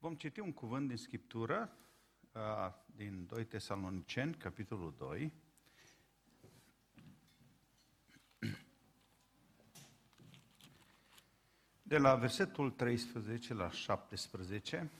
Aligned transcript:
Vom 0.00 0.14
citi 0.14 0.40
un 0.40 0.52
cuvânt 0.52 0.88
din 0.88 0.96
Scriptură, 0.96 1.76
din 2.96 3.26
2 3.26 3.44
Tesaloniceni, 3.44 4.34
capitolul 4.34 4.94
2. 4.98 5.32
De 11.82 11.98
la 11.98 12.14
versetul 12.14 12.70
13 12.70 13.54
la 13.54 13.70
17, 13.70 14.90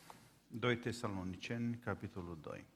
2 0.47 0.79
Tesaloniceni, 0.79 1.77
capitolul 1.77 2.39
2. 2.41 2.67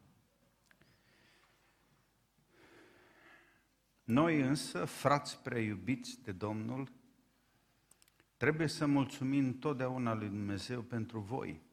Noi 4.05 4.41
însă, 4.41 4.85
frați 4.85 5.39
preiubiți 5.39 6.23
de 6.23 6.33
Domnul, 6.33 6.93
trebuie 8.37 8.67
să 8.67 8.87
mulțumim 8.87 9.59
totdeauna 9.59 10.15
lui 10.15 10.29
Dumnezeu 10.29 10.83
pentru 10.83 11.21
voi, 11.21 11.64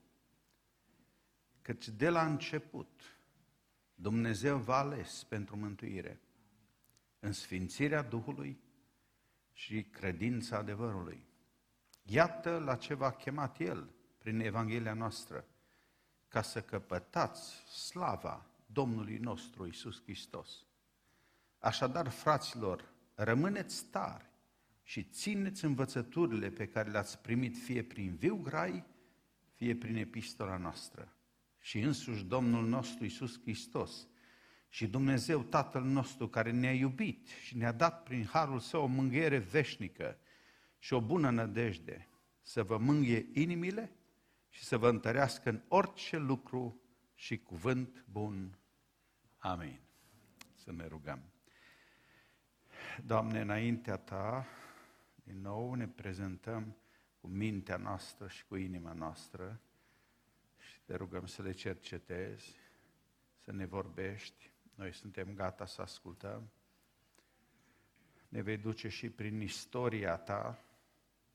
căci 1.61 1.89
de 1.89 2.09
la 2.09 2.25
început 2.25 3.01
Dumnezeu 3.95 4.57
v-a 4.57 4.77
ales 4.77 5.23
pentru 5.23 5.57
mântuire, 5.57 6.21
în 7.19 7.31
sfințirea 7.31 8.01
Duhului 8.01 8.59
și 9.53 9.83
credința 9.83 10.57
adevărului. 10.57 11.23
Iată 12.03 12.57
la 12.57 12.75
ce 12.75 12.93
v-a 12.93 13.11
chemat 13.11 13.59
El 13.59 13.89
prin 14.17 14.39
Evanghelia 14.39 14.93
noastră, 14.93 15.45
ca 16.27 16.41
să 16.41 16.61
căpătați 16.61 17.53
slava 17.53 18.45
Domnului 18.65 19.17
nostru 19.17 19.67
Isus 19.67 20.01
Hristos. 20.01 20.65
Așadar, 21.59 22.09
fraților, 22.09 22.89
rămâneți 23.15 23.85
tari 23.85 24.29
și 24.83 25.03
țineți 25.03 25.65
învățăturile 25.65 26.49
pe 26.49 26.67
care 26.67 26.89
le-ați 26.89 27.19
primit 27.19 27.57
fie 27.57 27.83
prin 27.83 28.15
viu 28.15 28.35
grai, 28.35 28.83
fie 29.55 29.75
prin 29.75 29.95
epistola 29.95 30.57
noastră. 30.57 31.15
Și 31.61 31.79
însuși 31.79 32.23
Domnul 32.23 32.67
nostru 32.67 33.05
Isus 33.05 33.41
Hristos 33.41 34.07
și 34.69 34.87
Dumnezeu 34.87 35.43
Tatăl 35.43 35.83
nostru 35.83 36.27
care 36.27 36.51
ne-a 36.51 36.73
iubit 36.73 37.27
și 37.27 37.57
ne-a 37.57 37.71
dat 37.71 38.03
prin 38.03 38.25
harul 38.25 38.59
său 38.59 38.83
o 38.83 38.85
mânghiere 38.85 39.37
veșnică 39.37 40.17
și 40.77 40.93
o 40.93 41.01
bună 41.01 41.29
nădejde, 41.29 42.07
să 42.41 42.63
vă 42.63 42.77
mânghe 42.77 43.25
inimile 43.33 43.95
și 44.49 44.63
să 44.63 44.77
vă 44.77 44.89
întărească 44.89 45.49
în 45.49 45.61
orice 45.67 46.17
lucru 46.17 46.81
și 47.13 47.37
cuvânt 47.37 48.05
bun. 48.11 48.57
Amin. 49.37 49.79
Să 50.55 50.71
ne 50.71 50.85
rugăm. 50.87 51.31
Doamne, 53.05 53.41
înaintea 53.41 53.97
Ta, 53.97 54.45
din 55.23 55.41
nou 55.41 55.73
ne 55.73 55.87
prezentăm 55.87 56.75
cu 57.19 57.27
mintea 57.27 57.77
noastră 57.77 58.27
și 58.27 58.45
cu 58.45 58.55
inima 58.55 58.93
noastră 58.93 59.61
și 59.65 59.70
te 60.91 60.97
rugăm 60.97 61.25
să 61.25 61.41
le 61.41 61.51
cercetezi, 61.51 62.55
să 63.37 63.51
ne 63.51 63.65
vorbești. 63.65 64.51
Noi 64.75 64.93
suntem 64.93 65.33
gata 65.33 65.65
să 65.65 65.81
ascultăm. 65.81 66.51
Ne 68.29 68.41
vei 68.41 68.57
duce 68.57 68.87
și 68.87 69.09
prin 69.09 69.41
istoria 69.41 70.17
Ta, 70.17 70.63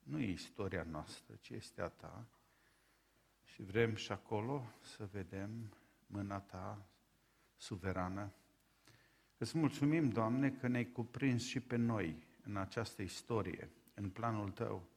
nu 0.03 0.19
e 0.19 0.31
istoria 0.31 0.83
noastră, 0.83 1.35
ci 1.41 1.49
este 1.49 1.83
a 1.83 1.89
Ta. 1.89 2.27
Și 3.45 3.63
vrem 3.63 3.95
și 3.95 4.13
acolo 4.13 4.73
să 4.81 5.09
vedem 5.13 5.73
mâna 6.07 6.41
Ta 6.41 6.87
suverană 7.57 8.33
Îți 9.39 9.59
mulțumim, 9.59 10.09
Doamne, 10.09 10.51
că 10.51 10.67
ne-ai 10.67 10.93
cuprins 10.93 11.45
și 11.45 11.61
pe 11.61 11.77
noi 11.77 12.27
în 12.43 12.57
această 12.57 13.03
istorie, 13.03 13.71
în 13.95 14.11
planul 14.11 14.51
Tău, 14.51 14.89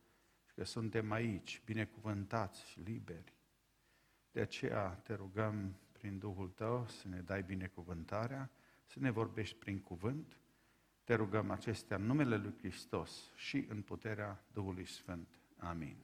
și 0.46 0.54
că 0.54 0.64
suntem 0.64 1.12
aici, 1.12 1.62
binecuvântați 1.66 2.70
și 2.70 2.80
liberi. 2.80 3.38
De 4.32 4.42
aceea 4.42 4.90
te 4.90 5.14
rugăm 5.14 5.76
prin 5.92 6.18
Duhul 6.18 6.50
Tău 6.50 6.88
să 6.88 7.08
ne 7.08 7.22
dai 7.22 7.44
binecuvântarea, 7.44 8.50
să 8.86 9.00
ne 9.00 9.10
vorbești 9.10 9.56
prin 9.56 9.80
cuvânt. 9.80 10.38
Te 11.04 11.14
rugăm 11.14 11.52
acestea 11.52 11.98
în 11.98 12.04
numele 12.06 12.38
Lui 12.38 12.56
Hristos 12.58 13.32
și 13.36 13.66
în 13.70 13.82
puterea 13.82 14.44
Duhului 14.54 14.86
Sfânt. 14.86 15.28
Amin. 15.58 15.96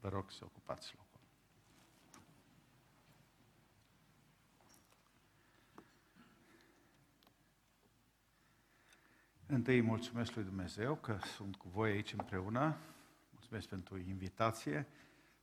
Vă 0.00 0.08
rog 0.08 0.30
să 0.30 0.44
ocupați 0.44 0.94
loc. 0.96 1.06
Întâi 9.46 9.80
mulțumesc 9.80 10.34
lui 10.34 10.44
Dumnezeu 10.44 10.96
că 10.96 11.18
sunt 11.36 11.56
cu 11.56 11.68
voi 11.68 11.90
aici 11.90 12.12
împreună. 12.12 12.76
Mulțumesc 13.30 13.68
pentru 13.68 13.98
invitație. 13.98 14.86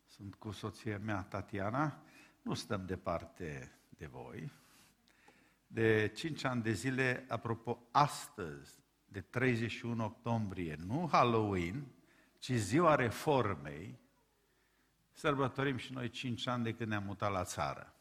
Sunt 0.05 0.35
cu 0.35 0.51
soția 0.51 0.97
mea, 0.97 1.21
Tatiana. 1.21 2.01
Nu 2.41 2.53
stăm 2.53 2.85
departe 2.85 3.71
de 3.89 4.05
voi. 4.05 4.51
De 5.67 6.07
5 6.15 6.43
ani 6.43 6.61
de 6.61 6.71
zile, 6.71 7.25
apropo, 7.27 7.87
astăzi, 7.91 8.83
de 9.05 9.21
31 9.21 10.03
octombrie, 10.03 10.75
nu 10.75 11.07
Halloween, 11.11 11.87
ci 12.39 12.51
ziua 12.51 12.95
reformei, 12.95 13.99
sărbătorim 15.11 15.77
și 15.77 15.93
noi 15.93 16.09
5 16.09 16.47
ani 16.47 16.63
de 16.63 16.73
când 16.73 16.89
ne-am 16.89 17.03
mutat 17.03 17.31
la 17.31 17.43
țară, 17.43 17.95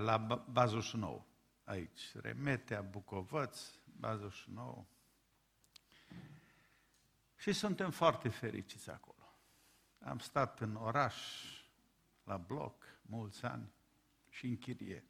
la 0.00 0.44
Bazuș 0.50 0.92
Nou, 0.92 1.26
aici, 1.64 2.14
Remetea, 2.14 2.80
Bucovăț, 2.80 3.60
49. 4.00 4.84
Și 7.36 7.52
suntem 7.52 7.90
foarte 7.90 8.28
fericiți 8.28 8.90
acolo. 8.90 9.13
Am 10.04 10.18
stat 10.18 10.60
în 10.60 10.74
oraș, 10.74 11.16
la 12.24 12.36
bloc, 12.36 12.84
mulți 13.02 13.44
ani 13.44 13.72
și 14.28 14.46
în 14.46 14.58
chirie. 14.58 15.04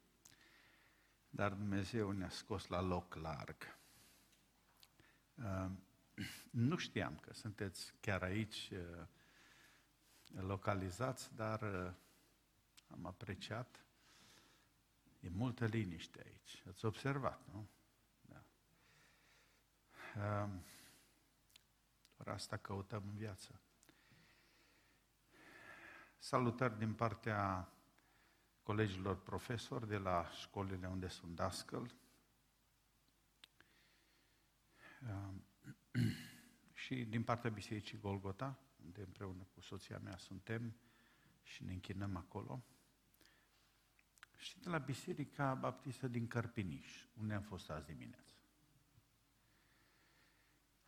Dar 1.29 1.53
Dumnezeu 1.53 2.11
ne-a 2.11 2.29
scos 2.29 2.67
la 2.67 2.81
loc 2.81 3.13
larg. 3.13 3.77
Uh, 5.35 5.71
nu 6.49 6.77
știam 6.77 7.17
că 7.17 7.33
sunteți 7.33 7.93
chiar 7.99 8.23
aici 8.23 8.69
uh, 8.71 9.07
localizați, 10.41 11.35
dar 11.35 11.61
uh, 11.61 11.93
am 12.87 13.05
apreciat. 13.05 13.85
E 15.19 15.29
multă 15.29 15.65
liniște 15.65 16.21
aici. 16.25 16.63
Ați 16.67 16.85
observat, 16.85 17.41
nu? 17.51 17.67
Ehm, 20.15 20.63
doar 22.17 22.35
asta 22.35 22.57
căutăm 22.57 23.03
în 23.07 23.15
viață. 23.15 23.59
Salutări 26.25 26.77
din 26.77 26.93
partea 26.93 27.69
colegilor 28.63 29.21
profesori 29.21 29.87
de 29.87 29.97
la 29.97 30.29
școlile 30.29 30.87
unde 30.87 31.07
sunt 31.07 31.35
dascăl. 31.35 31.95
Ehm, 35.07 35.45
și 36.83 37.03
din 37.03 37.23
partea 37.23 37.49
Bisericii 37.49 37.99
Golgota, 37.99 38.59
unde 38.85 39.01
împreună 39.01 39.47
cu 39.53 39.61
soția 39.61 39.97
mea 39.97 40.17
suntem 40.17 40.75
și 41.43 41.63
ne 41.63 41.71
închinăm 41.71 42.15
acolo. 42.15 42.63
Și 44.37 44.59
de 44.59 44.69
la 44.69 44.77
Biserica 44.77 45.53
Baptistă 45.53 46.07
din 46.07 46.27
Cărpiniș, 46.27 47.05
unde 47.19 47.33
am 47.33 47.41
fost 47.41 47.69
azi 47.69 47.85
dimineață. 47.85 48.33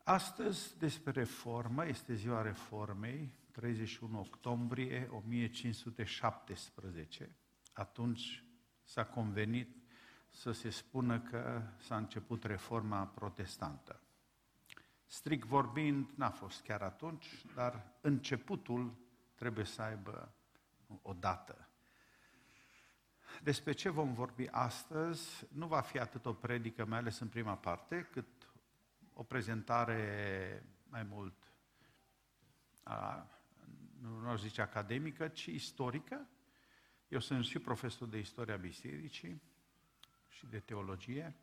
Astăzi, 0.03 0.77
despre 0.77 1.11
reformă, 1.11 1.85
este 1.85 2.13
ziua 2.13 2.41
reformei, 2.41 3.45
31 3.57 4.19
octombrie 4.19 5.09
1517. 5.11 7.35
Atunci 7.73 8.43
s-a 8.83 9.05
convenit 9.05 9.75
să 10.29 10.51
se 10.51 10.69
spună 10.69 11.19
că 11.19 11.61
s-a 11.77 11.97
început 11.97 12.43
reforma 12.43 13.05
protestantă. 13.05 14.01
Strict 15.05 15.47
vorbind, 15.47 16.09
n-a 16.15 16.29
fost 16.29 16.61
chiar 16.61 16.81
atunci, 16.81 17.25
dar 17.55 17.93
începutul 18.01 18.97
trebuie 19.35 19.65
să 19.65 19.81
aibă 19.81 20.33
o 21.01 21.13
dată. 21.13 21.69
Despre 23.43 23.71
ce 23.71 23.89
vom 23.89 24.13
vorbi 24.13 24.47
astăzi 24.51 25.47
nu 25.53 25.67
va 25.67 25.81
fi 25.81 25.99
atât 25.99 26.25
o 26.25 26.33
predică, 26.33 26.85
mai 26.85 26.97
ales 26.97 27.19
în 27.19 27.27
prima 27.27 27.55
parte, 27.55 28.07
cât 28.11 28.27
o 29.13 29.23
prezentare 29.23 30.63
mai 30.89 31.03
mult, 31.03 31.51
a, 32.83 33.27
nu 34.01 34.29
aș 34.29 34.39
zice 34.41 34.61
academică, 34.61 35.27
ci 35.27 35.45
istorică. 35.45 36.27
Eu 37.07 37.19
sunt 37.19 37.45
și 37.45 37.59
profesor 37.59 38.07
de 38.07 38.17
istoria 38.17 38.55
bisericii 38.55 39.41
și 40.29 40.45
de 40.45 40.59
teologie 40.59 41.35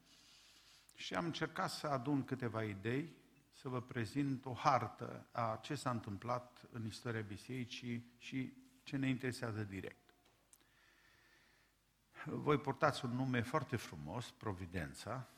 și 0.95 1.15
am 1.15 1.25
încercat 1.25 1.71
să 1.71 1.87
adun 1.87 2.25
câteva 2.25 2.65
idei, 2.65 3.17
să 3.51 3.69
vă 3.69 3.83
prezint 3.83 4.45
o 4.45 4.53
hartă 4.53 5.27
a 5.31 5.59
ce 5.63 5.75
s-a 5.75 5.91
întâmplat 5.91 6.69
în 6.71 6.87
istoria 6.87 7.21
bisericii 7.21 8.13
și 8.19 8.53
ce 8.83 8.97
ne 8.97 9.09
interesează 9.09 9.65
direct. 9.65 10.15
Voi 12.25 12.59
portați 12.59 13.05
un 13.05 13.11
nume 13.11 13.41
foarte 13.41 13.77
frumos, 13.77 14.31
Providența, 14.31 15.29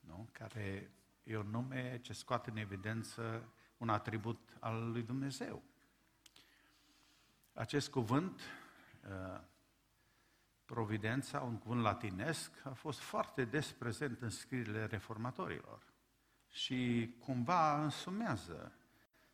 nu? 0.00 0.28
care 0.32 0.92
E 1.24 1.36
un 1.36 1.50
nume 1.50 2.00
ce 2.02 2.12
scoate 2.12 2.50
în 2.50 2.56
evidență 2.56 3.52
un 3.76 3.88
atribut 3.88 4.56
al 4.60 4.90
lui 4.90 5.02
Dumnezeu. 5.02 5.62
Acest 7.52 7.90
cuvânt 7.90 8.40
uh, 8.40 9.40
providența, 10.64 11.40
un 11.40 11.58
cuvânt 11.58 11.82
latinesc, 11.82 12.50
a 12.64 12.72
fost 12.72 12.98
foarte 12.98 13.44
des 13.44 13.72
prezent 13.72 14.20
în 14.20 14.30
scrierile 14.30 14.86
reformatorilor 14.86 15.92
și 16.48 17.10
cumva 17.18 17.82
însumează 17.82 18.72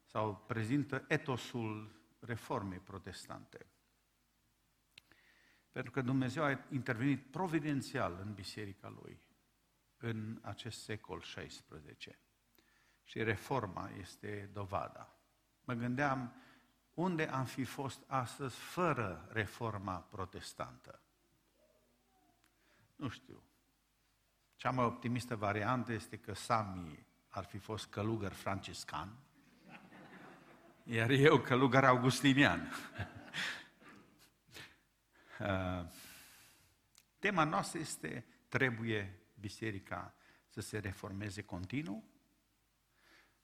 sau 0.04 0.44
prezintă 0.46 1.04
etosul 1.08 2.00
reformei 2.18 2.78
protestante. 2.78 3.66
Pentru 5.72 5.92
că 5.92 6.00
Dumnezeu 6.00 6.44
a 6.44 6.64
intervenit 6.70 7.30
providențial 7.30 8.18
în 8.20 8.34
biserica 8.34 8.88
lui 8.88 9.20
în 9.96 10.38
acest 10.42 10.82
secol 10.82 11.20
XVI. 11.20 12.18
Și 13.02 13.22
reforma 13.22 13.90
este 14.00 14.50
dovada. 14.52 15.16
Mă 15.64 15.74
gândeam 15.74 16.34
unde 16.98 17.28
am 17.28 17.44
fi 17.44 17.64
fost 17.64 18.02
astăzi 18.06 18.56
fără 18.56 19.28
reforma 19.32 19.96
protestantă. 19.96 21.00
Nu 22.96 23.08
știu. 23.08 23.42
Cea 24.56 24.70
mai 24.70 24.84
optimistă 24.84 25.36
variantă 25.36 25.92
este 25.92 26.16
că 26.16 26.34
Sami 26.34 27.06
ar 27.28 27.44
fi 27.44 27.58
fost 27.58 27.86
călugăr 27.86 28.32
franciscan, 28.32 29.16
iar 30.82 31.10
eu 31.10 31.40
călugăr 31.40 31.84
augustinian. 31.84 32.68
Uh, 35.40 35.86
tema 37.18 37.44
noastră 37.44 37.78
este 37.78 38.26
trebuie 38.48 39.20
biserica 39.40 40.14
să 40.48 40.60
se 40.60 40.78
reformeze 40.78 41.42
continuu. 41.42 42.04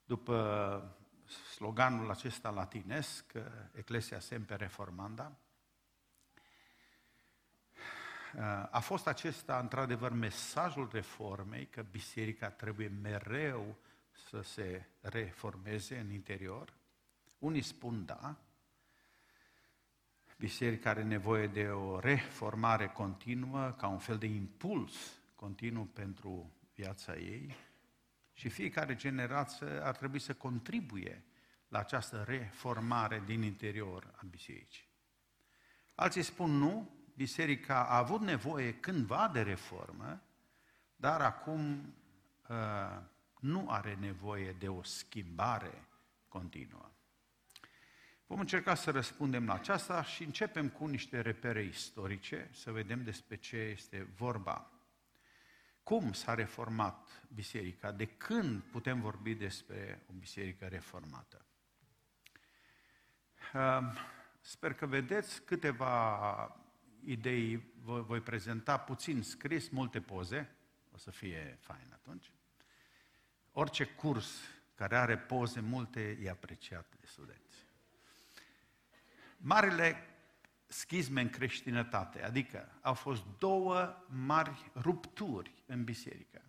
După 0.05 1.04
sloganul 1.27 2.11
acesta 2.11 2.51
latinesc, 2.51 3.33
Ecclesia 3.73 4.21
Semper 4.21 4.59
Reformanda, 4.59 5.37
a 8.71 8.81
fost 8.81 9.07
acesta, 9.07 9.59
într-adevăr, 9.59 10.13
mesajul 10.13 10.89
reformei, 10.93 11.67
că 11.67 11.83
biserica 11.91 12.51
trebuie 12.51 12.89
mereu 12.89 13.77
să 14.29 14.41
se 14.41 14.87
reformeze 15.01 15.99
în 15.99 16.11
interior? 16.11 16.73
Unii 17.39 17.63
spun 17.63 18.05
da, 18.05 18.37
biserica 20.39 20.91
are 20.91 21.03
nevoie 21.03 21.47
de 21.47 21.69
o 21.69 21.99
reformare 21.99 22.89
continuă, 22.89 23.71
ca 23.71 23.87
un 23.87 23.99
fel 23.99 24.19
de 24.19 24.27
impuls 24.27 24.93
continuu 25.35 25.85
pentru 25.85 26.53
viața 26.75 27.17
ei 27.17 27.55
și 28.35 28.49
fiecare 28.49 28.95
generație 28.95 29.67
ar 29.67 29.97
trebui 29.97 30.19
să 30.19 30.35
contribuie 30.35 31.25
la 31.69 31.79
această 31.79 32.25
reformare 32.27 33.23
din 33.27 33.43
interior 33.43 34.15
a 34.17 34.23
bisericii. 34.31 34.89
Alții 35.95 36.23
spun 36.23 36.51
nu, 36.51 36.91
biserica 37.17 37.87
a 37.87 37.97
avut 37.97 38.21
nevoie 38.21 38.75
cândva 38.75 39.31
de 39.33 39.43
reformă, 39.43 40.23
dar 40.97 41.21
acum 41.21 41.95
uh, 42.49 43.01
nu 43.41 43.71
are 43.71 43.95
nevoie 44.01 44.53
de 44.53 44.69
o 44.69 44.83
schimbare 44.83 45.89
continuă. 46.29 46.93
Vom 48.27 48.41
încerca 48.41 48.75
să 48.75 48.91
răspundem 48.91 49.47
la 49.47 49.55
aceasta 49.55 50.03
și 50.03 50.23
începem 50.23 50.69
cu 50.69 50.87
niște 50.87 51.21
repere 51.21 51.63
istorice, 51.63 52.49
să 52.53 52.71
vedem 52.71 53.05
despre 53.05 53.37
ce 53.37 53.57
este 53.57 54.09
vorba. 54.17 54.74
Cum 55.85 56.13
s-a 56.13 56.35
reformat 56.35 57.27
biserica? 57.35 57.93
De 57.93 58.07
când 58.07 58.63
putem 58.63 59.01
vorbi 59.01 59.35
despre 59.35 60.03
o 60.11 60.13
biserică 60.13 60.67
reformată? 60.67 61.45
Ehm, 63.53 63.97
sper 64.41 64.75
că 64.75 64.87
vedeți 64.87 65.43
câteva 65.43 66.57
idei, 67.05 67.73
voi 67.83 68.21
prezenta 68.21 68.79
puțin 68.79 69.23
scris, 69.23 69.69
multe 69.69 70.01
poze, 70.01 70.57
o 70.93 70.97
să 70.97 71.11
fie 71.11 71.59
fain 71.61 71.91
atunci. 71.93 72.31
Orice 73.53 73.85
curs 73.85 74.41
care 74.75 74.97
are 74.97 75.19
poze 75.19 75.61
multe 75.61 76.19
e 76.23 76.31
apreciat 76.31 76.97
de 77.01 77.07
studenți. 77.07 77.67
Marile 79.37 80.14
schizme 80.75 81.21
în 81.21 81.31
creștinătate, 81.31 82.23
adică 82.23 82.79
au 82.81 82.95
fost 82.95 83.23
două 83.39 84.05
mari 84.09 84.71
rupturi 84.75 85.63
în 85.67 85.85
biserică. 85.85 86.43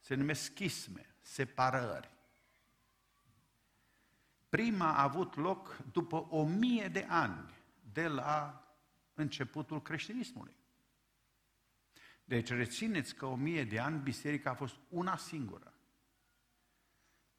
Se 0.00 0.14
numesc 0.14 0.42
schisme, 0.42 1.14
separări. 1.20 2.16
Prima 4.48 4.94
a 4.94 5.02
avut 5.02 5.36
loc 5.36 5.76
după 5.92 6.26
o 6.30 6.44
mie 6.44 6.88
de 6.88 7.06
ani 7.08 7.50
de 7.92 8.08
la 8.08 8.62
începutul 9.14 9.82
creștinismului. 9.82 10.56
Deci 12.24 12.48
rețineți 12.48 13.14
că 13.14 13.26
o 13.26 13.34
mie 13.34 13.64
de 13.64 13.78
ani 13.78 14.02
biserica 14.02 14.50
a 14.50 14.54
fost 14.54 14.76
una 14.88 15.16
singură. 15.16 15.74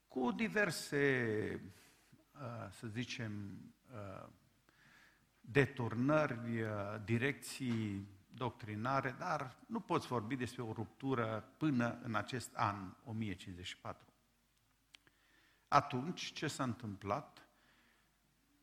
Cu 0.07 0.31
diverse, 0.31 1.61
uh, 2.33 2.71
să 2.71 2.87
zicem, 2.87 3.59
uh, 3.93 4.29
deturnări, 5.51 6.61
uh, 6.61 6.69
direcții 7.03 8.07
doctrinare, 8.33 9.15
dar 9.17 9.55
nu 9.65 9.79
poți 9.79 10.07
vorbi 10.07 10.35
despre 10.35 10.61
o 10.61 10.71
ruptură 10.71 11.53
până 11.57 11.99
în 12.03 12.15
acest 12.15 12.55
an 12.55 12.93
1054. 13.03 14.13
Atunci, 15.67 16.31
ce 16.33 16.47
s-a 16.47 16.63
întâmplat 16.63 17.47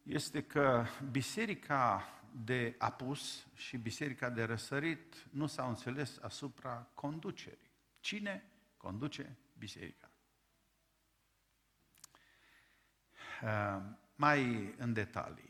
este 0.02 0.42
că 0.42 0.84
biserica 1.10 2.08
de 2.44 2.74
apus 2.78 3.46
și 3.54 3.76
biserica 3.76 4.30
de 4.30 4.44
răsărit 4.44 5.26
nu 5.30 5.46
s-au 5.46 5.68
înțeles 5.68 6.18
asupra 6.22 6.88
conducerii. 6.94 7.70
Cine 8.00 8.50
conduce 8.76 9.36
biserica? 9.58 10.10
Uh, 13.42 13.82
mai 14.14 14.74
în 14.78 14.92
detalii. 14.92 15.45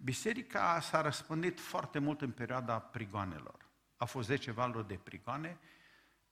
Biserica 0.00 0.80
s-a 0.80 1.00
răspândit 1.00 1.60
foarte 1.60 1.98
mult 1.98 2.20
în 2.20 2.30
perioada 2.30 2.78
prigoanelor. 2.78 3.68
A 3.96 4.04
fost 4.04 4.28
10 4.28 4.50
valuri 4.50 4.88
de 4.88 4.94
prigoane 4.94 5.58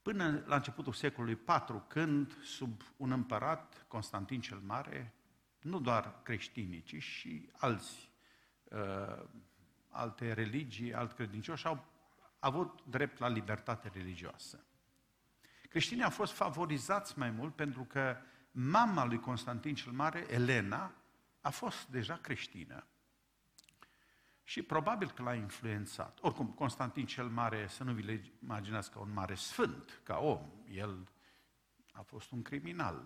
până 0.03 0.43
la 0.47 0.57
începutul 0.57 0.93
secolului 0.93 1.41
IV, 1.49 1.83
când 1.87 2.43
sub 2.43 2.83
un 2.97 3.11
împărat, 3.11 3.85
Constantin 3.89 4.41
cel 4.41 4.59
Mare, 4.59 5.15
nu 5.61 5.81
doar 5.81 6.23
creștinii, 6.23 6.83
ci 6.83 7.03
și 7.03 7.51
alți, 7.53 8.11
uh, 8.65 9.25
alte 9.89 10.33
religii, 10.33 10.95
alt 10.95 11.13
credincioși 11.13 11.67
au 11.67 11.85
avut 12.39 12.81
drept 12.85 13.19
la 13.19 13.29
libertate 13.29 13.91
religioasă. 13.95 14.65
Creștinii 15.69 16.05
au 16.05 16.11
fost 16.11 16.33
favorizați 16.33 17.19
mai 17.19 17.31
mult 17.31 17.55
pentru 17.55 17.85
că 17.85 18.17
mama 18.51 19.05
lui 19.05 19.21
Constantin 19.21 19.75
cel 19.75 19.93
Mare, 19.93 20.27
Elena, 20.29 20.95
a 21.41 21.51
fost 21.51 21.89
deja 21.89 22.17
creștină 22.17 22.87
și 24.49 24.63
probabil 24.63 25.11
că 25.11 25.23
l-a 25.23 25.35
influențat. 25.35 26.19
Oricum, 26.21 26.47
Constantin 26.47 27.07
cel 27.07 27.29
Mare, 27.29 27.67
să 27.67 27.85
nu 27.85 27.93
vi 27.93 28.03
le 28.03 28.23
imaginați 28.43 28.91
ca 28.91 28.99
un 28.99 29.13
mare 29.13 29.35
sfânt, 29.35 30.01
ca 30.03 30.19
om. 30.19 30.51
El 30.71 31.09
a 31.93 32.03
fost 32.03 32.31
un 32.31 32.43
criminal, 32.43 33.05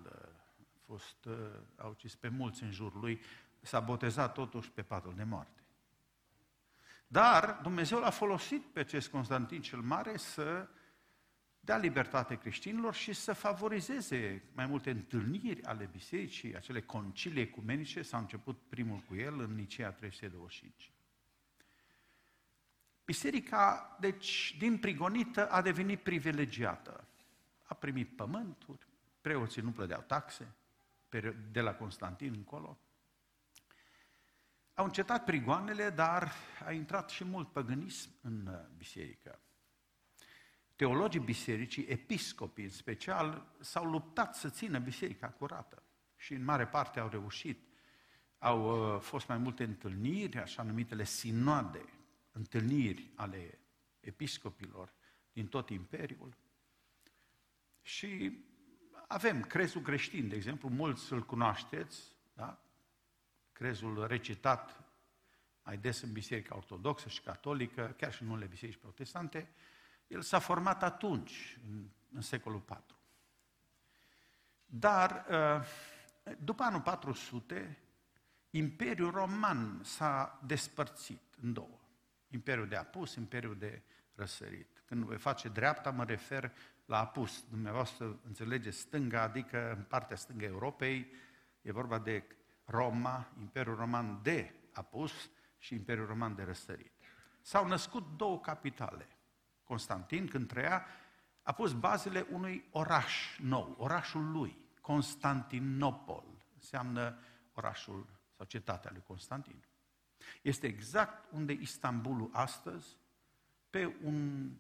a 0.75 0.81
fost, 0.87 1.29
a 1.77 1.87
ucis 1.87 2.15
pe 2.15 2.29
mulți 2.29 2.63
în 2.63 2.71
jurul 2.71 3.01
lui, 3.01 3.21
s-a 3.61 3.81
botezat 3.81 4.33
totuși 4.33 4.71
pe 4.71 4.83
patul 4.83 5.15
de 5.15 5.25
moarte. 5.25 5.63
Dar 7.07 7.59
Dumnezeu 7.63 7.99
l-a 7.99 8.11
folosit 8.11 8.63
pe 8.63 8.81
acest 8.81 9.09
Constantin 9.09 9.63
cel 9.63 9.81
Mare 9.81 10.17
să 10.17 10.69
dea 11.61 11.77
libertate 11.77 12.39
creștinilor 12.39 12.95
și 12.95 13.13
să 13.13 13.33
favorizeze 13.33 14.43
mai 14.55 14.67
multe 14.67 14.91
întâlniri 14.91 15.65
ale 15.65 15.89
bisericii, 15.93 16.57
acele 16.57 16.81
concilii 16.81 17.43
ecumenice, 17.43 18.03
s-a 18.03 18.19
început 18.19 18.59
primul 18.69 18.99
cu 18.99 19.15
el 19.15 19.41
în 19.41 19.55
Nicea 19.55 19.91
325. 19.91 20.93
Biserica, 23.11 23.97
deci, 24.01 24.57
din 24.59 24.79
prigonită 24.79 25.51
a 25.51 25.63
devenit 25.63 26.01
privilegiată. 26.01 27.05
A 27.65 27.75
primit 27.75 28.17
pământuri, 28.17 28.87
preoții 29.21 29.63
nu 29.63 29.71
plădeau 29.71 30.01
taxe, 30.01 30.55
de 31.53 31.61
la 31.61 31.75
Constantin 31.75 32.33
încolo. 32.33 32.79
Au 34.75 34.85
încetat 34.85 35.25
prigoanele, 35.25 35.91
dar 35.91 36.33
a 36.67 36.73
intrat 36.73 37.11
și 37.11 37.25
mult 37.25 37.53
păgânism 37.53 38.11
în 38.21 38.47
uh, 38.47 38.59
biserică. 38.77 39.39
Teologii 40.77 41.21
bisericii, 41.21 41.87
episcopii 41.89 42.65
în 42.65 42.71
special, 42.71 43.47
s-au 43.61 43.85
luptat 43.85 44.35
să 44.35 44.49
țină 44.49 44.79
biserica 44.79 45.29
curată 45.29 45.83
și 46.17 46.33
în 46.33 46.45
mare 46.45 46.67
parte 46.67 47.01
au 47.01 47.09
reușit. 47.09 47.69
Au 48.39 48.95
uh, 48.95 49.01
fost 49.01 49.29
mai 49.29 49.39
multe 49.39 49.65
întâlniri, 49.65 50.39
așa 50.39 50.63
numitele 50.63 51.05
sinoade, 51.05 51.85
întâlniri 52.33 53.11
ale 53.15 53.59
episcopilor 54.01 54.93
din 55.33 55.47
tot 55.47 55.71
imperiul. 55.71 56.37
Și 57.83 58.45
avem 59.07 59.41
crezul 59.41 59.83
creștin, 59.83 60.29
de 60.29 60.37
exemplu, 60.37 60.69
mulți 60.69 61.13
îl 61.13 61.23
cunoașteți, 61.23 62.17
da? 62.33 62.63
crezul 63.53 64.07
recitat 64.07 64.91
mai 65.63 65.79
des 65.79 66.01
în 66.01 66.13
Biserica 66.13 66.57
Ortodoxă 66.57 67.09
și 67.09 67.21
Catolică, 67.21 67.95
chiar 67.97 68.13
și 68.13 68.23
în 68.23 68.29
unele 68.29 68.47
biserici 68.47 68.77
protestante, 68.77 69.49
el 70.07 70.21
s-a 70.23 70.39
format 70.39 70.83
atunci, 70.83 71.59
în, 71.69 71.89
în 72.13 72.21
secolul 72.21 72.65
IV. 72.69 72.97
Dar, 74.67 75.27
uh, 75.31 75.67
după 76.39 76.63
anul 76.63 76.81
400, 76.81 77.79
Imperiul 78.51 79.11
Roman 79.11 79.81
s-a 79.85 80.41
despărțit 80.47 81.21
în 81.43 81.53
două. 81.53 81.80
Imperiul 82.31 82.69
de 82.69 82.77
apus, 82.77 83.15
Imperiul 83.15 83.57
de 83.59 83.83
răsărit. 84.15 84.83
Când 84.85 85.05
voi 85.05 85.19
face 85.19 85.49
dreapta, 85.49 85.91
mă 85.91 86.05
refer 86.05 86.53
la 86.85 86.99
apus. 86.99 87.45
Dumneavoastră 87.51 88.21
înțelegeți 88.27 88.79
stânga, 88.79 89.23
adică 89.23 89.73
în 89.77 89.83
partea 89.83 90.17
stângă 90.17 90.45
Europei, 90.45 91.13
e 91.63 91.73
vorba 91.73 91.99
de 91.99 92.25
Roma, 92.65 93.33
Imperiul 93.41 93.77
Roman 93.77 94.21
de 94.23 94.55
apus 94.73 95.31
și 95.59 95.75
Imperiul 95.75 96.07
Roman 96.07 96.35
de 96.35 96.43
răsărit. 96.43 96.93
S-au 97.41 97.67
născut 97.67 98.17
două 98.17 98.41
capitale. 98.41 99.09
Constantin, 99.65 100.29
când 100.29 100.49
trăia, 100.49 100.87
a 101.43 101.53
pus 101.53 101.73
bazele 101.73 102.27
unui 102.31 102.65
oraș 102.71 103.39
nou, 103.39 103.75
orașul 103.79 104.31
lui, 104.31 104.59
Constantinopol. 104.81 106.25
Înseamnă 106.55 107.19
orașul 107.53 108.07
sau 108.37 108.47
cetatea 108.47 108.91
lui 108.93 109.03
Constantin. 109.07 109.65
Este 110.43 110.67
exact 110.67 111.33
unde 111.33 111.53
Istanbulul 111.53 112.31
astăzi, 112.33 112.97
pe, 113.71 113.95
un, 114.03 114.51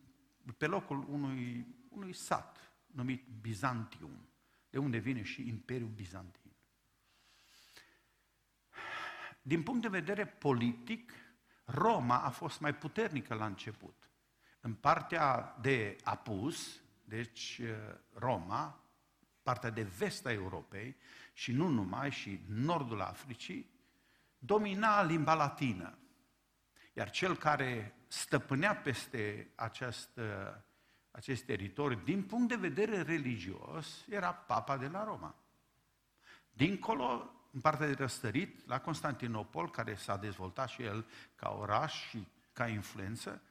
pe 0.56 0.66
locul 0.66 1.06
unui, 1.08 1.66
unui 1.88 2.12
sat 2.12 2.72
numit 2.86 3.26
Bizantium, 3.40 4.28
de 4.70 4.78
unde 4.78 4.98
vine 4.98 5.22
și 5.22 5.48
Imperiul 5.48 5.88
Bizantin. 5.88 6.50
Din 9.42 9.62
punct 9.62 9.82
de 9.82 9.88
vedere 9.88 10.26
politic, 10.26 11.12
Roma 11.64 12.22
a 12.22 12.30
fost 12.30 12.60
mai 12.60 12.74
puternică 12.74 13.34
la 13.34 13.46
început. 13.46 14.10
În 14.60 14.74
partea 14.74 15.56
de 15.60 15.96
apus, 16.04 16.80
deci 17.04 17.60
Roma, 18.12 18.84
partea 19.42 19.70
de 19.70 19.82
vest 19.82 20.26
a 20.26 20.32
Europei 20.32 20.96
și 21.32 21.52
nu 21.52 21.68
numai, 21.68 22.10
și 22.10 22.40
nordul 22.48 23.00
Africii, 23.00 23.70
domina 24.42 25.02
limba 25.02 25.35
latină. 25.35 25.99
Iar 26.92 27.11
cel 27.11 27.37
care 27.37 27.94
stăpânea 28.06 28.76
peste 28.76 29.50
acest, 29.54 30.20
acest 31.11 31.44
teritoriu, 31.44 32.00
din 32.04 32.23
punct 32.23 32.49
de 32.49 32.56
vedere 32.56 33.02
religios, 33.02 34.04
era 34.09 34.32
papa 34.32 34.76
de 34.76 34.87
la 34.87 35.04
Roma. 35.04 35.35
Dincolo, 36.50 37.30
în 37.52 37.61
partea 37.61 37.87
de 37.87 37.92
răstărit, 37.92 38.66
la 38.66 38.80
Constantinopol, 38.80 39.70
care 39.70 39.94
s-a 39.94 40.16
dezvoltat 40.16 40.68
și 40.68 40.82
el 40.82 41.06
ca 41.37 41.50
oraș 41.50 42.09
și 42.09 42.28
ca 42.52 42.68
influență, 42.68 43.42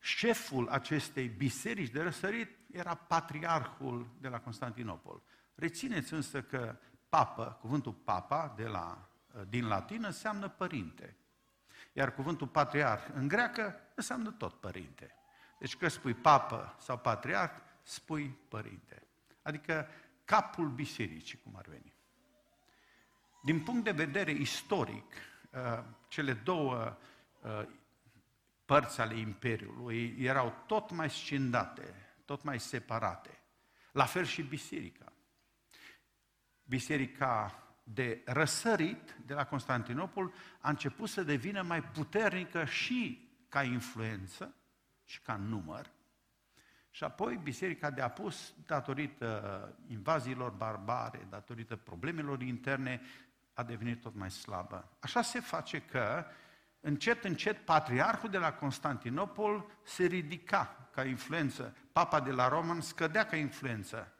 șeful 0.00 0.68
acestei 0.68 1.28
biserici 1.28 1.90
de 1.90 2.02
răsărit 2.02 2.56
era 2.72 2.94
patriarhul 2.94 4.08
de 4.20 4.28
la 4.28 4.40
Constantinopol. 4.40 5.22
Rețineți 5.54 6.12
însă 6.12 6.42
că 6.42 6.76
papă, 7.08 7.58
cuvântul 7.60 7.92
papa 7.92 8.52
de 8.56 8.66
la, 8.66 9.08
din 9.48 9.66
latină 9.66 10.06
înseamnă 10.06 10.48
părinte. 10.48 11.16
Iar 11.92 12.14
cuvântul 12.14 12.46
patriarh 12.46 13.04
în 13.14 13.28
greacă 13.28 13.80
înseamnă 13.94 14.30
tot 14.30 14.60
părinte. 14.60 15.14
Deci 15.58 15.76
că 15.76 15.88
spui 15.88 16.14
papă 16.14 16.76
sau 16.78 16.98
patriarh, 16.98 17.52
spui 17.82 18.38
părinte. 18.48 19.06
Adică 19.42 19.88
capul 20.24 20.68
bisericii, 20.68 21.40
cum 21.42 21.56
ar 21.56 21.66
veni. 21.68 21.94
Din 23.42 23.62
punct 23.62 23.84
de 23.84 23.90
vedere 23.90 24.30
istoric, 24.30 25.12
uh, 25.50 25.84
cele 26.08 26.32
două 26.32 26.96
uh, 27.40 27.68
părți 28.64 29.00
ale 29.00 29.14
Imperiului 29.14 30.16
erau 30.18 30.54
tot 30.66 30.90
mai 30.90 31.10
scindate, 31.10 31.94
tot 32.24 32.42
mai 32.42 32.60
separate. 32.60 33.38
La 33.92 34.04
fel 34.04 34.24
și 34.24 34.42
biserica. 34.42 35.12
Biserica 36.64 37.63
de 37.84 38.22
răsărit 38.24 39.16
de 39.26 39.34
la 39.34 39.44
Constantinopol 39.44 40.32
a 40.60 40.68
început 40.68 41.08
să 41.08 41.22
devină 41.22 41.62
mai 41.62 41.82
puternică 41.82 42.64
și 42.64 43.28
ca 43.48 43.62
influență 43.62 44.54
și 45.04 45.20
ca 45.20 45.36
număr. 45.36 45.90
Și 46.90 47.04
apoi 47.04 47.40
biserica 47.42 47.90
de 47.90 48.00
apus, 48.00 48.54
datorită 48.66 49.78
invaziilor 49.86 50.50
barbare, 50.50 51.26
datorită 51.30 51.76
problemelor 51.76 52.42
interne, 52.42 53.00
a 53.52 53.62
devenit 53.62 54.00
tot 54.00 54.14
mai 54.14 54.30
slabă. 54.30 54.96
Așa 54.98 55.22
se 55.22 55.40
face 55.40 55.80
că 55.80 56.26
încet, 56.80 57.24
încet, 57.24 57.64
patriarhul 57.64 58.30
de 58.30 58.38
la 58.38 58.52
Constantinopol 58.52 59.66
se 59.82 60.04
ridica 60.04 60.88
ca 60.92 61.04
influență. 61.04 61.76
Papa 61.92 62.20
de 62.20 62.30
la 62.30 62.48
Roman 62.48 62.80
scădea 62.80 63.26
ca 63.26 63.36
influență. 63.36 64.12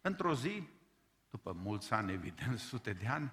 Într-o 0.00 0.34
zi, 0.34 0.68
după 1.32 1.52
mulți 1.52 1.92
ani, 1.92 2.12
evident, 2.12 2.58
sute 2.70 2.92
de 2.92 3.06
ani, 3.06 3.32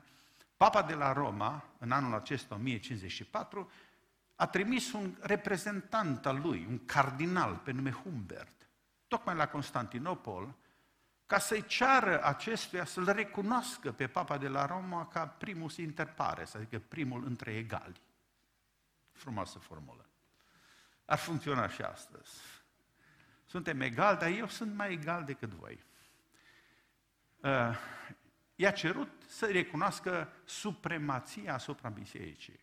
Papa 0.57 0.81
de 0.81 0.93
la 0.93 1.13
Roma, 1.13 1.63
în 1.77 1.91
anul 1.91 2.13
acesta 2.13 2.55
1054, 2.55 3.71
a 4.35 4.47
trimis 4.47 4.91
un 4.91 5.15
reprezentant 5.19 6.25
al 6.25 6.39
lui, 6.41 6.65
un 6.69 6.85
cardinal 6.85 7.55
pe 7.55 7.71
nume 7.71 7.91
Humbert, 7.91 8.69
tocmai 9.07 9.35
la 9.35 9.47
Constantinopol, 9.47 10.55
ca 11.25 11.39
să-i 11.39 11.65
ceară 11.65 12.23
acestuia 12.23 12.85
să-l 12.85 13.05
recunoască 13.05 13.91
pe 13.91 14.07
Papa 14.07 14.37
de 14.37 14.47
la 14.47 14.65
Roma 14.65 15.07
ca 15.07 15.27
primus 15.27 15.77
inter 15.77 16.13
pares, 16.13 16.53
adică 16.53 16.79
primul 16.79 17.25
între 17.25 17.55
egali. 17.55 18.01
Frumoasă 19.11 19.59
formulă. 19.59 20.05
Ar 21.05 21.17
funcționa 21.17 21.67
și 21.67 21.81
astăzi. 21.81 22.39
Suntem 23.45 23.81
egali, 23.81 24.17
dar 24.17 24.29
eu 24.29 24.47
sunt 24.47 24.75
mai 24.75 24.91
egal 24.91 25.23
decât 25.23 25.49
voi. 25.49 25.87
Uh, 27.41 27.77
i-a 28.55 28.71
cerut 28.71 29.09
să 29.27 29.45
recunoască 29.45 30.33
supremația 30.45 31.53
asupra 31.53 31.89
bisericii. 31.89 32.59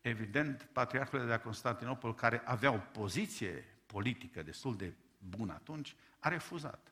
Evident, 0.00 0.68
patriarhul 0.72 1.18
de 1.18 1.24
la 1.24 1.38
Constantinopol, 1.38 2.14
care 2.14 2.42
avea 2.44 2.72
o 2.72 2.78
poziție 2.92 3.64
politică 3.86 4.42
destul 4.42 4.76
de 4.76 4.92
bună 5.18 5.52
atunci, 5.52 5.96
a 6.18 6.28
refuzat. 6.28 6.90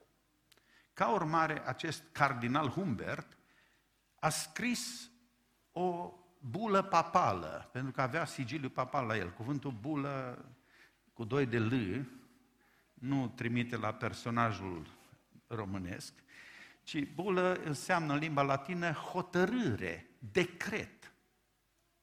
Ca 0.93 1.09
urmare, 1.13 1.67
acest 1.67 2.03
cardinal 2.13 2.69
Humbert 2.69 3.37
a 4.21 4.29
scris 4.29 5.11
o 5.73 6.15
bulă 6.39 6.83
papală, 6.83 7.69
pentru 7.73 7.93
că 7.93 8.01
avea 8.01 8.25
sigiliu 8.25 8.69
papal 8.69 9.07
la 9.07 9.17
el. 9.17 9.31
Cuvântul 9.31 9.73
bulă 9.73 10.45
cu 11.13 11.25
doi 11.25 11.47
de 11.47 11.59
L 11.59 12.07
nu 12.95 13.29
trimite 13.29 13.77
la 13.77 13.93
personajul 13.95 14.87
românesc, 15.47 16.24
ci 16.85 17.13
bulă 17.15 17.55
înseamnă 17.65 18.13
în 18.13 18.19
limba 18.19 18.43
latină 18.43 18.93
hotărâre, 18.93 20.11
decret. 20.19 21.13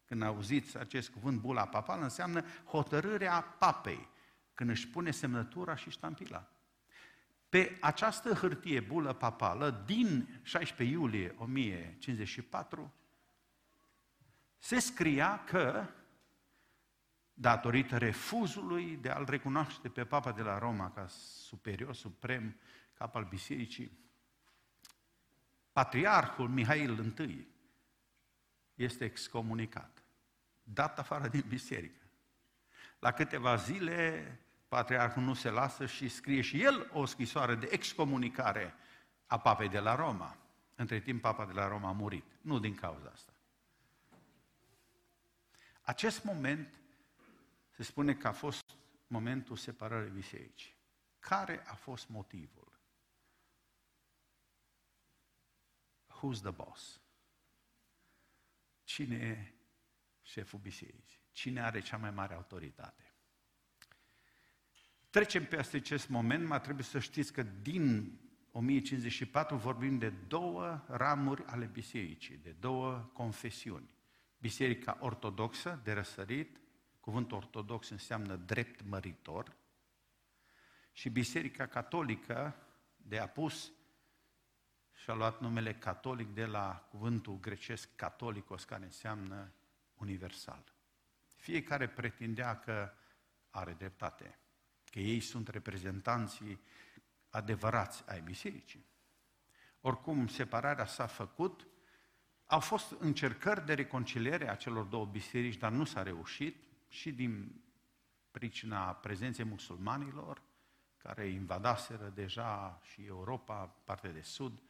Când 0.06 0.24
auziți 0.24 0.78
acest 0.78 1.10
cuvânt, 1.10 1.40
bula 1.40 1.66
papală, 1.66 2.04
înseamnă 2.04 2.46
hotărârea 2.66 3.42
papei, 3.42 4.10
când 4.54 4.70
își 4.70 4.88
pune 4.88 5.12
semnătura 5.12 5.76
și 5.76 5.90
ștampila. 5.90 6.52
Pe 7.50 7.78
această 7.82 8.34
hârtie 8.34 8.80
bulă 8.80 9.14
papală, 9.14 9.84
din 9.86 10.40
16 10.44 10.96
iulie 10.96 11.36
1054, 11.38 12.94
se 14.58 14.80
scria 14.80 15.44
că, 15.44 15.86
datorită 17.34 17.98
refuzului 17.98 18.98
de 19.02 19.10
a-l 19.10 19.26
recunoaște 19.26 19.90
pe 19.90 20.04
Papa 20.04 20.32
de 20.32 20.42
la 20.42 20.58
Roma 20.58 20.92
ca 20.92 21.08
superior, 21.08 21.96
suprem, 21.96 22.56
cap 22.94 23.16
al 23.16 23.26
bisericii, 23.30 24.00
patriarhul 25.72 26.50
Mihail 26.50 27.14
I 27.20 27.48
este 28.76 29.06
excomunicat, 29.06 30.04
dat 30.64 31.00
afară 31.00 31.28
din 31.28 31.44
biserică. 31.48 32.06
La 33.00 33.12
câteva 33.12 33.56
zile, 33.56 34.40
patriarhul 34.68 35.24
nu 35.24 35.34
se 35.34 35.50
lasă 35.50 35.86
și 35.86 36.08
scrie 36.08 36.42
și 36.42 36.64
el 36.64 36.90
o 36.94 37.06
scrisoare 37.06 37.56
de 37.56 37.68
excomunicare 37.72 38.74
a 39.26 39.40
papei 39.40 39.70
de 39.70 39.80
la 39.80 39.96
Roma. 39.96 40.38
Între 40.76 41.00
timp, 41.00 41.22
papa 41.22 41.46
de 41.46 41.54
la 41.54 41.68
Roma 41.68 41.88
a 41.88 41.92
murit. 41.92 42.26
Nu 42.42 42.60
din 42.60 42.76
cauza 42.76 43.10
asta. 43.14 43.32
Acest 45.82 46.24
moment 46.24 46.80
se 47.70 47.84
spune 47.84 48.14
că 48.14 48.28
a 48.28 48.32
fost 48.32 48.76
momentul 49.08 49.56
separării 49.56 50.12
bisericii. 50.12 50.76
Care 51.20 51.64
a 51.68 51.74
fost 51.74 52.10
motivul? 52.10 52.71
Who's 56.22 56.42
the 56.42 56.52
boss? 56.52 57.02
Cine 58.84 59.16
e 59.16 59.54
șeful 60.22 60.60
bisericii? 60.60 61.20
Cine 61.32 61.62
are 61.62 61.80
cea 61.80 61.98
mai 61.98 62.12
mare 62.12 62.34
autoritate? 62.34 63.14
Trecem 65.10 65.46
peste 65.46 65.78
acest 65.78 66.10
moment, 66.10 66.48
mai 66.48 66.62
trebuie 66.62 66.86
să 66.86 67.00
știți 67.00 67.34
că 67.34 67.44
din 67.44 68.18
1054 68.52 69.58
vorbim 69.58 69.98
de 69.98 70.10
două 70.10 70.86
ramuri 70.88 71.46
ale 71.46 71.66
bisericii, 71.66 72.38
de 72.38 72.52
două 72.52 73.10
confesiuni. 73.14 73.96
Biserica 74.38 74.98
Ortodoxă 75.00 75.80
de 75.84 75.92
răsărit, 75.92 76.60
cuvântul 77.00 77.38
ortodox 77.38 77.90
înseamnă 77.90 78.36
drept 78.36 78.84
măritor, 78.84 79.56
și 80.92 81.10
Biserica 81.10 81.68
Catolică 81.68 82.56
de 82.98 83.18
apus 83.18 83.72
și-a 85.02 85.14
luat 85.14 85.40
numele 85.40 85.74
catolic 85.74 86.34
de 86.34 86.46
la 86.46 86.88
cuvântul 86.90 87.40
grecesc 87.40 87.90
catolicos, 87.96 88.64
care 88.64 88.84
înseamnă 88.84 89.52
universal. 89.94 90.64
Fiecare 91.36 91.88
pretindea 91.88 92.60
că 92.60 92.94
are 93.50 93.74
dreptate, 93.74 94.40
că 94.92 95.00
ei 95.00 95.20
sunt 95.20 95.48
reprezentanții 95.48 96.62
adevărați 97.30 98.04
ai 98.08 98.22
bisericii. 98.22 98.86
Oricum, 99.82 100.28
separarea 100.28 100.86
s-a 100.86 101.06
făcut, 101.06 101.68
au 102.46 102.60
fost 102.60 102.92
încercări 103.00 103.66
de 103.66 103.74
reconciliere 103.74 104.50
a 104.50 104.56
celor 104.56 104.86
două 104.86 105.06
biserici, 105.06 105.58
dar 105.58 105.72
nu 105.72 105.84
s-a 105.84 106.04
reușit 106.04 106.64
și 106.88 107.12
din 107.12 107.62
pricina 108.32 108.94
prezenței 108.94 109.46
musulmanilor, 109.46 110.42
care 110.98 111.28
invadaseră 111.28 112.12
deja 112.16 112.82
și 112.84 113.06
Europa, 113.06 113.66
partea 113.86 114.12
de 114.12 114.22
sud, 114.22 114.62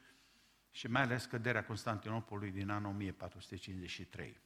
și 0.71 0.87
mai 0.87 1.01
ales 1.01 1.25
căderea 1.25 1.65
Constantinopolului 1.65 2.51
din 2.51 2.69
anul 2.69 2.91
1453. 2.91 4.39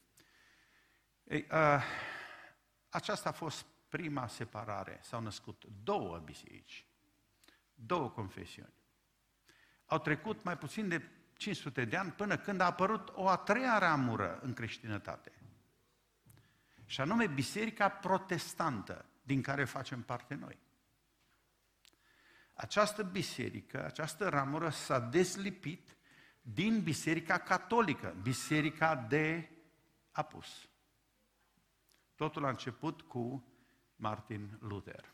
Ei, 1.24 1.46
a, 1.50 1.84
aceasta 2.90 3.30
a 3.30 3.32
fost 3.32 3.66
prima 3.90 4.28
separare. 4.28 5.00
S-au 5.02 5.22
născut 5.22 5.64
două 5.84 6.18
biserici, 6.18 6.86
două 7.74 8.10
confesiuni. 8.10 8.74
Au 9.86 10.00
trecut 10.00 10.44
mai 10.44 10.58
puțin 10.58 10.88
de 10.88 11.10
500 11.38 11.86
de 11.86 11.98
ani 11.98 12.12
până 12.12 12.38
când 12.38 12.60
a 12.60 12.66
apărut 12.66 13.10
o 13.14 13.28
a 13.28 13.38
treia 13.38 13.78
ramură 13.78 14.40
în 14.42 14.54
creștinătate. 14.54 15.32
Și 16.86 17.02
anume 17.02 17.28
Biserica 17.28 17.90
Protestantă, 17.90 19.06
din 19.22 19.42
care 19.42 19.66
facem 19.66 20.02
parte 20.02 20.34
noi. 20.34 20.60
Această 22.54 23.04
biserică, 23.04 23.86
această 23.86 24.30
ramură 24.30 24.70
s-a 24.70 25.00
deslipit 25.00 25.95
din 26.54 26.82
Biserica 26.84 27.38
Catolică, 27.38 28.16
Biserica 28.22 28.96
de 28.96 29.50
Apus. 30.12 30.70
Totul 32.16 32.46
a 32.46 32.50
început 32.50 33.02
cu 33.02 33.48
Martin 33.96 34.58
Luther. 34.60 35.14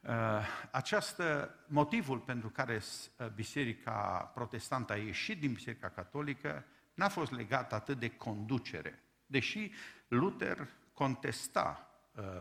Uh, 0.00 0.46
această 0.70 1.54
motivul 1.68 2.18
pentru 2.18 2.48
care 2.48 2.74
uh, 2.76 3.28
Biserica 3.28 4.30
Protestantă 4.34 4.92
a 4.92 4.96
ieșit 4.96 5.40
din 5.40 5.52
Biserica 5.52 5.88
Catolică 5.88 6.64
n-a 6.94 7.08
fost 7.08 7.32
legat 7.32 7.72
atât 7.72 7.98
de 7.98 8.16
conducere, 8.16 9.02
deși 9.26 9.72
Luther 10.08 10.68
contesta 10.92 11.90
uh, 12.14 12.38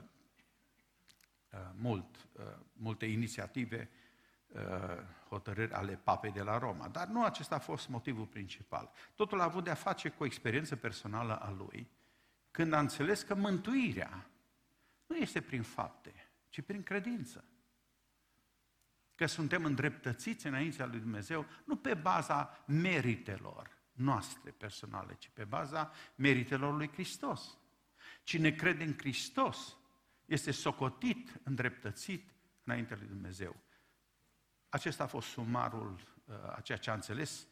mult, 1.75 2.27
multe 2.73 3.05
inițiative, 3.05 3.89
hotărâri 5.29 5.73
ale 5.73 5.95
papei 6.03 6.31
de 6.31 6.41
la 6.41 6.57
Roma. 6.57 6.87
Dar 6.87 7.07
nu 7.07 7.23
acesta 7.23 7.55
a 7.55 7.59
fost 7.59 7.87
motivul 7.87 8.25
principal. 8.25 8.91
Totul 9.15 9.39
a 9.39 9.43
avut 9.43 9.63
de 9.63 9.69
a 9.69 9.75
face 9.75 10.09
cu 10.09 10.23
o 10.23 10.25
experiență 10.25 10.75
personală 10.75 11.35
a 11.35 11.51
lui, 11.51 11.89
când 12.51 12.73
a 12.73 12.79
înțeles 12.79 13.21
că 13.21 13.35
mântuirea 13.35 14.29
nu 15.05 15.15
este 15.15 15.41
prin 15.41 15.63
fapte, 15.63 16.29
ci 16.49 16.61
prin 16.61 16.83
credință. 16.83 17.43
Că 19.15 19.25
suntem 19.25 19.65
îndreptățiți 19.65 20.47
înaintea 20.47 20.85
lui 20.85 20.99
Dumnezeu 20.99 21.45
nu 21.63 21.75
pe 21.75 21.93
baza 21.93 22.63
meritelor 22.67 23.77
noastre 23.91 24.51
personale, 24.51 25.15
ci 25.17 25.29
pe 25.33 25.43
baza 25.43 25.91
meritelor 26.15 26.75
lui 26.75 26.91
Hristos. 26.91 27.57
Cine 28.23 28.51
crede 28.51 28.83
în 28.83 28.93
Hristos 28.97 29.77
este 30.25 30.51
socotit, 30.51 31.39
îndreptățit 31.43 32.29
înaintea 32.63 32.97
lui 32.99 33.07
Dumnezeu. 33.07 33.55
Acesta 34.69 35.03
a 35.03 35.07
fost 35.07 35.27
sumarul 35.27 35.99
uh, 36.25 36.35
a 36.55 36.61
ceea 36.61 36.77
ce 36.77 36.89
a 36.89 36.93
înțeles 36.93 37.47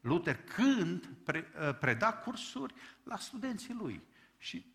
Luther 0.00 0.42
când 0.42 1.06
pre, 1.06 1.46
uh, 1.68 1.78
preda 1.78 2.12
cursuri 2.12 2.74
la 3.02 3.16
studenții 3.16 3.74
lui. 3.74 4.02
Și 4.38 4.74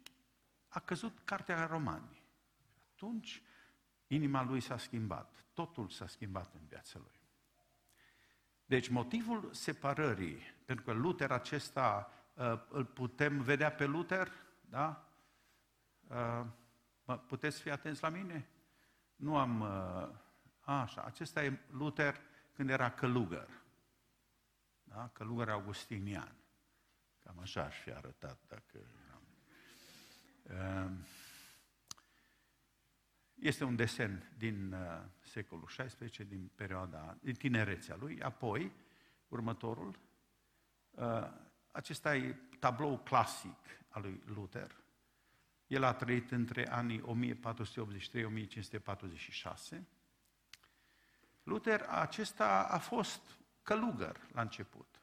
a 0.67 0.79
căzut 0.79 1.19
cartea 1.23 1.65
romani. 1.65 2.21
Atunci 2.93 3.41
inima 4.07 4.43
lui 4.43 4.61
s-a 4.61 4.77
schimbat. 4.77 5.45
Totul 5.53 5.89
s-a 5.89 6.07
schimbat 6.07 6.53
în 6.53 6.65
viața 6.67 6.99
lui. 6.99 7.19
Deci 8.65 8.87
motivul 8.87 9.49
separării, 9.53 10.37
pentru 10.65 10.85
că 10.85 10.91
Luther 10.91 11.31
acesta 11.31 12.11
uh, 12.33 12.59
îl 12.69 12.85
putem 12.85 13.41
vedea 13.41 13.71
pe 13.71 13.85
Luther, 13.85 14.31
da? 14.69 15.09
Uh, 16.07 16.45
puteți 17.27 17.61
fi 17.61 17.69
atenți 17.69 18.01
la 18.01 18.09
mine? 18.09 18.47
Nu 19.15 19.37
am... 19.37 19.61
Uh, 20.67 20.73
așa, 20.73 21.03
acesta 21.03 21.43
e 21.43 21.59
Luther 21.69 22.21
când 22.53 22.69
era 22.69 22.91
călugăr. 22.91 23.49
Da? 24.83 25.09
Călugăr 25.13 25.49
augustinian. 25.49 26.35
Cam 27.23 27.39
așa 27.39 27.63
aș 27.63 27.75
fi 27.75 27.91
arătat 27.91 28.39
dacă 28.47 28.79
Ehm, 30.49 31.05
este 33.33 33.63
un 33.63 33.75
desen 33.75 34.33
din 34.37 34.73
uh, 34.73 35.03
secolul 35.19 35.65
XVI, 35.65 36.23
din 36.23 36.51
perioada, 36.55 37.17
din 37.21 37.33
tinerețea 37.33 37.95
lui. 37.95 38.21
Apoi, 38.21 38.71
următorul, 39.27 39.99
uh, 40.91 41.29
acesta 41.71 42.15
e 42.15 42.35
tablou 42.59 42.97
clasic 42.97 43.57
al 43.89 44.01
lui 44.01 44.21
Luther. 44.25 44.75
El 45.67 45.83
a 45.83 45.93
trăit 45.93 46.31
între 46.31 46.67
anii 46.67 47.01
1483-1546. 47.01 47.03
Luther 51.47 51.85
acesta 51.89 52.67
a 52.69 52.77
fost 52.77 53.21
călugăr 53.61 54.27
la 54.31 54.41
început. 54.41 55.01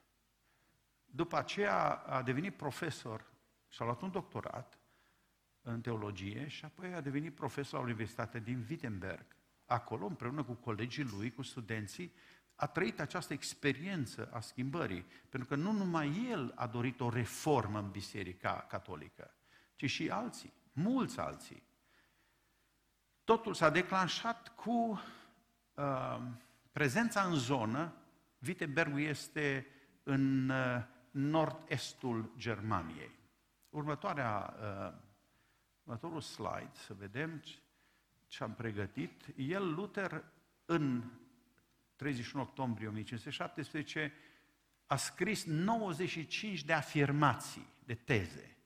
După 1.04 1.36
aceea 1.36 1.90
a 1.90 2.22
devenit 2.22 2.56
profesor 2.56 3.24
și 3.68 3.82
a 3.82 3.84
luat 3.84 4.00
un 4.00 4.10
doctorat 4.10 4.78
în 5.62 5.80
teologie 5.80 6.48
și 6.48 6.64
apoi 6.64 6.94
a 6.94 7.00
devenit 7.00 7.34
profesor 7.34 7.78
la 7.78 7.84
Universitatea 7.84 8.40
din 8.40 8.66
Wittenberg. 8.70 9.26
Acolo, 9.64 10.06
împreună 10.06 10.44
cu 10.44 10.52
colegii 10.52 11.04
lui, 11.04 11.32
cu 11.32 11.42
studenții, 11.42 12.12
a 12.54 12.66
trăit 12.66 13.00
această 13.00 13.32
experiență 13.32 14.30
a 14.32 14.40
schimbării, 14.40 15.06
pentru 15.28 15.48
că 15.48 15.54
nu 15.54 15.72
numai 15.72 16.26
el 16.30 16.52
a 16.54 16.66
dorit 16.66 17.00
o 17.00 17.10
reformă 17.10 17.78
în 17.78 17.90
Biserica 17.90 18.66
Catolică, 18.68 19.34
ci 19.76 19.90
și 19.90 20.10
alții, 20.10 20.52
mulți 20.72 21.20
alții. 21.20 21.62
Totul 23.24 23.54
s-a 23.54 23.70
declanșat 23.70 24.54
cu 24.54 25.00
uh, 25.74 26.20
prezența 26.72 27.22
în 27.22 27.34
zonă. 27.34 27.94
Wittenbergul 28.46 29.00
este 29.00 29.66
în 30.02 30.48
uh, 30.48 30.82
nord-estul 31.10 32.32
Germaniei. 32.36 33.10
Următoarea 33.70 34.54
uh, 34.60 35.02
Următorul 35.84 36.20
slide, 36.20 36.70
să 36.72 36.94
vedem 36.94 37.42
ce 38.28 38.42
am 38.42 38.54
pregătit. 38.54 39.22
El, 39.36 39.74
Luther, 39.74 40.24
în 40.64 41.04
31 41.96 42.42
octombrie 42.42 42.88
1517, 42.88 44.12
a 44.86 44.96
scris 44.96 45.44
95 45.44 46.64
de 46.64 46.72
afirmații, 46.72 47.66
de 47.84 47.94
teze, 47.94 48.56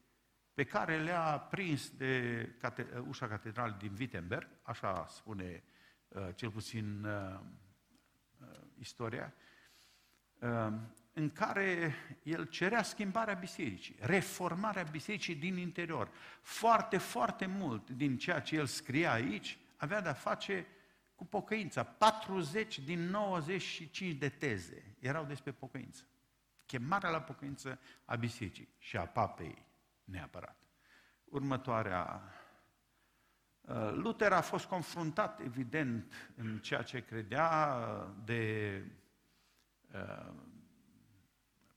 pe 0.55 0.65
care 0.65 1.03
le-a 1.03 1.39
prins 1.39 1.91
de 1.91 2.43
cate- 2.61 3.05
ușa 3.09 3.29
catedrală 3.29 3.77
din 3.79 3.97
Wittenberg, 3.99 4.49
așa 4.63 5.07
spune 5.07 5.45
uh, 5.45 5.78
cel 6.35 6.51
puțin 6.51 7.05
uh, 7.05 7.41
uh, 8.41 8.61
istoria, 8.79 9.35
uh, 10.39 10.73
în 11.13 11.31
care 11.31 11.95
el 12.23 12.45
cerea 12.45 12.83
schimbarea 12.83 13.35
bisericii, 13.35 13.97
reformarea 14.01 14.83
bisericii 14.83 15.35
din 15.35 15.57
interior. 15.57 16.11
Foarte, 16.43 16.99
foarte 16.99 17.47
mult 17.47 17.91
din 17.91 18.19
ceea 18.19 18.41
ce 18.41 18.57
el 18.57 18.67
scria 18.67 19.13
aici 19.13 19.59
avea 19.77 20.01
de-a 20.01 20.13
face 20.13 20.67
cu 21.15 21.25
pocăința. 21.25 21.83
40 21.83 22.79
din 22.79 23.01
95 23.01 24.15
de 24.15 24.29
teze 24.29 24.97
erau 24.99 25.25
despre 25.25 25.53
pocăință. 25.53 26.03
Chemarea 26.67 27.11
la 27.11 27.21
pocăință 27.21 27.81
a 28.05 28.17
bisericii 28.17 28.69
și 28.79 28.97
a 28.97 29.07
papei 29.07 29.67
neapărat. 30.05 30.57
Următoarea 31.25 32.23
uh, 32.25 32.38
Luther 33.93 34.33
a 34.33 34.41
fost 34.41 34.65
confruntat, 34.65 35.41
evident, 35.41 36.33
în 36.37 36.59
ceea 36.59 36.83
ce 36.83 37.05
credea 37.05 37.79
de 38.25 38.83
uh, 39.93 40.33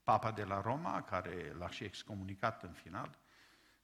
papa 0.04 0.32
de 0.32 0.44
la 0.44 0.62
Roma, 0.62 1.02
care 1.02 1.56
l-a 1.58 1.70
și 1.70 1.84
excomunicat 1.84 2.64
în 2.64 2.72
final, 2.72 3.18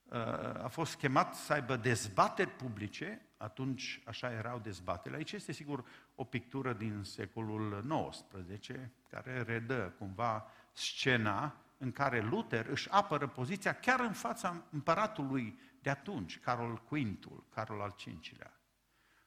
uh, 0.04 0.64
a 0.64 0.68
fost 0.68 0.96
chemat 0.96 1.34
să 1.34 1.52
aibă 1.52 1.76
dezbateri 1.76 2.50
publice, 2.50 3.26
atunci 3.36 4.02
așa 4.06 4.32
erau 4.32 4.58
dezbatele. 4.58 5.16
Aici 5.16 5.32
este 5.32 5.52
sigur 5.52 5.84
o 6.14 6.24
pictură 6.24 6.72
din 6.72 7.02
secolul 7.02 7.84
XIX, 8.10 8.68
care 9.10 9.42
redă 9.42 9.94
cumva 9.98 10.46
scena 10.72 11.56
în 11.78 11.92
care 11.92 12.20
Luther 12.20 12.66
își 12.66 12.90
apără 12.90 13.26
poziția 13.26 13.72
chiar 13.72 14.00
în 14.00 14.12
fața 14.12 14.62
împăratului 14.70 15.58
de 15.82 15.90
atunci, 15.90 16.38
Carol 16.38 16.76
Quintul, 16.76 17.46
Carol 17.50 17.80
al 17.80 17.94
V-lea. 18.04 18.60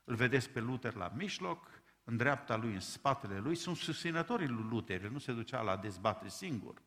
Îl 0.03 0.15
vedeți 0.15 0.49
pe 0.49 0.59
Luther 0.59 0.93
la 0.93 1.11
mijloc, 1.15 1.81
în 2.03 2.17
dreapta 2.17 2.55
lui, 2.55 2.73
în 2.73 2.79
spatele 2.79 3.39
lui, 3.39 3.55
sunt 3.55 3.75
susținătorii 3.75 4.47
lui 4.47 4.63
Luther, 4.69 5.03
el 5.03 5.11
nu 5.11 5.19
se 5.19 5.33
ducea 5.33 5.61
la 5.61 5.77
dezbatere 5.77 6.29
singur. 6.29 6.81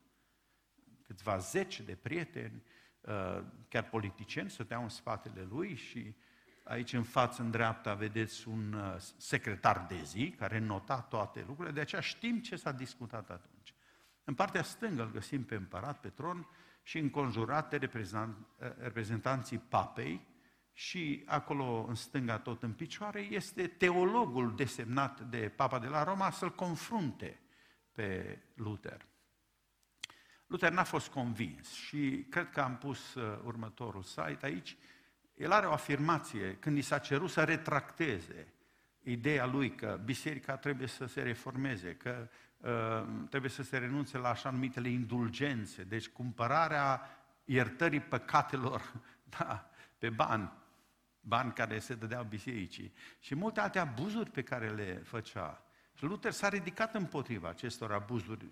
Câțiva 1.01 1.37
zeci 1.37 1.81
de 1.81 1.95
prieteni, 1.95 2.63
uh, 3.01 3.43
chiar 3.69 3.89
politicieni, 3.89 4.49
stăteau 4.49 4.83
în 4.83 4.89
spatele 4.89 5.47
lui 5.49 5.75
și 5.75 6.15
aici 6.63 6.93
în 6.93 7.03
față, 7.03 7.41
în 7.41 7.51
dreapta, 7.51 7.93
vedeți 7.93 8.47
un 8.47 8.73
uh, 8.73 8.95
secretar 9.17 9.85
de 9.87 10.01
zi 10.03 10.29
care 10.37 10.59
nota 10.59 11.01
toate 11.01 11.43
lucrurile, 11.47 11.73
de 11.73 11.81
aceea 11.81 12.01
știm 12.01 12.41
ce 12.41 12.55
s-a 12.55 12.71
discutat 12.71 13.29
atunci. 13.29 13.73
În 14.23 14.33
partea 14.33 14.63
stângă 14.63 15.01
îl 15.01 15.11
găsim 15.11 15.43
pe 15.43 15.55
împărat, 15.55 15.99
pe 15.99 16.09
tron, 16.09 16.47
și 16.85 16.97
înconjurate 16.97 17.89
reprezentanții 18.77 19.57
papei 19.57 20.27
și 20.73 21.23
acolo 21.25 21.85
în 21.87 21.95
stânga 21.95 22.39
tot 22.39 22.63
în 22.63 22.73
picioare 22.73 23.19
este 23.19 23.67
teologul 23.67 24.55
desemnat 24.55 25.21
de 25.21 25.51
papa 25.55 25.79
de 25.79 25.87
la 25.87 26.03
Roma 26.03 26.31
să-l 26.31 26.55
confrunte 26.55 27.39
pe 27.91 28.39
Luther. 28.53 29.05
Luther 30.47 30.71
n-a 30.71 30.83
fost 30.83 31.07
convins 31.07 31.71
și 31.71 32.25
cred 32.29 32.49
că 32.49 32.61
am 32.61 32.77
pus 32.77 33.13
uh, 33.13 33.39
următorul 33.43 34.03
site 34.03 34.39
aici. 34.41 34.77
El 35.33 35.51
are 35.51 35.65
o 35.65 35.71
afirmație 35.71 36.55
când 36.55 36.77
i 36.77 36.81
s-a 36.81 36.97
cerut 36.97 37.29
să 37.29 37.43
retracteze 37.43 38.53
ideea 38.99 39.45
lui 39.45 39.75
că 39.75 40.01
biserica 40.03 40.57
trebuie 40.57 40.87
să 40.87 41.05
se 41.05 41.21
reformeze, 41.21 41.95
că 41.95 42.27
uh, 42.29 42.44
trebuie 43.29 43.51
să 43.51 43.63
se 43.63 43.77
renunțe 43.77 44.17
la 44.17 44.29
așa 44.29 44.49
numitele 44.49 44.89
indulgențe, 44.89 45.83
deci 45.83 46.07
cumpărarea 46.07 47.01
iertării 47.45 47.99
păcatelor 47.99 48.93
da, 49.37 49.69
pe 49.97 50.09
bani, 50.09 50.51
bani 51.19 51.53
care 51.53 51.79
se 51.79 51.95
dădeau 51.95 52.23
bisericii 52.23 52.93
și 53.19 53.35
multe 53.35 53.59
alte 53.59 53.79
abuzuri 53.79 54.29
pe 54.29 54.41
care 54.41 54.69
le 54.69 55.01
făcea. 55.03 55.63
Și 55.93 56.03
Luther 56.03 56.31
s-a 56.31 56.49
ridicat 56.49 56.95
împotriva 56.95 57.49
acestor 57.49 57.91
abuzuri, 57.91 58.45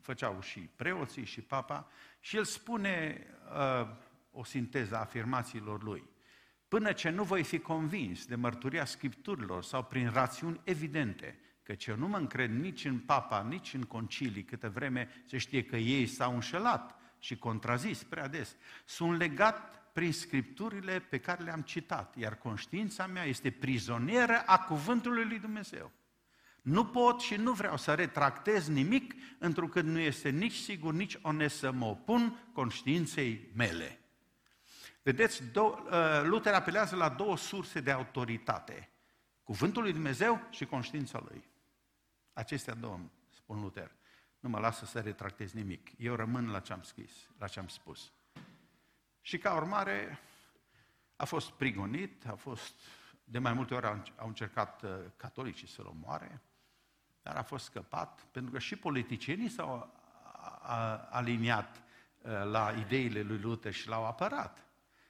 făceau 0.00 0.40
și 0.40 0.60
preoții 0.60 1.24
și 1.24 1.40
papa, 1.40 1.88
și 2.20 2.36
el 2.36 2.44
spune 2.44 3.26
uh, 3.80 3.88
o 4.30 4.44
sinteză 4.44 4.96
a 4.96 5.00
afirmațiilor 5.00 5.82
lui. 5.82 6.04
Până 6.68 6.92
ce 6.92 7.10
nu 7.10 7.24
voi 7.24 7.42
fi 7.42 7.58
convins 7.58 8.26
de 8.26 8.34
mărturia 8.34 8.84
Scripturilor 8.84 9.62
sau 9.62 9.84
prin 9.84 10.10
rațiuni 10.10 10.60
evidente, 10.64 11.38
căci 11.64 11.86
eu 11.86 11.96
nu 11.96 12.08
mă 12.08 12.16
încred 12.16 12.50
nici 12.50 12.84
în 12.84 12.98
papa, 12.98 13.42
nici 13.42 13.74
în 13.74 13.82
concilii, 13.82 14.44
câtă 14.44 14.68
vreme 14.68 15.08
se 15.26 15.38
știe 15.38 15.64
că 15.64 15.76
ei 15.76 16.06
s-au 16.06 16.34
înșelat 16.34 16.98
și 17.18 17.36
contrazis 17.36 18.02
prea 18.02 18.28
des. 18.28 18.56
Sunt 18.84 19.18
legat 19.18 19.82
prin 19.92 20.12
scripturile 20.12 20.98
pe 20.98 21.18
care 21.18 21.42
le-am 21.42 21.60
citat, 21.60 22.16
iar 22.16 22.38
conștiința 22.38 23.06
mea 23.06 23.24
este 23.24 23.50
prizonieră 23.50 24.42
a 24.46 24.58
cuvântului 24.58 25.24
lui 25.24 25.38
Dumnezeu. 25.38 25.92
Nu 26.62 26.84
pot 26.84 27.20
și 27.20 27.34
nu 27.34 27.52
vreau 27.52 27.76
să 27.76 27.94
retractez 27.94 28.68
nimic, 28.68 29.14
întrucât 29.38 29.84
nu 29.84 29.98
este 29.98 30.28
nici 30.30 30.54
sigur, 30.54 30.92
nici 30.92 31.18
onest 31.22 31.56
să 31.56 31.72
mă 31.72 31.84
opun 31.84 32.50
conștiinței 32.52 33.50
mele. 33.54 33.98
Vedeți, 35.02 35.42
uh, 35.54 35.70
Luther 36.22 36.52
apelează 36.52 36.96
la 36.96 37.08
două 37.08 37.36
surse 37.36 37.80
de 37.80 37.90
autoritate. 37.90 38.88
Cuvântul 39.42 39.82
lui 39.82 39.92
Dumnezeu 39.92 40.46
și 40.50 40.64
conștiința 40.64 41.22
lui. 41.28 41.48
Acestea 42.34 42.74
două, 42.74 43.00
spun 43.30 43.60
Luther. 43.60 43.90
Nu 44.40 44.48
mă 44.48 44.58
lasă 44.58 44.84
să 44.84 45.00
retractez 45.00 45.52
nimic. 45.52 45.90
Eu 45.98 46.14
rămân 46.14 46.50
la 46.50 46.60
ce 46.60 46.72
am 46.72 46.82
scris, 46.82 47.12
la 47.38 47.48
ce 47.48 47.58
am 47.58 47.68
spus. 47.68 48.12
Și 49.20 49.38
ca 49.38 49.54
urmare 49.54 50.18
a 51.16 51.24
fost 51.24 51.50
prigonit, 51.50 52.26
a 52.26 52.34
fost, 52.34 52.74
de 53.24 53.38
mai 53.38 53.52
multe 53.52 53.74
ori 53.74 53.86
au 54.16 54.26
încercat 54.26 54.82
uh, 54.82 54.90
catolicii 55.16 55.68
să-l 55.68 55.86
omoare, 55.86 56.40
dar 57.22 57.36
a 57.36 57.42
fost 57.42 57.64
scăpat, 57.64 58.26
pentru 58.30 58.52
că 58.52 58.58
și 58.58 58.76
politicienii 58.76 59.48
s-au 59.48 59.92
aliniat 61.10 61.76
uh, 61.76 62.44
la 62.44 62.74
ideile 62.78 63.22
lui 63.22 63.38
Luther 63.38 63.72
și 63.72 63.88
l-au 63.88 64.06
apărat. 64.06 64.64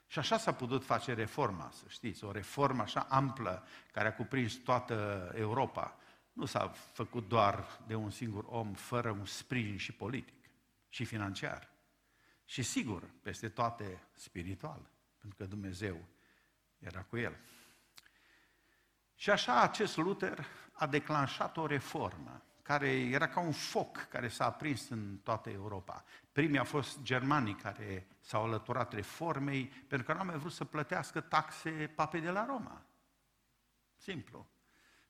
Și 0.07 0.19
așa 0.19 0.37
s-a 0.37 0.53
putut 0.53 0.85
face 0.85 1.15
reforma, 1.15 1.71
să 1.73 1.85
știți, 1.89 2.25
o 2.25 2.33
reformă 2.33 2.83
așa 2.83 3.07
amplă 3.09 3.67
care 3.93 4.09
a 4.09 4.15
cuprins 4.15 4.55
toată 4.55 5.31
Europa. 5.37 5.97
Nu 6.35 6.45
s-a 6.45 6.69
făcut 6.69 7.29
doar 7.29 7.81
de 7.87 7.95
un 7.95 8.11
singur 8.11 8.45
om 8.47 8.73
fără 8.73 9.11
un 9.11 9.25
sprijin 9.25 9.77
și 9.77 9.93
politic 9.93 10.49
și 10.89 11.05
financiar. 11.05 11.73
Și 12.45 12.63
sigur, 12.63 13.11
peste 13.23 13.49
toate 13.49 14.03
spiritual, 14.13 14.91
pentru 15.19 15.39
că 15.39 15.45
Dumnezeu 15.45 16.05
era 16.79 17.03
cu 17.03 17.17
el. 17.17 17.37
Și 19.15 19.31
așa 19.31 19.61
acest 19.61 19.97
Luther 19.97 20.47
a 20.73 20.87
declanșat 20.87 21.57
o 21.57 21.67
reformă 21.67 22.43
care 22.63 22.89
era 22.89 23.29
ca 23.29 23.41
un 23.41 23.53
foc 23.53 23.97
care 23.97 24.29
s-a 24.29 24.45
aprins 24.45 24.89
în 24.89 25.19
toată 25.23 25.51
Europa. 25.51 26.05
Primii 26.33 26.59
au 26.59 26.65
fost 26.65 27.03
germanii 27.03 27.55
care 27.55 28.07
s-au 28.21 28.45
alăturat 28.45 28.93
reformei 28.93 29.67
pentru 29.67 30.07
că 30.07 30.13
nu 30.13 30.19
au 30.19 30.25
mai 30.25 30.39
vrut 30.39 30.53
să 30.53 30.65
plătească 30.65 31.21
taxe 31.21 31.93
pape 31.95 32.19
de 32.19 32.31
la 32.31 32.45
Roma. 32.45 32.87
Simplu. 33.97 34.54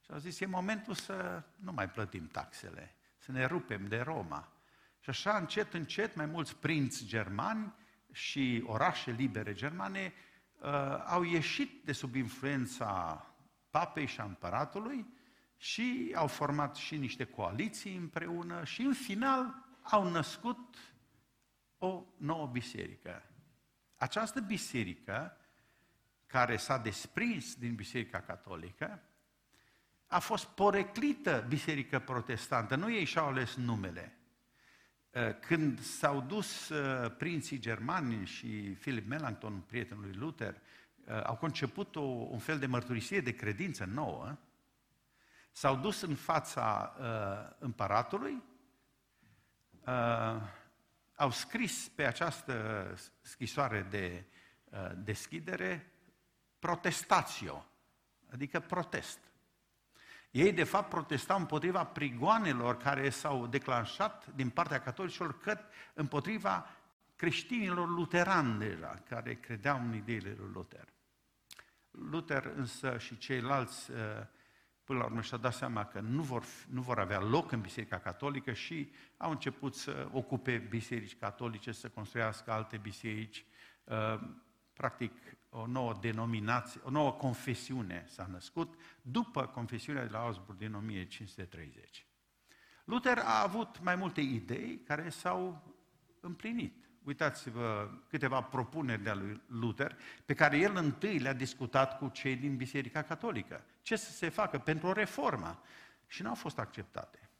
Și 0.04 0.10
au 0.10 0.18
zis, 0.18 0.40
e 0.40 0.46
momentul 0.46 0.94
să 0.94 1.42
nu 1.56 1.72
mai 1.72 1.90
plătim 1.90 2.28
taxele, 2.28 2.94
să 3.18 3.32
ne 3.32 3.44
rupem 3.44 3.86
de 3.86 4.00
Roma. 4.00 4.52
Și 5.00 5.10
așa, 5.10 5.36
încet, 5.36 5.74
încet, 5.74 6.16
mai 6.16 6.26
mulți 6.26 6.56
prinți 6.56 7.04
germani 7.04 7.74
și 8.12 8.62
orașe 8.66 9.10
libere 9.10 9.54
germane 9.54 10.12
uh, 10.58 10.70
au 11.06 11.22
ieșit 11.22 11.84
de 11.84 11.92
sub 11.92 12.14
influența 12.14 13.26
papei 13.70 14.06
și 14.06 14.20
a 14.20 14.24
împăratului 14.24 15.06
și 15.56 16.12
au 16.16 16.26
format 16.26 16.76
și 16.76 16.96
niște 16.96 17.24
coaliții 17.24 17.96
împreună 17.96 18.64
și 18.64 18.82
în 18.82 18.94
final 18.94 19.54
au 19.82 20.10
născut 20.10 20.76
o 21.78 22.04
nouă 22.16 22.46
biserică. 22.46 23.22
Această 23.96 24.40
biserică, 24.40 25.36
care 26.26 26.56
s-a 26.56 26.78
desprins 26.78 27.54
din 27.54 27.74
Biserica 27.74 28.20
Catolică, 28.20 29.02
a 30.06 30.18
fost 30.18 30.44
poreclită 30.44 31.44
biserică 31.48 31.98
protestantă. 31.98 32.74
Nu 32.74 32.92
ei 32.92 33.04
și-au 33.04 33.26
ales 33.26 33.54
numele. 33.54 34.18
Uh, 35.10 35.38
când 35.40 35.80
s-au 35.80 36.20
dus 36.20 36.68
uh, 36.68 37.14
prinții 37.18 37.58
germani 37.58 38.26
și 38.26 38.46
Philip 38.80 39.08
Melanchthon, 39.08 39.60
prietenul 39.66 40.02
lui 40.02 40.14
Luther, 40.14 40.54
uh, 40.54 41.22
au 41.24 41.36
conceput 41.36 41.96
o, 41.96 42.00
un 42.02 42.38
fel 42.38 42.58
de 42.58 42.66
mărturisire 42.66 43.20
de 43.20 43.34
credință 43.34 43.84
nouă, 43.84 44.36
s-au 45.52 45.76
dus 45.76 46.00
în 46.00 46.14
fața 46.14 46.96
uh, 46.98 47.56
împăratului, 47.58 48.42
uh, 49.86 50.40
au 51.16 51.30
scris 51.30 51.88
pe 51.88 52.06
această 52.06 52.84
scrisoare 53.20 53.86
de 53.90 54.24
uh, 54.64 54.90
deschidere 54.96 55.92
protestațio, 56.58 57.66
adică 58.32 58.60
protest. 58.60 59.18
Ei, 60.34 60.52
de 60.52 60.64
fapt, 60.64 60.88
protestau 60.88 61.38
împotriva 61.38 61.84
prigoanelor 61.84 62.76
care 62.76 63.10
s-au 63.10 63.46
declanșat 63.46 64.26
din 64.34 64.50
partea 64.50 64.80
catolicilor 64.80 65.38
cât 65.38 65.58
împotriva 65.92 66.66
creștinilor 67.16 67.88
luterani 67.88 68.58
deja, 68.58 69.02
care 69.08 69.34
credeau 69.34 69.78
în 69.78 69.94
ideile 69.94 70.34
lui 70.38 70.50
Luther. 70.52 70.92
Luther 71.90 72.52
însă 72.56 72.98
și 72.98 73.18
ceilalți, 73.18 73.90
uh, 73.90 73.96
până 74.84 74.98
la 74.98 75.04
urmă, 75.04 75.20
și-au 75.20 75.40
dat 75.40 75.54
seama 75.54 75.84
că 75.84 76.00
nu 76.00 76.22
vor, 76.22 76.44
nu 76.68 76.80
vor 76.80 76.98
avea 76.98 77.20
loc 77.20 77.52
în 77.52 77.60
Biserica 77.60 77.98
Catolică 77.98 78.52
și 78.52 78.92
au 79.16 79.30
început 79.30 79.74
să 79.74 80.08
ocupe 80.12 80.56
biserici 80.56 81.16
catolice, 81.16 81.72
să 81.72 81.88
construiască 81.88 82.52
alte 82.52 82.76
biserici. 82.76 83.44
Uh, 83.84 84.20
practic, 84.72 85.12
o 85.56 85.66
nouă 85.66 85.94
denominație, 86.00 86.80
o 86.84 86.90
nouă 86.90 87.12
confesiune 87.12 88.04
s-a 88.08 88.28
născut 88.30 88.74
după 89.02 89.46
confesiunea 89.46 90.04
de 90.04 90.10
la 90.10 90.18
Augsburg 90.18 90.58
din 90.58 90.74
1530. 90.74 92.06
Luther 92.84 93.18
a 93.18 93.42
avut 93.42 93.82
mai 93.82 93.96
multe 93.96 94.20
idei 94.20 94.80
care 94.86 95.08
s-au 95.08 95.74
împlinit. 96.20 96.88
Uitați-vă 97.02 97.90
câteva 98.08 98.42
propuneri 98.42 99.02
de-a 99.02 99.14
lui 99.14 99.42
Luther, 99.46 99.96
pe 100.24 100.34
care 100.34 100.58
el 100.58 100.76
întâi 100.76 101.18
le-a 101.18 101.32
discutat 101.32 101.98
cu 101.98 102.08
cei 102.08 102.36
din 102.36 102.56
Biserica 102.56 103.02
Catolică. 103.02 103.64
Ce 103.82 103.96
să 103.96 104.10
se 104.10 104.28
facă 104.28 104.58
pentru 104.58 104.86
o 104.86 104.92
reformă? 104.92 105.62
Și 106.06 106.22
n-au 106.22 106.34
fost 106.34 106.58
acceptate. 106.58 107.30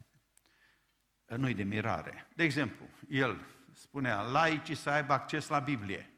Nu-i 1.25 1.53
de 1.53 1.63
mirare. 1.63 2.27
De 2.35 2.43
exemplu, 2.43 2.85
el 3.09 3.45
spunea, 3.73 4.21
laicii 4.21 4.75
să 4.75 4.89
aibă 4.89 5.13
acces 5.13 5.47
la 5.47 5.59
Biblie. 5.59 6.14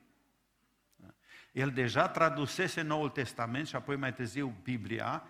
El 1.57 1.71
deja 1.71 2.07
tradusese 2.09 2.81
Noul 2.81 3.09
Testament 3.09 3.67
și 3.67 3.75
apoi 3.75 3.95
mai 3.95 4.13
târziu 4.13 4.55
Biblia, 4.63 5.23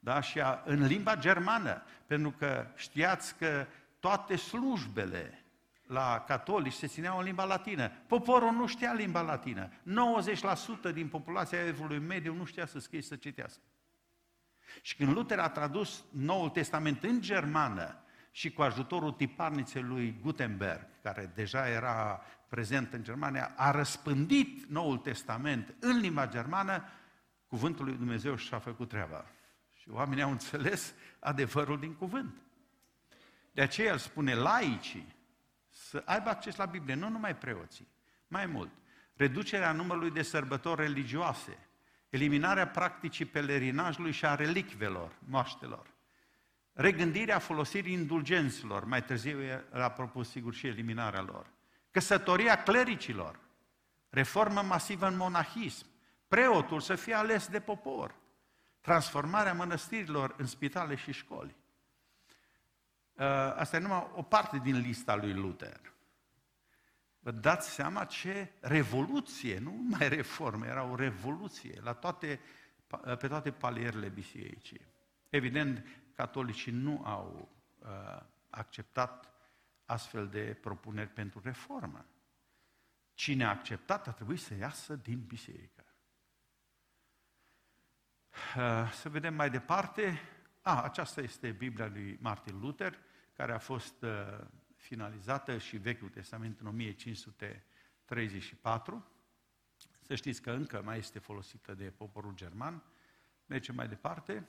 da, 0.00 0.20
și 0.20 0.40
a, 0.40 0.62
în 0.64 0.86
limba 0.86 1.16
germană, 1.16 1.82
pentru 2.06 2.30
că 2.30 2.66
știați 2.74 3.36
că 3.36 3.66
toate 4.00 4.36
slujbele 4.36 5.44
la 5.86 6.24
catolici 6.26 6.72
se 6.72 6.86
țineau 6.86 7.18
în 7.18 7.24
limba 7.24 7.44
latină. 7.44 7.88
Poporul 8.06 8.52
nu 8.52 8.66
știa 8.66 8.92
limba 8.92 9.20
latină. 9.20 9.68
90% 10.90 10.92
din 10.92 11.08
populația 11.08 11.66
evului 11.66 11.98
mediu 11.98 12.34
nu 12.34 12.44
știa 12.44 12.66
să 12.66 12.78
scrie 12.78 13.00
și 13.00 13.06
să 13.06 13.16
citească. 13.16 13.62
Și 14.82 14.96
când 14.96 15.12
Luther 15.12 15.38
a 15.38 15.48
tradus 15.48 16.04
Noul 16.10 16.48
Testament 16.48 17.02
în 17.02 17.20
germană 17.20 18.04
și 18.30 18.52
cu 18.52 18.62
ajutorul 18.62 19.12
tiparniței 19.12 19.82
lui 19.82 20.18
Gutenberg, 20.22 20.86
care 21.02 21.30
deja 21.34 21.68
era 21.68 22.22
prezent 22.48 22.92
în 22.92 23.02
Germania, 23.02 23.52
a 23.56 23.70
răspândit 23.70 24.64
Noul 24.64 24.98
Testament 24.98 25.74
în 25.80 25.98
limba 25.98 26.28
germană, 26.28 26.84
cuvântul 27.46 27.84
lui 27.84 27.96
Dumnezeu 27.96 28.36
și-a 28.36 28.58
făcut 28.58 28.88
treaba. 28.88 29.26
Și 29.74 29.88
oamenii 29.90 30.22
au 30.22 30.30
înțeles 30.30 30.94
adevărul 31.18 31.78
din 31.78 31.94
cuvânt. 31.94 32.34
De 33.52 33.62
aceea 33.62 33.92
el 33.92 33.98
spune 33.98 34.34
laicii 34.34 35.14
să 35.68 36.02
aibă 36.04 36.28
acces 36.28 36.56
la 36.56 36.64
Biblie, 36.64 36.94
nu 36.94 37.08
numai 37.08 37.36
preoții. 37.36 37.88
Mai 38.28 38.46
mult, 38.46 38.70
reducerea 39.14 39.72
numărului 39.72 40.10
de 40.10 40.22
sărbători 40.22 40.80
religioase, 40.80 41.58
eliminarea 42.08 42.68
practicii 42.68 43.24
pelerinajului 43.24 44.12
și 44.12 44.26
a 44.26 44.34
relicvelor, 44.34 45.12
moaștelor, 45.18 45.91
regândirea 46.72 47.38
folosirii 47.38 47.92
indulgenților, 47.92 48.84
mai 48.84 49.04
târziu 49.04 49.38
a 49.70 49.90
propus 49.90 50.30
sigur 50.30 50.54
și 50.54 50.66
eliminarea 50.66 51.20
lor, 51.20 51.46
căsătoria 51.90 52.62
clericilor, 52.62 53.38
reformă 54.08 54.62
masivă 54.62 55.06
în 55.06 55.16
monahism, 55.16 55.86
preotul 56.28 56.80
să 56.80 56.94
fie 56.94 57.14
ales 57.14 57.48
de 57.48 57.60
popor, 57.60 58.14
transformarea 58.80 59.54
mănăstirilor 59.54 60.34
în 60.38 60.46
spitale 60.46 60.94
și 60.94 61.12
școli. 61.12 61.54
Uh, 63.12 63.24
asta 63.56 63.76
e 63.76 63.80
numai 63.80 64.10
o 64.14 64.22
parte 64.22 64.58
din 64.58 64.78
lista 64.78 65.16
lui 65.16 65.32
Luther. 65.32 65.92
Vă 67.18 67.30
dați 67.30 67.70
seama 67.70 68.04
ce 68.04 68.52
revoluție, 68.60 69.58
nu 69.58 69.70
mai 69.90 70.08
reformă, 70.08 70.66
era 70.66 70.84
o 70.84 70.94
revoluție 70.94 71.80
la 71.82 71.92
toate, 71.92 72.40
pe 73.18 73.28
toate 73.28 73.50
palierele 73.50 74.08
bisericii. 74.08 74.80
Evident, 75.28 75.86
catolicii 76.22 76.72
nu 76.72 77.02
au 77.04 77.48
uh, 77.78 78.22
acceptat 78.50 79.32
astfel 79.84 80.28
de 80.28 80.58
propuneri 80.60 81.08
pentru 81.08 81.40
reformă. 81.44 82.06
Cine 83.14 83.44
a 83.44 83.48
acceptat 83.48 84.08
a 84.08 84.12
trebuit 84.12 84.40
să 84.40 84.54
iasă 84.54 84.96
din 84.96 85.24
biserică. 85.26 85.84
Uh, 88.56 88.90
să 88.92 89.08
vedem 89.08 89.34
mai 89.34 89.50
departe. 89.50 90.20
A, 90.60 90.82
aceasta 90.82 91.20
este 91.20 91.50
Biblia 91.50 91.86
lui 91.86 92.18
Martin 92.20 92.60
Luther, 92.60 92.98
care 93.32 93.52
a 93.52 93.58
fost 93.58 94.02
uh, 94.02 94.10
finalizată 94.76 95.58
și 95.58 95.76
Vechiul 95.76 96.08
Testament 96.08 96.60
în 96.60 96.66
1534. 96.66 99.06
Să 100.00 100.14
știți 100.14 100.42
că 100.42 100.50
încă 100.50 100.82
mai 100.82 100.98
este 100.98 101.18
folosită 101.18 101.74
de 101.74 101.90
poporul 101.90 102.34
german. 102.34 102.82
Mergem 103.46 103.74
mai 103.74 103.88
departe. 103.88 104.46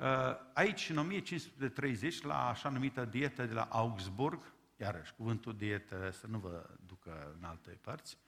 Uh, 0.00 0.06
aici, 0.52 0.90
în 0.90 0.98
1530, 0.98 2.22
la 2.22 2.48
așa 2.48 2.68
numită 2.68 3.04
dietă 3.04 3.46
de 3.46 3.52
la 3.52 3.62
Augsburg, 3.62 4.52
iarăși, 4.76 5.14
cuvântul 5.14 5.56
dietă 5.56 6.10
să 6.12 6.26
nu 6.26 6.38
vă 6.38 6.70
ducă 6.86 7.34
în 7.38 7.44
alte 7.44 7.70
părți, 7.70 8.18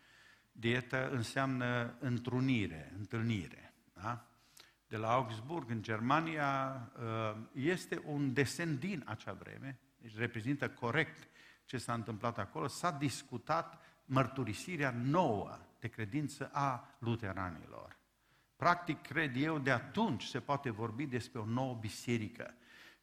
dietă 0.53 1.11
înseamnă 1.11 1.97
întrunire, 1.99 2.93
întâlnire. 2.99 3.75
Da? 3.93 4.27
De 4.87 4.97
la 4.97 5.13
Augsburg, 5.13 5.71
în 5.71 5.83
Germania, 5.83 6.83
uh, 6.99 7.37
este 7.53 8.03
un 8.05 8.33
desen 8.33 8.79
din 8.79 9.03
acea 9.07 9.33
vreme, 9.33 9.79
deci 9.99 10.17
reprezintă 10.17 10.71
corect 10.71 11.29
ce 11.65 11.79
s-a 11.79 11.95
întâmplat 11.95 12.39
acolo, 12.39 12.67
s-a 12.67 12.91
discutat 12.91 13.81
mărturisirea 14.05 14.91
nouă 14.91 15.59
de 15.79 15.89
credință 15.89 16.51
a 16.53 16.97
luteranilor. 16.99 17.96
Practic, 18.57 19.03
cred 19.03 19.37
eu, 19.37 19.59
de 19.59 19.71
atunci 19.71 20.25
se 20.25 20.41
poate 20.41 20.71
vorbi 20.71 21.07
despre 21.07 21.41
o 21.41 21.45
nouă 21.45 21.75
biserică. 21.75 22.55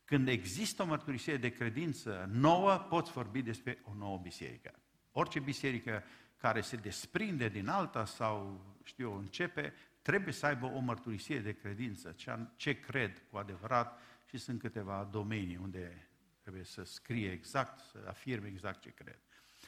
Când 0.05 0.27
există 0.27 0.83
o 0.83 0.85
mărturisire 0.85 1.37
de 1.37 1.49
credință 1.49 2.29
nouă, 2.31 2.73
poți 2.73 3.11
vorbi 3.11 3.41
despre 3.41 3.81
o 3.83 3.93
nouă 3.93 4.17
biserică. 4.17 4.73
Orice 5.11 5.39
biserică 5.39 6.03
care 6.37 6.61
se 6.61 6.75
desprinde 6.75 7.49
din 7.49 7.67
alta 7.67 8.05
sau, 8.05 8.65
știu 8.83 9.09
eu, 9.09 9.17
începe, 9.17 9.73
trebuie 10.01 10.33
să 10.33 10.45
aibă 10.45 10.65
o 10.65 10.79
mărturisire 10.79 11.39
de 11.39 11.53
credință, 11.53 12.15
ce 12.55 12.79
cred 12.79 13.21
cu 13.29 13.37
adevărat 13.37 13.99
și 14.25 14.37
sunt 14.37 14.59
câteva 14.59 15.07
domenii 15.11 15.57
unde 15.57 16.07
trebuie 16.41 16.63
să 16.63 16.83
scrie 16.83 17.31
exact, 17.31 17.79
să 17.79 18.05
afirme 18.07 18.47
exact 18.47 18.81
ce 18.81 18.89
cred. 18.89 19.19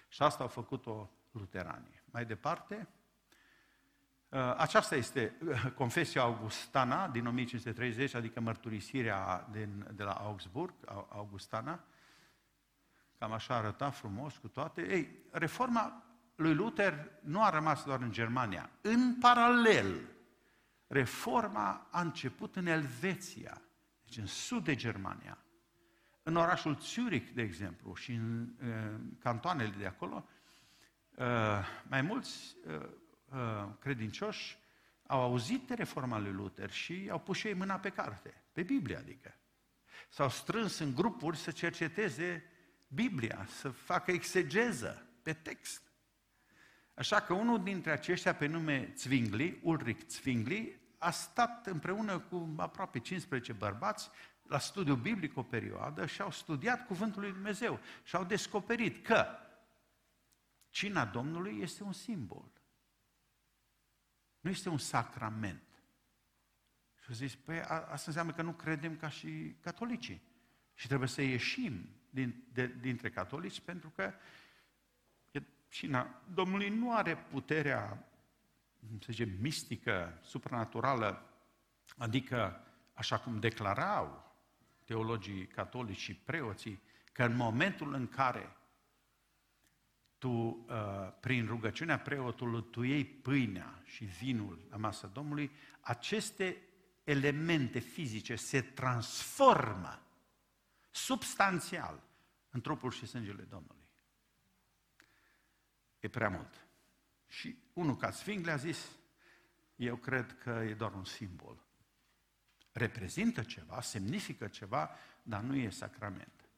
Și 0.07 0.21
asta 0.21 0.43
au 0.43 0.49
făcut-o 0.49 1.11
luteranii. 1.31 2.01
Mai 2.05 2.25
departe, 2.25 2.75
uh, 2.75 2.94
aceasta 4.57 4.95
este 4.95 5.35
uh, 5.47 5.71
Confesia 5.75 6.21
Augustana 6.21 7.07
din 7.07 7.25
1530, 7.25 8.13
adică 8.13 8.39
mărturisirea 8.39 9.47
din, 9.51 9.87
de 9.93 10.03
la 10.03 10.11
Augsburg, 10.11 10.73
Augustana. 11.09 11.83
Cam 13.19 13.31
așa 13.31 13.55
arăta 13.55 13.89
frumos 13.89 14.37
cu 14.37 14.47
toate. 14.47 14.81
Ei, 14.81 15.09
reforma 15.31 16.03
lui 16.35 16.53
Luther 16.53 17.11
nu 17.21 17.43
a 17.43 17.49
rămas 17.49 17.83
doar 17.83 18.01
în 18.01 18.11
Germania. 18.11 18.69
În 18.81 19.15
paralel, 19.19 20.01
reforma 20.87 21.87
a 21.91 22.01
început 22.01 22.55
în 22.55 22.65
Elveția, 22.65 23.61
deci 24.03 24.17
în 24.17 24.25
sud 24.25 24.63
de 24.63 24.75
Germania. 24.75 25.37
În 26.23 26.35
orașul 26.35 26.77
Zurich, 26.79 27.29
de 27.33 27.41
exemplu, 27.41 27.93
și 27.93 28.11
în 28.11 28.53
uh, 28.61 28.99
cantoanele 29.19 29.73
de 29.77 29.85
acolo, 29.85 30.25
uh, 31.15 31.25
mai 31.87 32.01
mulți 32.01 32.55
uh, 32.67 32.73
uh, 32.73 32.89
credincioși 33.79 34.57
au 35.07 35.21
auzit 35.21 35.67
de 35.67 35.73
reforma 35.73 36.19
lui 36.19 36.31
Luther 36.31 36.71
și 36.71 37.07
au 37.11 37.19
pus 37.19 37.37
și 37.37 37.47
ei 37.47 37.53
mâna 37.53 37.75
pe 37.75 37.89
carte, 37.89 38.33
pe 38.51 38.63
Biblie 38.63 38.97
adică. 38.97 39.35
S-au 40.09 40.29
strâns 40.29 40.79
în 40.79 40.95
grupuri 40.95 41.37
să 41.37 41.51
cerceteze 41.51 42.43
Biblia, 42.87 43.45
să 43.49 43.69
facă 43.69 44.11
exegeză 44.11 45.05
pe 45.21 45.33
text. 45.33 45.81
Așa 46.93 47.21
că 47.21 47.33
unul 47.33 47.63
dintre 47.63 47.91
aceștia 47.91 48.35
pe 48.35 48.45
nume 48.45 48.93
Zwingli, 48.97 49.59
Ulrich 49.63 50.07
Zwingli, 50.07 50.79
a 50.97 51.11
stat 51.11 51.67
împreună 51.67 52.19
cu 52.19 52.53
aproape 52.57 52.99
15 52.99 53.53
bărbați 53.53 54.09
la 54.41 54.59
studiu 54.59 54.95
biblic 54.95 55.37
o 55.37 55.43
perioadă 55.43 56.05
și 56.05 56.21
au 56.21 56.31
studiat 56.31 56.85
Cuvântul 56.85 57.21
lui 57.21 57.31
Dumnezeu 57.31 57.79
și 58.03 58.15
au 58.15 58.23
descoperit 58.23 59.05
că 59.05 59.25
cina 60.69 61.05
Domnului 61.05 61.59
este 61.61 61.83
un 61.83 61.93
simbol. 61.93 62.54
Nu 64.45 64.51
este 64.51 64.69
un 64.69 64.77
sacrament. 64.77 65.63
Și 66.99 67.05
au 67.09 67.15
zis, 67.15 67.35
păi 67.35 67.61
asta 67.61 68.03
înseamnă 68.05 68.33
că 68.33 68.41
nu 68.41 68.53
credem 68.53 68.97
ca 68.97 69.09
și 69.09 69.55
catolicii. 69.61 70.21
Și 70.73 70.87
trebuie 70.87 71.07
să 71.07 71.21
ieșim 71.21 71.89
din, 72.09 72.47
de, 72.53 72.67
dintre 72.67 73.09
catolici 73.09 73.59
pentru 73.59 73.89
că 73.89 74.13
cina 75.67 76.21
Domnului 76.33 76.69
nu 76.69 76.95
are 76.95 77.17
puterea, 77.17 78.07
să 78.99 79.07
zicem, 79.11 79.29
mistică, 79.39 80.19
supranaturală, 80.21 81.29
adică 81.97 82.65
așa 82.93 83.19
cum 83.19 83.39
declarau 83.39 84.35
teologii 84.83 85.47
catolici 85.47 85.97
și 85.97 86.15
preoții, 86.15 86.81
că 87.11 87.23
în 87.23 87.35
momentul 87.35 87.93
în 87.93 88.07
care 88.07 88.55
tu, 90.17 90.29
uh, 90.29 90.65
prin 91.19 91.45
rugăciunea 91.45 91.99
preotului, 91.99 92.65
tu 92.71 92.81
iei 92.81 93.05
pâinea 93.05 93.81
și 93.83 94.03
vinul 94.03 94.67
la 94.69 94.77
masa 94.77 95.07
Domnului, 95.07 95.51
aceste 95.79 96.61
elemente 97.03 97.79
fizice 97.79 98.35
se 98.35 98.61
transformă 98.61 100.01
substanțial 100.91 102.03
în 102.49 102.61
trupul 102.61 102.91
și 102.91 103.05
sângele 103.05 103.43
Domnului. 103.43 103.87
E 105.99 106.07
prea 106.07 106.29
mult. 106.29 106.67
Și 107.27 107.57
unul 107.73 107.95
ca 107.95 108.11
Sfing 108.11 108.45
le-a 108.45 108.55
zis, 108.55 108.89
eu 109.75 109.95
cred 109.95 110.37
că 110.37 110.49
e 110.49 110.73
doar 110.73 110.93
un 110.93 111.05
simbol 111.05 111.65
reprezintă 112.71 113.43
ceva, 113.43 113.81
semnifică 113.81 114.47
ceva, 114.47 114.89
dar 115.23 115.41
nu 115.41 115.55
e 115.55 115.69
sacrament. 115.69 116.49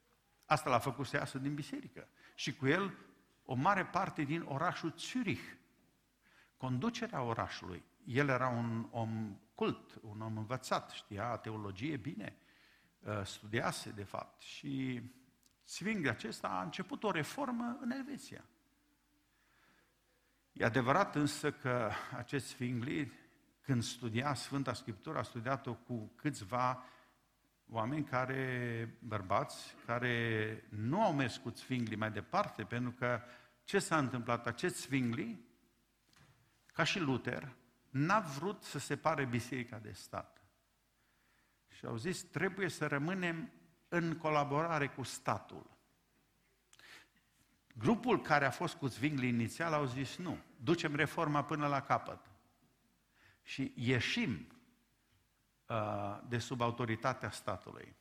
Asta 0.45 0.69
l-a 0.69 0.79
făcut 0.79 1.05
să 1.05 1.15
iasă 1.15 1.37
din 1.37 1.55
biserică. 1.55 2.07
Și 2.35 2.55
cu 2.55 2.67
el 2.67 2.97
o 3.49 3.55
mare 3.55 3.85
parte 3.85 4.23
din 4.23 4.41
orașul 4.41 4.93
Zürich. 4.93 5.57
Conducerea 6.57 7.21
orașului. 7.21 7.83
El 8.05 8.27
era 8.27 8.47
un 8.47 8.87
om 8.91 9.39
cult, 9.55 9.99
un 10.01 10.21
om 10.21 10.37
învățat, 10.37 10.89
știa 10.89 11.37
teologie 11.37 11.97
bine, 11.97 12.35
uh, 12.99 13.25
studiase 13.25 13.91
de 13.91 14.03
fapt. 14.03 14.41
Și 14.41 15.01
Zwingli 15.67 16.09
acesta 16.09 16.47
a 16.47 16.63
început 16.63 17.03
o 17.03 17.11
reformă 17.11 17.77
în 17.81 17.91
Elveția. 17.91 18.43
E 20.51 20.65
adevărat 20.65 21.15
însă 21.15 21.51
că 21.51 21.91
acest 22.15 22.47
Zwingli 22.47 23.11
când 23.61 23.83
studia 23.83 24.33
Sfânta 24.33 24.73
Scriptură, 24.73 25.17
a 25.17 25.23
studiat-o 25.23 25.73
cu 25.73 26.11
câțiva 26.15 26.83
oameni 27.71 28.03
care, 28.03 28.97
bărbați, 28.99 29.75
care 29.85 30.63
nu 30.69 31.01
au 31.01 31.13
mers 31.13 31.37
cu 31.37 31.49
Zwingli 31.49 31.95
mai 31.95 32.11
departe, 32.11 32.63
pentru 32.63 32.91
că 32.91 33.21
ce 33.63 33.79
s-a 33.79 33.97
întâmplat? 33.97 34.47
Acest 34.47 34.81
Zwingli, 34.81 35.39
ca 36.73 36.83
și 36.83 36.99
Luther, 36.99 37.55
n-a 37.89 38.19
vrut 38.19 38.63
să 38.63 38.79
separe 38.79 39.25
biserica 39.25 39.77
de 39.77 39.91
stat. 39.91 40.41
Și 41.67 41.85
au 41.85 41.97
zis, 41.97 42.23
trebuie 42.23 42.69
să 42.69 42.87
rămânem 42.87 43.51
în 43.87 44.17
colaborare 44.17 44.87
cu 44.87 45.03
statul. 45.03 45.77
Grupul 47.73 48.21
care 48.21 48.45
a 48.45 48.51
fost 48.51 48.75
cu 48.75 48.87
Zwingli 48.87 49.27
inițial 49.27 49.73
au 49.73 49.85
zis 49.85 50.15
nu, 50.15 50.37
ducem 50.63 50.95
reforma 50.95 51.43
până 51.43 51.67
la 51.67 51.81
capăt. 51.81 52.19
Și 53.43 53.73
ieșim 53.75 54.31
uh, 54.31 54.56
de 56.27 56.37
sub 56.37 56.61
autoritatea 56.61 57.31
statului. 57.31 57.95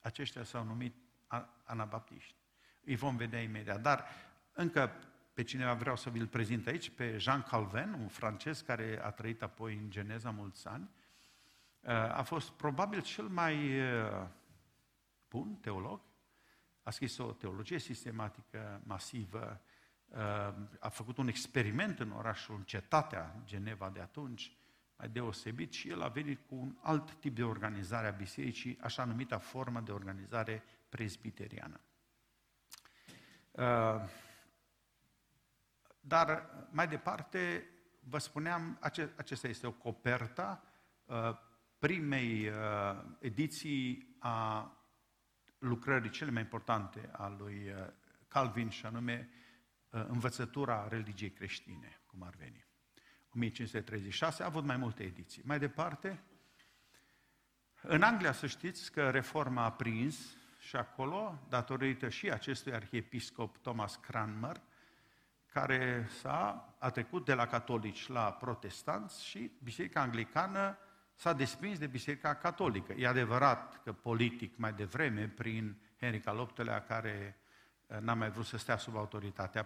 Aceștia 0.00 0.44
s-au 0.44 0.64
numit 0.64 0.94
anabaptiști. 1.64 2.34
Îi 2.84 2.96
vom 2.96 3.16
vedea 3.16 3.40
imediat. 3.40 3.80
Dar 3.80 4.04
încă 4.52 4.92
pe 5.32 5.42
cineva 5.42 5.74
vreau 5.74 5.96
să 5.96 6.10
vi-l 6.10 6.26
prezint 6.26 6.66
aici, 6.66 6.90
pe 6.90 7.18
Jean 7.18 7.42
Calvin, 7.42 7.92
un 7.92 8.08
francez 8.08 8.60
care 8.60 9.00
a 9.02 9.10
trăit 9.10 9.42
apoi 9.42 9.74
în 9.74 9.90
Geneza 9.90 10.30
mulți 10.30 10.68
ani. 10.68 10.90
Uh, 11.80 11.90
a 11.92 12.22
fost 12.22 12.50
probabil 12.50 13.02
cel 13.02 13.24
mai 13.24 13.80
uh, 13.80 14.26
bun 15.28 15.54
teolog 15.54 16.00
a 16.86 16.90
scris 16.90 17.18
o 17.18 17.32
teologie 17.32 17.78
sistematică 17.78 18.80
masivă, 18.84 19.60
uh, 20.06 20.18
a 20.80 20.88
făcut 20.88 21.16
un 21.16 21.28
experiment 21.28 22.00
în 22.00 22.10
orașul, 22.10 22.54
în 22.54 22.62
cetatea 22.62 23.34
Geneva 23.44 23.90
de 23.90 24.00
atunci, 24.00 24.56
mai 24.96 25.08
deosebit, 25.08 25.72
și 25.72 25.88
el 25.88 26.02
a 26.02 26.08
venit 26.08 26.46
cu 26.46 26.54
un 26.54 26.76
alt 26.80 27.14
tip 27.14 27.34
de 27.34 27.44
organizare 27.44 28.06
a 28.06 28.10
bisericii, 28.10 28.78
așa 28.80 29.04
numita 29.04 29.38
formă 29.38 29.80
de 29.80 29.92
organizare 29.92 30.62
presbiteriană. 30.88 31.80
Uh, 33.50 34.08
dar 36.00 36.50
mai 36.70 36.88
departe, 36.88 37.68
vă 38.00 38.18
spuneam, 38.18 38.78
acesta 39.16 39.48
este 39.48 39.66
o 39.66 39.72
coperta 39.72 40.62
uh, 41.04 41.38
primei 41.78 42.50
ediții 43.20 44.16
a 44.18 44.70
lucrării 45.58 46.10
cele 46.10 46.30
mai 46.30 46.42
importante 46.42 47.08
a 47.12 47.28
lui 47.28 47.68
uh, 47.68 47.86
Calvin, 48.28 48.68
și 48.68 48.86
anume 48.86 49.28
uh, 49.90 50.04
învățătura 50.08 50.88
religiei 50.88 51.30
creștine, 51.30 52.00
cum 52.06 52.22
ar 52.22 52.34
veni. 52.34 52.65
1536 53.36 54.42
a 54.42 54.46
avut 54.46 54.64
mai 54.64 54.76
multe 54.76 55.02
ediții. 55.02 55.42
Mai 55.44 55.58
departe, 55.58 56.20
în 57.82 58.02
Anglia 58.02 58.32
să 58.32 58.46
știți 58.46 58.92
că 58.92 59.10
reforma 59.10 59.64
a 59.64 59.72
prins 59.72 60.16
și 60.58 60.76
acolo, 60.76 61.38
datorită 61.48 62.08
și 62.08 62.30
acestui 62.30 62.72
arhiepiscop 62.72 63.56
Thomas 63.56 63.96
Cranmer, 63.96 64.60
care 65.52 66.08
s-a 66.20 66.74
a 66.78 66.90
trecut 66.90 67.24
de 67.24 67.34
la 67.34 67.46
catolici 67.46 68.08
la 68.08 68.32
protestanți 68.32 69.24
și 69.24 69.50
Biserica 69.62 70.00
Anglicană 70.00 70.78
s-a 71.14 71.32
desprins 71.32 71.78
de 71.78 71.86
Biserica 71.86 72.34
Catolică. 72.34 72.92
E 72.92 73.06
adevărat 73.06 73.82
că 73.82 73.92
politic 73.92 74.56
mai 74.56 74.72
devreme, 74.72 75.28
prin 75.28 75.76
Henric 76.00 76.26
al 76.26 76.52
VIII-lea, 76.54 76.82
care 76.82 77.36
eh, 77.38 77.45
n-a 78.00 78.14
mai 78.14 78.30
vrut 78.30 78.46
să 78.46 78.56
stea 78.56 78.76
sub 78.76 78.96
autoritatea 78.96 79.62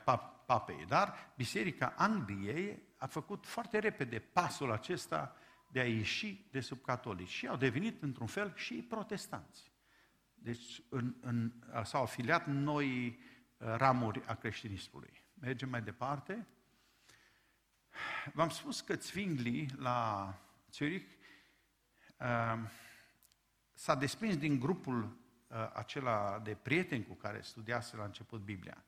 papei, 0.46 0.84
dar 0.88 1.32
Biserica 1.36 1.94
Angliei 1.96 2.82
a 2.96 3.06
făcut 3.06 3.46
foarte 3.46 3.78
repede 3.78 4.18
pasul 4.18 4.72
acesta 4.72 5.36
de 5.68 5.80
a 5.80 5.88
ieși 5.88 6.48
de 6.50 6.60
sub 6.60 6.80
catolici 6.80 7.28
și 7.28 7.46
au 7.46 7.56
devenit 7.56 8.02
într-un 8.02 8.26
fel 8.26 8.52
și 8.54 8.74
protestanți. 8.74 9.72
Deci 10.34 10.82
în, 10.88 11.14
în, 11.20 11.52
s-au 11.84 12.02
afiliat 12.02 12.46
noi 12.46 13.06
eh, 13.06 13.16
ramuri 13.76 14.22
a 14.26 14.34
creștinismului. 14.34 15.24
Mergem 15.34 15.68
mai 15.68 15.82
departe. 15.82 16.46
V-am 18.32 18.48
spus 18.48 18.80
că 18.80 18.94
Zwingli 18.94 19.66
la 19.76 20.34
Zurich 20.72 21.18
Ehm, 22.20 22.70
s-a 23.74 23.94
desprins 23.94 24.36
din 24.36 24.58
grupul 24.58 25.02
uh, 25.02 25.10
acela 25.72 26.40
de 26.42 26.54
prieteni 26.54 27.06
cu 27.06 27.14
care 27.14 27.40
studiase 27.40 27.96
la 27.96 28.04
început 28.04 28.40
Biblia. 28.40 28.84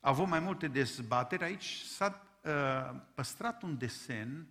A 0.00 0.08
avut 0.08 0.26
mai 0.26 0.40
multe 0.40 0.68
dezbateri. 0.68 1.42
Aici 1.42 1.74
s-a 1.74 2.26
uh, 2.42 3.00
păstrat 3.14 3.62
un 3.62 3.78
desen 3.78 4.46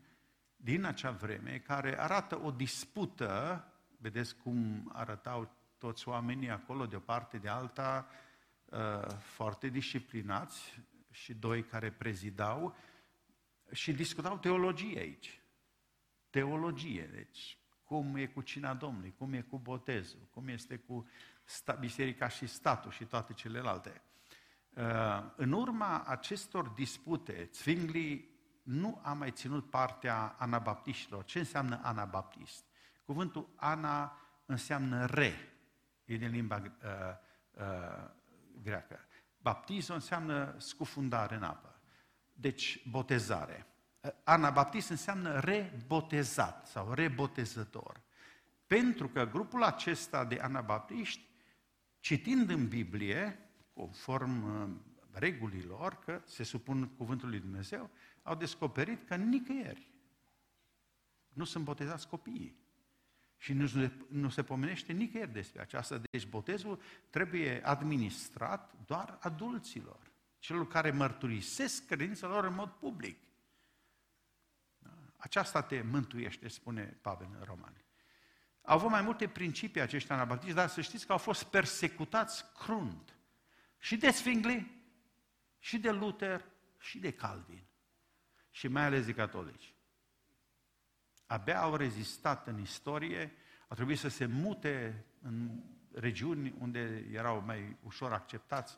din 0.56 0.84
acea 0.84 1.12
vreme 1.12 1.58
care 1.58 2.00
arată 2.00 2.42
o 2.42 2.52
dispută, 2.52 3.66
vedeți 3.98 4.36
cum 4.36 4.90
arătau 4.94 5.52
toți 5.78 6.08
oamenii 6.08 6.50
acolo 6.50 6.86
de 6.86 6.96
o 6.96 7.00
parte 7.00 7.38
de 7.38 7.50
alta, 7.50 8.08
uh, 8.66 9.08
foarte 9.20 9.68
disciplinați 9.68 10.80
și 11.10 11.34
doi 11.34 11.64
care 11.64 11.92
prezidau 11.92 12.76
și 13.72 13.94
discutau 13.94 14.38
teologie 14.38 15.00
aici. 15.00 15.42
Teologie, 16.30 17.10
deci 17.14 17.61
cum 17.92 18.16
e 18.16 18.26
cu 18.26 18.42
cina 18.42 18.74
Domnului, 18.74 19.14
cum 19.18 19.34
e 19.34 19.42
cu 19.42 19.58
botezul, 19.58 20.28
cum 20.30 20.48
este 20.48 20.78
cu 20.78 21.08
sta, 21.44 21.74
biserica 21.74 22.28
și 22.28 22.48
statul 22.48 22.92
și 22.92 23.06
toate 23.06 23.34
celelalte. 23.34 24.02
Uh, 24.70 24.84
în 25.36 25.52
urma 25.52 26.04
acestor 26.04 26.68
dispute, 26.68 27.50
Zwingli 27.54 28.30
nu 28.64 29.00
a 29.04 29.14
mai 29.14 29.32
ținut 29.32 29.70
partea 29.70 30.36
anabaptiștilor. 30.38 31.24
Ce 31.24 31.40
înseamnă 31.40 31.80
anabaptist? 31.84 32.66
Cuvântul 33.06 33.54
ana 33.56 34.18
înseamnă 34.46 35.06
re, 35.06 35.34
e 36.06 36.16
din 36.16 36.30
limba 36.30 36.62
uh, 36.62 36.72
uh, 37.52 38.10
greacă. 38.62 39.00
Baptizo 39.38 39.94
înseamnă 39.94 40.56
scufundare 40.58 41.36
în 41.36 41.44
apă. 41.44 41.82
Deci, 42.34 42.88
botezare. 42.90 43.66
Anabaptist 44.24 44.90
înseamnă 44.90 45.40
rebotezat 45.40 46.68
sau 46.68 46.94
rebotezător. 46.94 48.02
Pentru 48.68 49.08
că 49.08 49.26
grupul 49.26 49.64
acesta 49.64 50.26
de 50.26 50.40
anabaptiști, 50.42 51.28
citind 52.00 52.50
în 52.50 52.68
Biblie, 52.68 53.50
conform 53.74 54.62
uh, 54.62 54.70
regulilor, 55.12 56.00
că 56.06 56.22
se 56.26 56.44
supun 56.44 56.88
cuvântului 56.88 57.34
lui 57.34 57.48
Dumnezeu, 57.48 57.90
au 58.24 58.36
descoperit 58.36 59.08
că 59.08 59.16
nicăieri 59.16 59.92
nu 61.30 61.44
sunt 61.44 61.64
botezați 61.64 62.08
copiii. 62.08 62.60
Și 63.38 63.54
nu, 63.54 63.92
nu 64.08 64.30
se 64.30 64.44
pomenește 64.44 64.94
nicăieri 64.94 65.32
despre 65.32 65.62
aceasta. 65.62 66.02
Deci 66.12 66.28
botezul 66.28 66.82
trebuie 67.10 67.66
administrat 67.66 68.74
doar 68.86 69.18
adulților, 69.22 70.12
celor 70.40 70.68
care 70.68 70.92
mărturisesc 70.92 71.86
credința 71.86 72.28
lor 72.28 72.46
în 72.46 72.54
mod 72.54 72.70
public. 72.70 73.18
Aceasta 75.22 75.62
te 75.62 75.82
mântuiește, 75.82 76.48
spune 76.48 76.98
Pavel 77.02 77.28
în 77.40 77.44
Romani. 77.44 77.86
Au 78.62 78.78
avut 78.78 78.90
mai 78.90 79.02
multe 79.02 79.28
principii 79.28 79.82
aceștia 79.82 80.16
anabaptiști, 80.16 80.56
dar 80.56 80.68
să 80.68 80.82
știți 80.82 81.06
că 81.06 81.12
au 81.12 81.18
fost 81.18 81.44
persecutați 81.44 82.46
crunt. 82.54 83.16
Și 83.78 83.98
de 83.98 84.12
Sfingli, 84.12 84.72
și 85.60 85.80
de 85.80 85.92
Luther, 85.92 86.46
și 86.80 87.00
de 87.00 87.12
Calvin. 87.12 87.64
Și 88.52 88.68
mai 88.68 88.84
ales 88.84 89.06
de 89.06 89.14
catolici. 89.14 89.74
Abia 91.26 91.62
au 91.62 91.76
rezistat 91.76 92.48
în 92.48 92.60
istorie, 92.60 93.34
au 93.68 93.76
trebuit 93.76 94.00
să 94.00 94.08
se 94.08 94.26
mute 94.26 95.06
în 95.22 95.64
regiuni 95.94 96.54
unde 96.60 97.08
erau 97.12 97.44
mai 97.46 97.78
ușor 97.84 98.14
acceptați. 98.14 98.78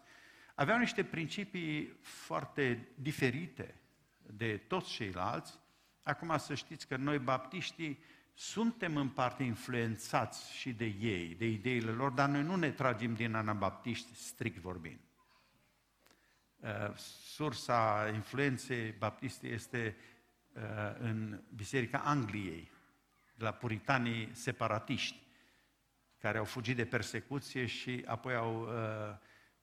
Aveau 0.56 0.78
niște 0.78 1.04
principii 1.04 1.98
foarte 2.02 2.88
diferite 2.96 3.82
de 4.18 4.58
toți 4.58 4.90
ceilalți 4.90 5.62
Acum 6.04 6.38
să 6.38 6.56
știți 6.56 6.88
că 6.88 6.96
noi, 6.96 7.20
baptiștii, 7.20 8.00
suntem 8.34 8.98
în 8.98 9.10
parte 9.10 9.44
influențați 9.44 10.54
și 10.54 10.74
de 10.74 10.86
ei, 10.86 11.36
de 11.36 11.48
ideile 11.48 11.92
lor, 11.92 12.12
dar 12.12 12.30
noi 12.30 12.44
nu 12.44 12.56
ne 12.56 12.72
tragem 12.72 13.14
din 13.14 13.34
anabaptiști, 13.34 14.16
strict 14.16 14.58
vorbind. 14.58 15.00
Uh, 16.56 16.96
sursa 16.96 18.12
influenței 18.14 18.92
baptiste 18.92 19.48
este 19.48 19.96
uh, 20.54 20.62
în 21.00 21.42
Biserica 21.56 21.98
Angliei, 21.98 22.72
de 23.36 23.44
la 23.44 23.52
puritanii 23.52 24.30
separatiști, 24.34 25.22
care 26.18 26.38
au 26.38 26.46
fugit 26.46 26.76
de 26.76 26.86
persecuție 26.86 27.66
și 27.66 28.04
apoi 28.06 28.36
au 28.36 28.62
uh, 28.62 28.70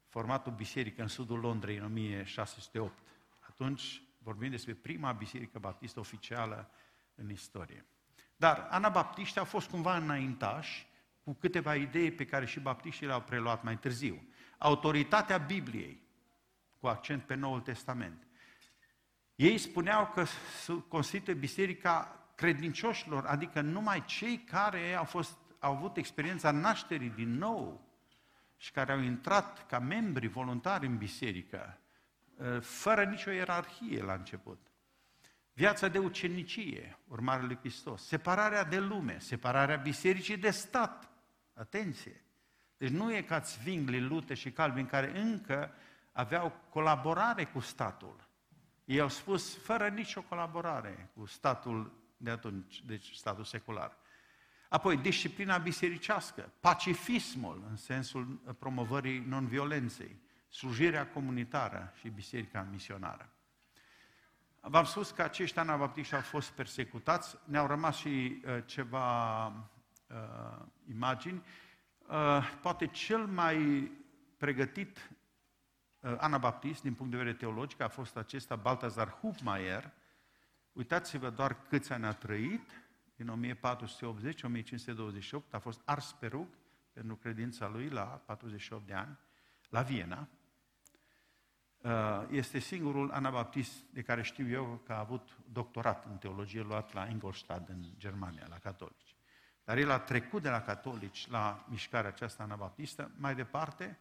format 0.07 0.47
o 0.47 0.51
biserică 0.51 1.03
în 1.03 1.09
sudul 1.09 1.39
Londrei 1.39 1.77
în 1.77 1.85
1608. 1.85 2.99
Atunci 3.41 4.03
vorbim 4.23 4.51
despre 4.51 4.75
prima 4.75 5.12
biserică 5.12 5.59
baptistă 5.59 6.01
oficială 6.01 6.71
în 7.14 7.31
istorie. 7.31 7.85
Dar 8.37 8.66
anabaptiștii 8.71 9.41
au 9.41 9.47
fost 9.47 9.68
cumva 9.68 9.97
înaintași 9.97 10.87
cu 11.25 11.33
câteva 11.33 11.75
idei 11.75 12.12
pe 12.12 12.27
care 12.27 12.47
și 12.47 12.61
baptiștii 12.61 13.07
le-au 13.07 13.23
preluat 13.23 13.62
mai 13.62 13.79
târziu. 13.79 14.29
Autoritatea 14.59 15.39
Bibliei, 15.39 16.03
cu 16.81 16.87
accent 16.87 17.23
pe 17.23 17.35
Noul 17.35 17.61
Testament. 17.61 18.27
Ei 19.35 19.59
spuneau 19.59 20.07
că 20.07 20.25
constituie 20.89 21.37
biserica 21.37 22.25
credincioșilor, 22.35 23.25
adică 23.25 23.61
numai 23.61 24.05
cei 24.05 24.39
care 24.39 24.95
au 24.95 25.05
fost 25.05 25.39
au 25.61 25.77
avut 25.77 25.97
experiența 25.97 26.51
nașterii 26.51 27.09
din 27.11 27.31
nou 27.31 27.89
și 28.57 28.71
care 28.71 28.93
au 28.93 29.01
intrat 29.01 29.66
ca 29.66 29.79
membri 29.79 30.27
voluntari 30.27 30.87
în 30.87 30.97
biserică, 30.97 31.57
ă, 31.59 31.79
fără 32.61 33.05
nicio 33.05 33.30
ierarhie 33.30 34.03
la 34.03 34.12
început. 34.12 34.66
Viața 35.53 35.88
de 35.88 35.99
ucenicie, 35.99 36.99
urmarea 37.09 37.45
lui 37.45 37.57
Hristos, 37.57 38.07
separarea 38.07 38.64
de 38.64 38.78
lume, 38.78 39.18
separarea 39.18 39.76
bisericii 39.76 40.36
de 40.36 40.51
stat. 40.51 41.11
Atenție! 41.55 42.24
Deci 42.76 42.91
nu 42.91 43.14
e 43.14 43.22
ca 43.22 43.38
Zwingli, 43.38 44.01
Lute 44.01 44.34
și 44.34 44.51
Calvin 44.51 44.86
care 44.86 45.18
încă 45.18 45.74
aveau 46.12 46.61
colaborare 46.68 47.45
cu 47.45 47.61
statul. 47.61 48.28
Ei 48.84 49.01
au 49.01 49.09
spus 49.09 49.57
fără 49.57 49.88
nicio 49.88 50.22
colaborare 50.22 51.11
cu 51.14 51.26
statul 51.26 51.93
de 52.16 52.30
atunci, 52.30 52.82
deci 52.84 53.14
statul 53.14 53.45
secular. 53.45 53.97
Apoi, 54.68 54.97
disciplina 54.97 55.59
bisericească, 55.59 56.53
pacifismul 56.61 57.64
în 57.70 57.76
sensul 57.76 58.26
promovării 58.59 59.18
non-violenței, 59.18 60.16
slujirea 60.51 61.09
comunitară 61.09 61.93
și 61.99 62.09
biserica 62.09 62.67
misionară. 62.71 63.33
V-am 64.61 64.85
spus 64.85 65.11
că 65.11 65.23
acești 65.23 65.59
anabaptiști 65.59 66.15
au 66.15 66.21
fost 66.21 66.51
persecutați, 66.51 67.37
ne-au 67.45 67.67
rămas 67.67 67.97
și 67.97 68.43
uh, 68.45 68.59
ceva 68.65 69.47
uh, 69.47 69.55
imagini. 70.89 71.43
Uh, 72.09 72.59
poate 72.63 72.87
cel 72.87 73.27
mai 73.27 73.91
pregătit 74.37 75.11
uh, 76.01 76.15
anabaptist 76.19 76.83
din 76.83 76.95
punct 76.95 77.13
de 77.13 77.19
vedere 77.19 77.37
teologic 77.37 77.81
a 77.81 77.89
fost 77.89 78.17
acesta 78.17 78.57
Baltazar 78.57 79.09
Hufmaier. 79.09 79.91
Uitați-vă 80.73 81.31
doar 81.31 81.67
câți 81.69 81.93
ani 81.93 82.07
a 82.07 82.13
trăit, 82.13 82.85
din 83.17 83.55
1480-1528, 85.47 85.51
a 85.51 85.59
fost 85.59 85.81
ars 85.85 86.13
pe 86.13 86.27
rug 86.27 86.49
pentru 86.93 87.17
credința 87.17 87.69
lui 87.69 87.89
la 87.89 88.03
48 88.03 88.87
de 88.87 88.95
ani, 88.95 89.19
la 89.69 89.83
Viena. 89.83 90.29
Uh, 91.83 91.91
este 92.31 92.59
singurul 92.59 93.11
anabaptist 93.11 93.72
de 93.91 94.03
care 94.03 94.22
știu 94.22 94.49
eu 94.49 94.81
că 94.85 94.93
a 94.93 94.99
avut 94.99 95.39
doctorat 95.53 96.05
în 96.05 96.16
teologie 96.16 96.62
luat 96.62 96.93
la 96.93 97.07
Ingolstadt, 97.07 97.68
în 97.68 97.85
Germania, 97.99 98.47
la 98.49 98.59
catolici. 98.59 99.14
Dar 99.64 99.78
el 99.78 99.91
a 99.91 99.99
trecut 99.99 100.43
de 100.43 100.49
la 100.49 100.62
catolici 100.62 101.28
la 101.31 101.66
mișcarea 101.68 102.11
aceasta 102.11 102.43
anabaptistă. 102.43 103.11
Mai 103.16 103.35
departe, 103.35 103.99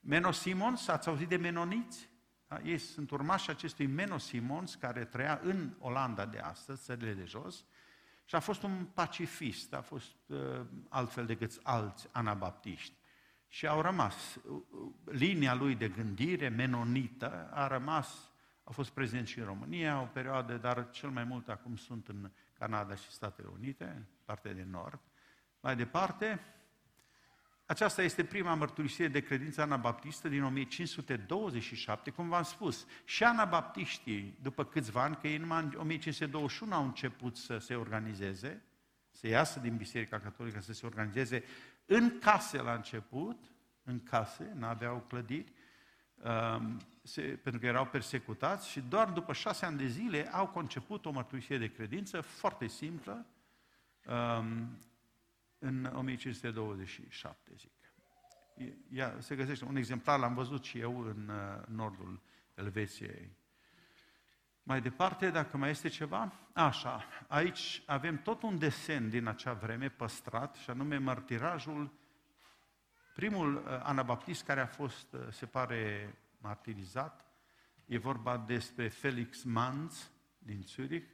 Meno 0.00 0.30
Simons, 0.30 0.88
ați 0.88 1.08
auzit 1.08 1.28
de 1.28 1.36
menoniți? 1.36 2.08
Da? 2.48 2.60
Ei 2.64 2.78
sunt 2.78 3.10
urmași 3.10 3.50
acestui 3.50 3.86
Meno 3.86 4.18
Simons, 4.18 4.74
care 4.74 5.04
trăia 5.04 5.40
în 5.42 5.74
Olanda 5.78 6.26
de 6.26 6.38
astăzi, 6.38 6.82
țările 6.82 7.12
de 7.12 7.24
jos, 7.24 7.64
și 8.24 8.34
a 8.34 8.40
fost 8.40 8.62
un 8.62 8.84
pacifist, 8.84 9.74
a 9.74 9.80
fost 9.80 10.16
uh, 10.26 10.60
altfel 10.88 11.26
decât 11.26 11.60
alți 11.62 12.08
anabaptiști. 12.12 12.94
Și 13.54 13.66
au 13.66 13.80
rămas, 13.80 14.34
uh, 14.34 14.62
uh, 14.70 14.92
linia 15.04 15.54
lui 15.54 15.74
de 15.74 15.88
gândire 15.88 16.48
menonită 16.48 17.50
a 17.52 17.66
rămas, 17.66 18.30
a 18.64 18.70
fost 18.70 18.90
prezent 18.90 19.26
și 19.26 19.38
în 19.38 19.44
România 19.44 20.00
o 20.00 20.04
perioadă, 20.04 20.56
dar 20.56 20.90
cel 20.90 21.08
mai 21.08 21.24
mult 21.24 21.48
acum 21.48 21.76
sunt 21.76 22.08
în 22.08 22.30
Canada 22.58 22.94
și 22.94 23.10
Statele 23.10 23.48
Unite, 23.52 24.06
partea 24.24 24.52
de 24.52 24.66
nord. 24.70 25.00
Mai 25.60 25.76
departe, 25.76 26.40
aceasta 27.66 28.02
este 28.02 28.24
prima 28.24 28.54
mărturisire 28.54 29.08
de 29.08 29.20
credință 29.20 29.62
anabaptistă 29.62 30.28
din 30.28 30.42
1527, 30.42 32.10
cum 32.10 32.28
v-am 32.28 32.42
spus. 32.42 32.86
Și 33.04 33.24
anabaptiștii, 33.24 34.38
după 34.42 34.64
câțiva 34.64 35.02
ani, 35.02 35.16
că 35.16 35.28
ei 35.28 35.38
numai 35.38 35.62
în 35.62 35.74
1521 35.76 36.74
au 36.74 36.84
început 36.84 37.36
să 37.36 37.58
se 37.58 37.74
organizeze, 37.74 38.62
să 39.10 39.26
iasă 39.26 39.60
din 39.60 39.76
Biserica 39.76 40.20
Catolică, 40.20 40.60
să 40.60 40.72
se 40.72 40.86
organizeze 40.86 41.44
în 41.86 42.18
case 42.18 42.62
la 42.62 42.74
început, 42.74 43.52
în 43.82 44.02
case, 44.02 44.52
nu 44.54 44.66
aveau 44.66 45.04
clădiri, 45.08 45.52
um, 46.16 46.80
se, 47.02 47.22
pentru 47.22 47.60
că 47.60 47.66
erau 47.66 47.86
persecutați 47.86 48.68
și 48.68 48.80
doar 48.80 49.10
după 49.10 49.32
șase 49.32 49.64
ani 49.64 49.78
de 49.78 49.86
zile 49.86 50.32
au 50.32 50.46
conceput 50.46 51.04
o 51.04 51.10
mărturisire 51.10 51.58
de 51.58 51.72
credință 51.72 52.20
foarte 52.20 52.66
simplă, 52.66 53.26
um, 54.06 54.78
în 55.58 55.84
1527, 55.84 57.52
zic. 57.56 57.72
Ia, 58.90 59.16
se 59.20 59.36
găsește 59.36 59.64
un 59.64 59.76
exemplar, 59.76 60.18
l-am 60.18 60.34
văzut 60.34 60.64
și 60.64 60.78
eu 60.78 61.00
în 61.00 61.28
uh, 61.28 61.66
nordul 61.66 62.22
Elveției. 62.54 63.36
Mai 64.66 64.80
departe, 64.80 65.30
dacă 65.30 65.56
mai 65.56 65.70
este 65.70 65.88
ceva, 65.88 66.32
așa, 66.52 67.04
aici 67.28 67.82
avem 67.86 68.22
tot 68.22 68.42
un 68.42 68.58
desen 68.58 69.08
din 69.08 69.26
acea 69.26 69.52
vreme 69.52 69.88
păstrat, 69.88 70.54
și 70.54 70.70
anume 70.70 70.98
martirajul, 70.98 71.92
primul 73.14 73.54
uh, 73.54 73.62
anabaptist 73.82 74.44
care 74.44 74.60
a 74.60 74.66
fost, 74.66 75.12
uh, 75.12 75.20
se 75.30 75.46
pare, 75.46 76.14
martirizat, 76.38 77.24
e 77.86 77.98
vorba 77.98 78.36
despre 78.36 78.88
Felix 78.88 79.42
Manz 79.42 80.10
din 80.38 80.62
Zurich. 80.62 81.10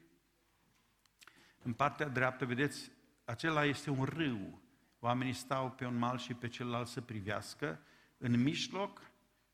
În 1.62 1.72
partea 1.72 2.09
dreaptă, 2.09 2.44
vedeți, 2.44 2.90
acela 3.24 3.64
este 3.64 3.90
un 3.90 4.05
râu. 4.05 4.62
Oamenii 4.98 5.32
stau 5.32 5.70
pe 5.70 5.86
un 5.86 5.96
mal 5.96 6.18
și 6.18 6.34
pe 6.34 6.48
celălalt 6.48 6.86
să 6.86 7.01
privească. 7.01 7.82
În 8.18 8.42
mijloc 8.42 9.11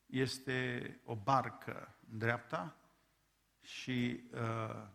este 0.07 1.01
o 1.05 1.15
barcă 1.15 1.97
în 2.11 2.19
dreapta 2.19 2.77
și 3.67 4.21
uh, 4.33 4.87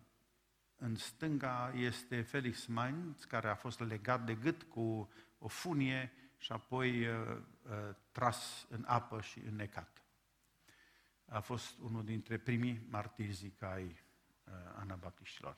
în 0.78 0.96
stânga 0.96 1.72
este 1.76 2.22
Felix 2.22 2.66
Mainz, 2.66 3.24
care 3.24 3.48
a 3.48 3.56
fost 3.56 3.80
legat 3.80 4.26
de 4.26 4.36
gât 4.36 4.64
cu 4.64 5.10
o 5.38 5.48
funie 5.48 6.12
și 6.38 6.52
apoi 6.52 7.08
uh, 7.08 7.16
uh, 7.64 7.96
tras 8.12 8.66
în 8.70 8.84
apă 8.88 9.22
și 9.22 9.40
înnecat. 9.40 10.04
A 11.26 11.40
fost 11.40 11.80
unul 11.80 12.04
dintre 12.04 12.38
primii 12.38 12.86
martiri, 12.90 13.32
zic, 13.32 13.62
ai 13.62 13.84
uh, 13.84 14.54
anabaptiștilor. 14.76 15.58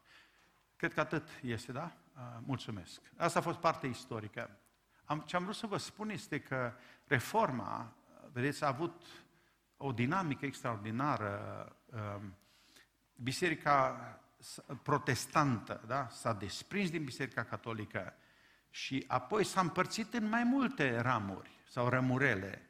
Cred 0.75 0.93
că 0.93 0.99
atât 0.99 1.27
este, 1.41 1.71
da? 1.71 1.97
Mulțumesc. 2.39 3.01
Asta 3.17 3.39
a 3.39 3.41
fost 3.41 3.59
partea 3.59 3.89
istorică. 3.89 4.59
Am, 5.03 5.19
ce 5.19 5.35
am 5.35 5.43
vrut 5.43 5.55
să 5.55 5.67
vă 5.67 5.77
spun 5.77 6.09
este 6.09 6.39
că 6.39 6.73
reforma, 7.07 7.95
vedeți, 8.31 8.63
a 8.63 8.67
avut 8.67 9.03
o 9.77 9.91
dinamică 9.91 10.45
extraordinară. 10.45 11.75
Biserica 13.23 14.19
protestantă 14.81 15.83
da? 15.87 16.07
s-a 16.09 16.33
desprins 16.33 16.89
din 16.89 17.03
Biserica 17.03 17.43
Catolică 17.43 18.13
și 18.69 19.03
apoi 19.07 19.43
s-a 19.43 19.61
împărțit 19.61 20.13
în 20.13 20.29
mai 20.29 20.43
multe 20.43 20.99
ramuri 20.99 21.49
sau 21.67 21.89
rămurele. 21.89 22.69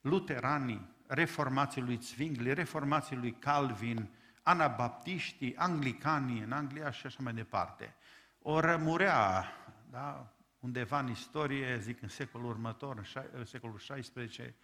Luteranii, 0.00 0.94
reformații 1.06 1.82
lui 1.82 1.98
Zwingli, 2.02 2.54
reformații 2.54 3.16
lui 3.16 3.32
Calvin, 3.32 4.10
anabaptiștii, 4.42 5.56
anglicanii 5.56 6.40
în 6.40 6.52
Anglia 6.52 6.90
și 6.90 7.06
așa 7.06 7.18
mai 7.22 7.32
departe. 7.32 7.94
O 8.42 8.60
rămurea, 8.60 9.52
da, 9.90 10.34
undeva 10.58 10.98
în 10.98 11.08
istorie, 11.08 11.78
zic 11.78 12.02
în 12.02 12.08
secolul 12.08 12.48
următor, 12.48 13.08
în 13.32 13.44
secolul 13.44 13.78
16, 13.78 14.54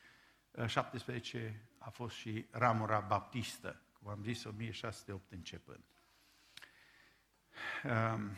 17, 0.67 1.61
a 1.79 1.91
fost 1.91 2.17
și 2.17 2.47
ramura 2.51 2.99
baptistă, 2.99 3.81
cum 4.03 4.11
am 4.11 4.23
zis, 4.23 4.45
1608 4.45 5.33
începând. 5.33 5.85
Um, 7.85 8.31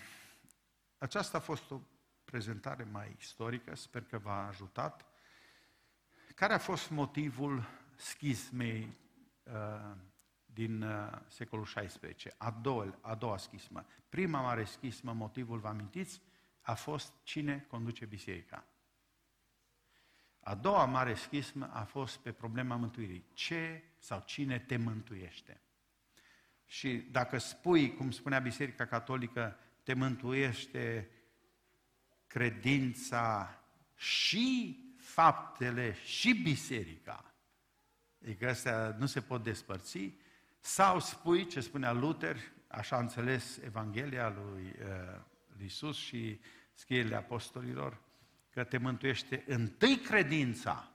aceasta 0.99 1.37
a 1.37 1.41
fost 1.41 1.71
o 1.71 1.81
prezentare 2.25 2.85
mai 2.85 3.17
istorică, 3.19 3.75
sper 3.75 4.03
că 4.03 4.19
v-a 4.19 4.47
ajutat. 4.47 5.07
Care 6.35 6.53
a 6.53 6.59
fost 6.59 6.91
motivul 6.91 7.65
schismei 7.97 8.89
uh, 9.43 9.97
din 10.45 10.83
uh, 10.83 11.19
secolul 11.27 11.65
XVI, 11.65 12.33
a 12.37 12.51
doua, 12.51 12.99
a 13.01 13.15
doua 13.15 13.37
schismă. 13.37 13.87
Prima 14.09 14.41
mare 14.41 14.65
schismă, 14.65 15.13
motivul, 15.13 15.59
vă 15.59 15.69
amintiți, 15.69 16.21
a 16.61 16.75
fost 16.75 17.13
cine 17.23 17.67
conduce 17.69 18.05
biserica. 18.05 18.65
A 20.45 20.55
doua 20.55 20.85
mare 20.85 21.15
schismă 21.15 21.71
a 21.73 21.85
fost 21.85 22.17
pe 22.17 22.33
problema 22.33 22.77
mântuirii. 22.77 23.25
Ce 23.33 23.83
sau 23.99 24.23
cine 24.27 24.59
te 24.59 24.77
mântuiește? 24.77 25.61
Și 26.67 26.97
dacă 27.11 27.39
spui, 27.39 27.95
cum 27.95 28.11
spunea 28.11 28.39
Biserica 28.39 28.87
Catolică, 28.87 29.59
te 29.83 29.95
mântuiește 29.95 31.11
credința 32.27 33.59
și 33.95 34.77
faptele 34.99 35.95
și 36.05 36.33
biserica, 36.33 37.35
adică 38.23 38.49
astea 38.49 38.97
nu 38.99 39.07
se 39.07 39.21
pot 39.21 39.43
despărți, 39.43 40.13
sau 40.61 41.01
spui 41.01 41.47
ce 41.47 41.61
spunea 41.61 41.93
Luther, 41.93 42.37
așa 42.67 42.97
a 42.97 43.01
înțeles 43.01 43.59
Evanghelia 43.65 44.29
lui, 44.29 44.65
uh, 44.65 45.21
lui 45.47 45.63
Iisus 45.63 45.97
și 45.97 46.41
scrierile 46.73 47.17
apostolilor, 47.17 48.01
că 48.53 48.65
te 48.65 48.79
mântuiește 48.79 49.45
întâi 49.47 49.99
credința 49.99 50.89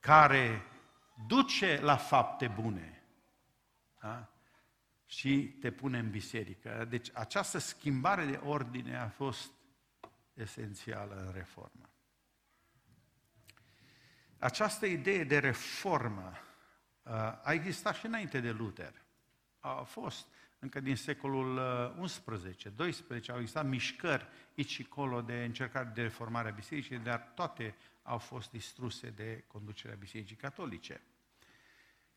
care 0.00 0.62
duce 1.26 1.80
la 1.80 1.96
fapte 1.96 2.48
bune 2.48 3.02
da? 4.00 4.32
și 5.06 5.56
te 5.60 5.70
pune 5.70 5.98
în 5.98 6.10
biserică. 6.10 6.86
Deci 6.88 7.10
această 7.12 7.58
schimbare 7.58 8.24
de 8.24 8.36
ordine 8.36 8.96
a 8.96 9.08
fost 9.08 9.50
esențială 10.34 11.14
în 11.26 11.32
reformă. 11.32 11.90
Această 14.38 14.86
idee 14.86 15.24
de 15.24 15.38
reformă 15.38 16.32
uh, 17.02 17.12
a 17.42 17.52
existat 17.52 17.94
și 17.94 18.06
înainte 18.06 18.40
de 18.40 18.50
Luther. 18.50 19.02
A 19.60 19.82
fost 19.82 20.26
încă 20.60 20.80
din 20.80 20.96
secolul 20.96 21.60
11, 21.98 22.68
uh, 22.68 22.74
12, 22.76 23.32
au 23.32 23.38
existat 23.38 23.66
mișcări 23.66 24.26
aici 24.56 24.70
și 24.70 24.86
acolo 24.90 25.20
de 25.20 25.44
încercare 25.44 25.90
de 25.94 26.02
reformare 26.02 26.48
a 26.48 26.52
bisericii, 26.52 26.98
dar 26.98 27.32
toate 27.34 27.74
au 28.02 28.18
fost 28.18 28.50
distruse 28.50 29.10
de 29.10 29.44
conducerea 29.46 29.96
bisericii 29.96 30.36
catolice. 30.36 31.00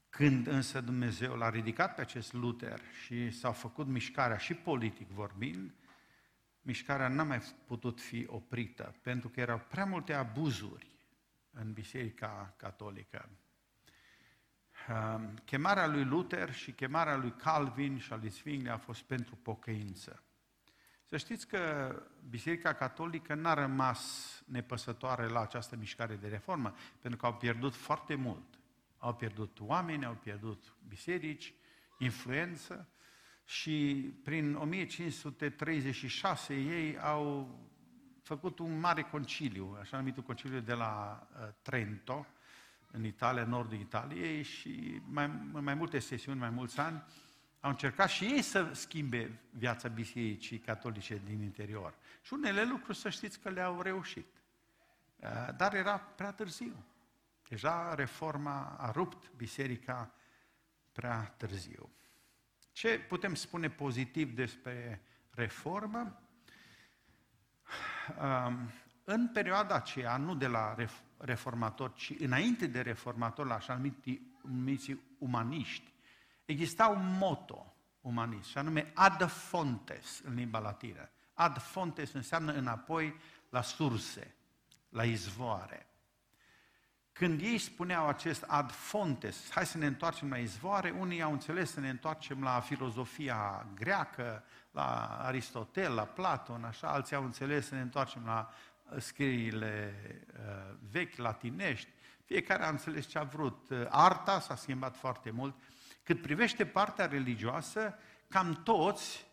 Când 0.10 0.48
însă 0.48 0.82
Dumnezeu 0.82 1.36
l-a 1.36 1.50
ridicat 1.50 1.96
pe 1.96 2.02
acest 2.02 2.34
Luther 2.34 2.80
și 3.04 3.32
s-a 3.32 3.52
făcut 3.52 3.88
mișcarea 3.88 4.38
și 4.38 4.54
politic 4.54 5.08
vorbind, 5.08 5.74
mișcarea 6.62 7.08
n-a 7.08 7.24
mai 7.24 7.39
putut 7.68 8.02
fi 8.02 8.26
oprită, 8.28 8.96
pentru 9.02 9.30
că 9.30 9.39
erau 9.39 9.62
prea 9.70 9.86
multe 9.86 10.14
abuzuri 10.14 10.88
în 11.52 11.74
Biserica 11.74 12.54
Catolică. 12.58 13.30
Um, 14.89 15.34
chemarea 15.45 15.88
lui 15.88 16.03
Luther 16.03 16.53
și 16.53 16.71
chemarea 16.71 17.15
lui 17.15 17.31
Calvin 17.31 17.97
și 17.97 18.13
a 18.13 18.15
lui 18.15 18.29
Zwingli 18.29 18.69
a 18.69 18.77
fost 18.77 19.01
pentru 19.01 19.36
pocăință. 19.36 20.23
Să 21.05 21.17
știți 21.17 21.47
că 21.47 21.95
Biserica 22.29 22.73
Catolică 22.73 23.34
n-a 23.34 23.53
rămas 23.53 24.43
nepăsătoare 24.45 25.27
la 25.27 25.41
această 25.41 25.75
mișcare 25.75 26.15
de 26.15 26.27
reformă, 26.27 26.73
pentru 26.99 27.19
că 27.19 27.25
au 27.25 27.34
pierdut 27.34 27.75
foarte 27.75 28.15
mult. 28.15 28.59
Au 28.97 29.15
pierdut 29.15 29.57
oameni, 29.59 30.05
au 30.05 30.13
pierdut 30.13 30.75
biserici, 30.88 31.53
influență 31.97 32.88
și 33.45 33.93
prin 34.23 34.55
1536 34.55 36.53
ei 36.53 36.99
au 36.99 37.59
făcut 38.23 38.59
un 38.59 38.79
mare 38.79 39.01
conciliu, 39.01 39.77
așa 39.79 39.97
numitul 39.97 40.23
conciliu 40.23 40.59
de 40.59 40.73
la 40.73 41.27
uh, 41.31 41.47
Trento, 41.61 42.25
în 42.96 43.06
Italia, 43.06 43.44
nordul 43.44 43.80
Italiei 43.80 44.44
și 44.44 45.02
mai, 45.06 45.28
mai 45.52 45.74
multe 45.74 46.00
sesiuni, 46.00 46.39
mai 46.39 46.50
mulți 46.50 46.80
ani, 46.80 47.04
au 47.60 47.70
încercat 47.70 48.10
și 48.10 48.26
ei 48.26 48.41
să 48.41 48.74
schimbe 48.74 49.39
viața 49.50 49.88
bisericii 49.88 50.60
catolice 50.60 51.22
din 51.26 51.41
interior. 51.41 51.94
Și 52.22 52.34
unele 52.34 52.64
lucruri, 52.64 52.98
să 52.98 53.10
știți 53.10 53.39
că 53.39 53.50
le-au 53.50 53.82
reușit. 53.82 54.28
Uh, 55.16 55.56
dar 55.58 55.74
era 55.74 55.98
prea 55.98 56.32
târziu. 56.32 56.86
Deja 57.50 57.96
reforma 57.96 58.76
a 58.80 58.91
rupt 58.91 59.32
biserica 59.36 60.12
prea 60.91 61.34
târziu. 61.38 61.89
Ce 62.72 63.00
putem 63.00 63.36
spune 63.36 63.70
pozitiv 63.70 64.36
despre 64.36 65.02
reformă? 65.30 66.22
Um, 68.22 68.72
în 69.04 69.28
perioada 69.28 69.76
aceea, 69.76 70.18
nu 70.18 70.36
de 70.36 70.48
la 70.48 70.76
reformator, 71.26 71.93
ci 71.93 72.13
înainte 72.19 72.67
de 72.67 72.82
reformator, 72.82 73.45
la 73.45 73.55
așa 73.55 73.82
numiți 74.41 74.95
umaniști, 75.17 75.93
exista 76.45 76.88
un 76.88 77.17
moto 77.17 77.74
umanist, 78.01 78.49
și 78.49 78.57
anume 78.57 78.91
ad 78.93 79.30
fontes 79.30 80.21
în 80.24 80.34
limba 80.34 80.59
latină. 80.59 81.09
Ad 81.34 81.57
fontes 81.57 82.11
înseamnă 82.13 82.51
înapoi 82.51 83.15
la 83.49 83.61
surse, 83.61 84.36
la 84.89 85.03
izvoare. 85.03 85.88
Când 87.11 87.41
ei 87.41 87.57
spuneau 87.57 88.07
acest 88.07 88.43
ad 88.47 88.71
fontes, 88.71 89.51
hai 89.51 89.65
să 89.65 89.78
ne 89.78 89.86
întoarcem 89.86 90.30
la 90.30 90.38
izvoare, 90.38 90.89
unii 90.89 91.21
au 91.21 91.32
înțeles 91.32 91.71
să 91.71 91.80
ne 91.80 91.89
întoarcem 91.89 92.43
la 92.43 92.59
filozofia 92.59 93.67
greacă, 93.76 94.43
la 94.71 95.19
Aristotel, 95.21 95.93
la 95.93 96.03
Platon, 96.03 96.63
așa, 96.63 96.88
alții 96.88 97.15
au 97.15 97.24
înțeles 97.24 97.67
să 97.67 97.76
ne 97.76 97.82
întoarcem 97.82 98.26
la 98.26 98.49
uh, 98.49 98.72
scrierile 99.00 99.96
uh, 100.28 100.76
vechi, 100.91 101.16
latinești, 101.16 101.89
fiecare 102.26 102.64
a 102.64 102.70
înțeles 102.70 103.06
ce 103.06 103.18
a 103.18 103.24
vrut. 103.24 103.70
Uh, 103.70 103.86
arta 103.89 104.39
s-a 104.39 104.56
schimbat 104.56 104.96
foarte 104.98 105.32
mult. 105.32 105.56
Cât 106.04 106.22
privește 106.22 106.66
partea 106.66 107.06
religioasă, 107.06 107.96
cam 108.28 108.64
toți 108.64 109.26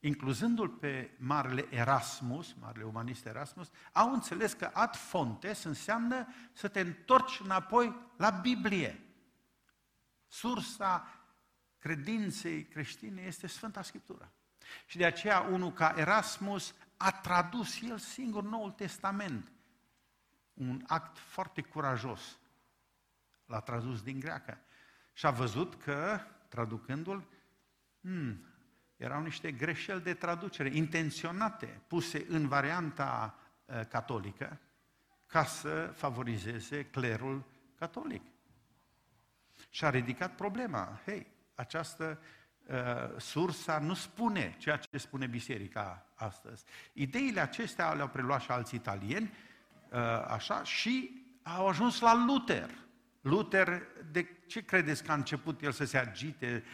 incluzându-l 0.00 0.68
pe 0.68 1.10
Marele 1.18 1.66
Erasmus, 1.70 2.54
Marele 2.60 2.84
Umanist 2.84 3.26
Erasmus, 3.26 3.70
au 3.92 4.12
înțeles 4.12 4.52
că 4.52 4.70
ad 4.72 4.96
fontes 4.96 5.62
înseamnă 5.64 6.26
să 6.52 6.68
te 6.68 6.80
întorci 6.80 7.40
înapoi 7.44 7.96
la 8.16 8.30
Biblie. 8.30 9.00
Sursa 10.28 11.06
credinței 11.78 12.64
creștine 12.64 13.22
este 13.22 13.46
Sfânta 13.46 13.82
Scriptură. 13.82 14.32
Și 14.86 14.96
de 14.96 15.04
aceea 15.04 15.40
unul 15.40 15.72
ca 15.72 15.94
Erasmus 15.96 16.74
a 17.02 17.10
tradus 17.10 17.80
el 17.80 17.98
singur 17.98 18.42
Noul 18.42 18.70
Testament. 18.70 19.52
Un 20.54 20.82
act 20.86 21.18
foarte 21.18 21.60
curajos. 21.62 22.38
L-a 23.46 23.60
tradus 23.60 24.02
din 24.02 24.20
greacă. 24.20 24.58
Și 25.12 25.26
a 25.26 25.30
văzut 25.30 25.82
că, 25.82 26.20
traducându-l, 26.48 27.24
hmm, 28.00 28.46
erau 28.96 29.22
niște 29.22 29.52
greșeli 29.52 30.00
de 30.00 30.14
traducere, 30.14 30.76
intenționate, 30.76 31.80
puse 31.86 32.26
în 32.28 32.48
varianta 32.48 33.38
uh, 33.64 33.86
catolică, 33.88 34.58
ca 35.26 35.44
să 35.44 35.92
favorizeze 35.94 36.84
clerul 36.84 37.44
catolic. 37.78 38.22
Și 39.70 39.84
a 39.84 39.90
ridicat 39.90 40.34
problema. 40.34 41.00
Hei, 41.04 41.26
această 41.54 42.18
uh, 42.20 42.41
sursa 43.16 43.78
nu 43.78 43.94
spune 43.94 44.54
ceea 44.58 44.76
ce 44.76 44.98
spune 44.98 45.26
biserica 45.26 46.06
astăzi. 46.14 46.64
Ideile 46.92 47.40
acestea 47.40 47.92
le-au 47.92 48.08
preluat 48.08 48.40
și 48.40 48.50
alți 48.50 48.74
italieni, 48.74 49.32
uh, 49.90 49.98
așa, 50.28 50.64
și 50.64 51.24
au 51.42 51.68
ajuns 51.68 52.00
la 52.00 52.14
Luther. 52.14 52.70
Luther, 53.20 53.82
de 54.10 54.28
ce 54.46 54.64
credeți 54.64 55.04
că 55.04 55.10
a 55.10 55.14
început 55.14 55.62
el 55.62 55.72
să 55.72 55.84
se 55.84 55.98
agite, 55.98 56.64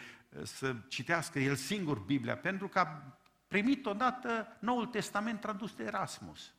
să 0.43 0.75
citească 0.87 1.39
el 1.39 1.55
singur 1.55 1.99
Biblia, 1.99 2.37
pentru 2.37 2.67
că 2.67 2.79
a 2.79 3.17
primit 3.47 3.85
odată 3.85 4.57
Noul 4.59 4.85
Testament 4.85 5.39
tradus 5.39 5.75
de 5.75 5.83
Erasmus. 5.83 6.53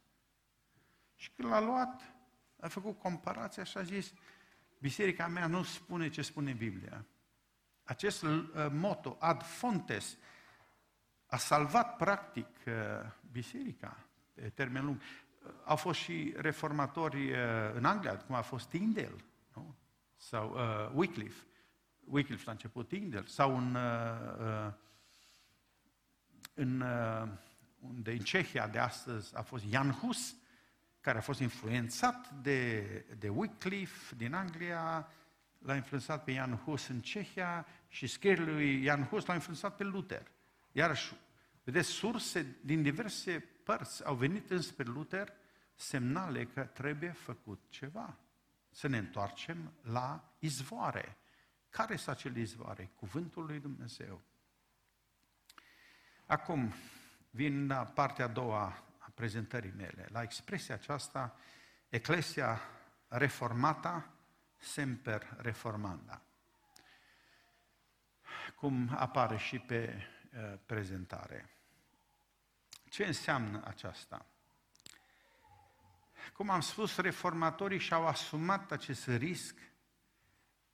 Și 1.17 1.31
când 1.37 1.49
l-a 1.49 1.61
luat, 1.61 2.03
a 2.61 2.69
făcut 2.69 2.99
comparația 2.99 3.65
și 3.65 3.79
a 3.79 3.83
zis, 3.83 4.13
biserica 4.79 5.27
mea 5.27 5.47
nu 5.47 5.63
spune 5.63 6.09
ce 6.09 6.23
spune 6.23 6.53
Biblia. 6.53 7.05
Acest 7.91 8.23
uh, 8.23 8.39
moto, 8.71 9.17
ad 9.21 9.43
fontes, 9.43 10.17
a 11.27 11.37
salvat 11.37 11.97
practic 11.97 12.47
uh, 12.67 12.73
biserica 13.33 13.97
pe 14.35 14.49
termen 14.49 14.85
lung. 14.85 15.01
Au 15.65 15.77
fost 15.77 16.01
și 16.01 16.35
reformatori 16.37 17.31
uh, 17.31 17.39
în 17.75 17.85
Anglia, 17.85 18.17
cum 18.17 18.35
a 18.35 18.41
fost 18.41 18.69
Tyndale, 18.69 19.25
nu? 19.55 19.75
sau 20.17 20.53
uh, 20.53 20.91
Wycliffe, 20.95 21.43
Wycliffe 22.05 22.45
la 22.47 22.53
început 22.53 22.89
Tyndale, 22.89 23.27
sau 23.27 23.57
în, 23.57 23.75
uh, 23.75 23.83
uh, 24.39 24.73
în, 26.55 26.81
uh, 26.81 27.29
unde 27.81 28.11
în 28.11 28.19
Cehia 28.19 28.69
de 28.69 28.79
astăzi 28.79 29.37
a 29.37 29.43
fost 29.43 29.65
Jan 29.65 29.91
Hus, 29.91 30.37
care 31.01 31.19
a 31.19 31.21
fost 31.21 31.41
influențat 31.41 32.31
de, 32.31 32.81
de 33.19 33.29
Wycliffe 33.29 34.15
din 34.15 34.35
Anglia, 34.35 35.09
l-a 35.61 35.75
influențat 35.75 36.25
pe 36.25 36.33
Jan 36.33 36.57
Hus 36.57 36.89
în 36.89 37.01
Cehia 37.01 37.67
și 37.89 38.07
scrierile 38.07 38.53
lui 38.53 38.83
Jan 38.83 39.05
Hus 39.05 39.25
l-a 39.25 39.35
influențat 39.35 39.77
pe 39.77 39.85
Luther. 39.85 40.31
Iarăși, 40.73 41.15
vedeți, 41.65 41.89
surse 41.89 42.57
din 42.61 42.83
diverse 42.83 43.39
părți 43.65 44.07
au 44.07 44.15
venit 44.15 44.51
înspre 44.51 44.85
Luther 44.85 45.33
semnale 45.75 46.45
că 46.45 46.65
trebuie 46.65 47.13
făcut 47.13 47.63
ceva. 47.69 48.19
Să 48.71 48.89
ne 48.89 48.99
întoarcem 48.99 49.73
la 49.83 50.35
izvoare. 50.39 51.17
Care 51.69 51.97
sunt 51.97 52.17
acele 52.17 52.41
izvoare? 52.41 52.91
Cuvântul 52.95 53.45
lui 53.45 53.61
Dumnezeu. 53.61 54.21
Acum, 56.27 56.75
vin 57.31 57.67
la 57.67 57.85
partea 57.85 58.25
a 58.25 58.29
doua 58.29 58.83
a 58.99 59.11
prezentării 59.15 59.73
mele, 59.77 60.07
la 60.11 60.23
expresia 60.23 60.75
aceasta, 60.75 61.37
Eclesia 61.89 62.61
reformata, 63.09 64.11
semper 64.61 65.37
reformanda. 65.39 66.23
Cum 68.55 68.91
apare 68.97 69.37
și 69.37 69.59
pe 69.59 70.09
uh, 70.33 70.59
prezentare. 70.67 71.51
Ce 72.89 73.05
înseamnă 73.05 73.63
aceasta? 73.65 74.27
Cum 76.33 76.51
am 76.51 76.61
spus, 76.61 76.97
reformatorii 76.97 77.79
și-au 77.79 78.07
asumat 78.07 78.71
acest 78.71 79.07
risc 79.07 79.59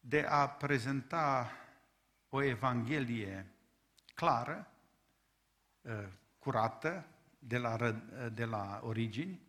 de 0.01 0.26
a 0.28 0.49
prezenta 0.49 1.53
o 2.28 2.43
Evanghelie 2.43 3.47
clară, 4.14 4.70
ă, 5.84 6.11
curată, 6.39 7.07
de 7.39 7.59
la, 7.59 7.76
de 8.32 8.45
la 8.45 8.80
origini, 8.82 9.45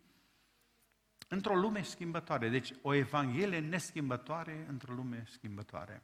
într-o 1.28 1.54
lume 1.54 1.82
schimbătoare. 1.82 2.48
Deci 2.48 2.74
o 2.82 2.94
Evanghelie 2.94 3.58
neschimbătoare 3.58 4.66
într-o 4.68 4.92
lume 4.92 5.24
schimbătoare. 5.26 6.02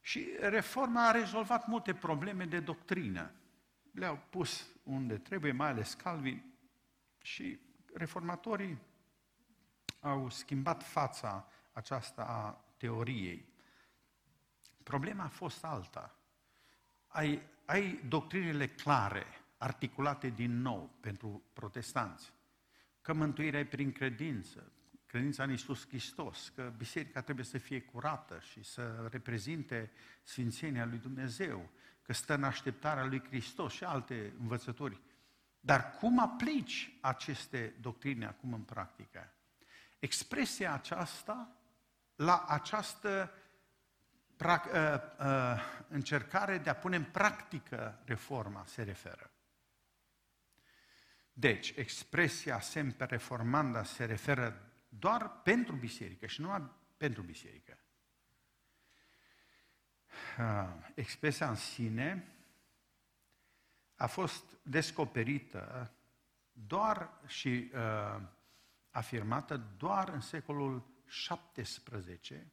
Și 0.00 0.28
reforma 0.40 1.08
a 1.08 1.10
rezolvat 1.10 1.66
multe 1.66 1.94
probleme 1.94 2.44
de 2.44 2.60
doctrină. 2.60 3.30
Le-au 3.92 4.20
pus 4.30 4.66
unde 4.82 5.18
trebuie, 5.18 5.52
mai 5.52 5.68
ales 5.68 5.94
Calvin, 5.94 6.42
Și 7.22 7.58
reformatorii 7.94 8.78
au 10.00 10.30
schimbat 10.30 10.82
fața 10.82 11.48
aceasta 11.72 12.22
a 12.22 12.64
teoriei. 12.76 13.48
Problema 14.82 15.24
a 15.24 15.28
fost 15.28 15.64
alta. 15.64 16.16
Ai, 17.06 17.42
ai 17.64 18.00
doctrinele 18.08 18.68
clare, 18.68 19.26
articulate 19.58 20.28
din 20.28 20.60
nou 20.60 20.90
pentru 21.00 21.42
protestanți, 21.52 22.32
că 23.08 23.14
mântuirea 23.14 23.60
e 23.60 23.64
prin 23.64 23.92
credință, 23.92 24.72
credința 25.06 25.42
în 25.42 25.50
Iisus 25.50 25.86
Hristos, 25.86 26.52
că 26.54 26.72
biserica 26.76 27.20
trebuie 27.20 27.44
să 27.44 27.58
fie 27.58 27.80
curată 27.80 28.40
și 28.50 28.62
să 28.62 29.08
reprezinte 29.10 29.90
sfințenia 30.22 30.84
lui 30.84 30.98
Dumnezeu, 30.98 31.70
că 32.02 32.12
stă 32.12 32.34
în 32.34 32.44
așteptarea 32.44 33.04
lui 33.04 33.22
Hristos 33.24 33.72
și 33.72 33.84
alte 33.84 34.32
învățături. 34.40 35.00
Dar 35.60 35.90
cum 35.90 36.20
aplici 36.20 36.98
aceste 37.00 37.74
doctrine 37.80 38.26
acum 38.26 38.52
în 38.52 38.62
practică? 38.62 39.32
Expresia 39.98 40.72
aceasta 40.72 41.56
la 42.14 42.44
această 42.48 43.32
pra, 44.36 44.62
uh, 44.66 45.26
uh, 45.26 45.60
încercare 45.88 46.58
de 46.58 46.70
a 46.70 46.74
pune 46.74 46.96
în 46.96 47.04
practică 47.04 48.02
reforma 48.04 48.64
se 48.66 48.82
referă. 48.82 49.30
Deci, 51.38 51.72
expresia 51.76 52.60
semper 52.60 53.08
reformanda 53.08 53.84
se 53.84 54.04
referă 54.04 54.72
doar 54.88 55.40
pentru 55.42 55.74
biserică 55.74 56.26
și 56.26 56.40
nu 56.40 56.70
pentru 56.96 57.22
biserică. 57.22 57.78
Uh, 60.38 60.68
expresia 60.94 61.48
în 61.48 61.54
sine 61.54 62.34
a 63.96 64.06
fost 64.06 64.44
descoperită 64.62 65.92
doar 66.52 67.20
și 67.26 67.70
uh, 67.74 68.20
afirmată 68.90 69.56
doar 69.76 70.08
în 70.08 70.20
secolul 70.20 70.86
XVII 71.52 72.52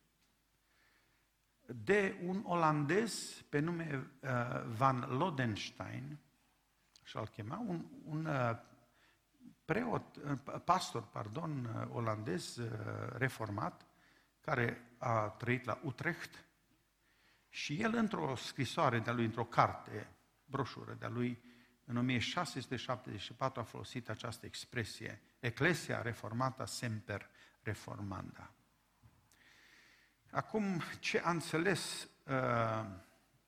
de 1.65 2.19
un 2.23 2.43
olandez 2.45 3.43
pe 3.49 3.59
nume 3.59 4.11
uh, 4.19 4.29
Van 4.65 4.99
Lodenstein, 4.99 6.17
așa-l 7.03 7.27
chema, 7.27 7.57
un, 7.57 7.85
un 8.03 8.25
uh, 8.25 8.73
preot, 9.65 10.15
uh, 10.15 10.59
pastor, 10.63 11.03
pardon, 11.03 11.65
uh, 11.65 11.87
olandez 11.95 12.55
uh, 12.55 12.69
reformat, 13.17 13.85
care 14.41 14.91
a 14.97 15.29
trăit 15.29 15.65
la 15.65 15.79
Utrecht 15.83 16.45
și 17.49 17.81
el 17.81 17.95
într-o 17.95 18.35
scrisoare 18.35 18.99
de-a 18.99 19.13
lui, 19.13 19.25
într-o 19.25 19.45
carte, 19.45 20.07
broșură 20.45 20.93
de-a 20.93 21.09
lui, 21.09 21.43
în 21.85 21.97
1674 21.97 23.59
a 23.59 23.63
folosit 23.63 24.09
această 24.09 24.45
expresie, 24.45 25.21
Ecclesia 25.39 26.01
reformata 26.01 26.65
semper 26.65 27.29
reformanda. 27.61 28.51
Acum, 30.31 30.81
ce 30.99 31.19
a 31.19 31.29
înțeles 31.29 32.09
uh, 32.23 32.85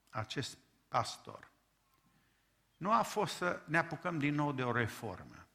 acest 0.09 0.57
pastor? 0.87 1.51
Nu 2.77 2.91
a 2.91 3.01
fost 3.01 3.35
să 3.35 3.61
ne 3.65 3.77
apucăm 3.77 4.19
din 4.19 4.35
nou 4.35 4.51
de 4.51 4.63
o 4.63 4.71
reformă. 4.71 5.46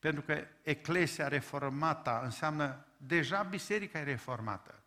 Pentru 0.00 0.22
că 0.22 0.46
Eclesia 0.62 1.28
reformată 1.28 2.20
înseamnă 2.22 2.86
deja 2.96 3.42
biserica 3.42 3.98
e 3.98 4.02
reformată. 4.02 4.82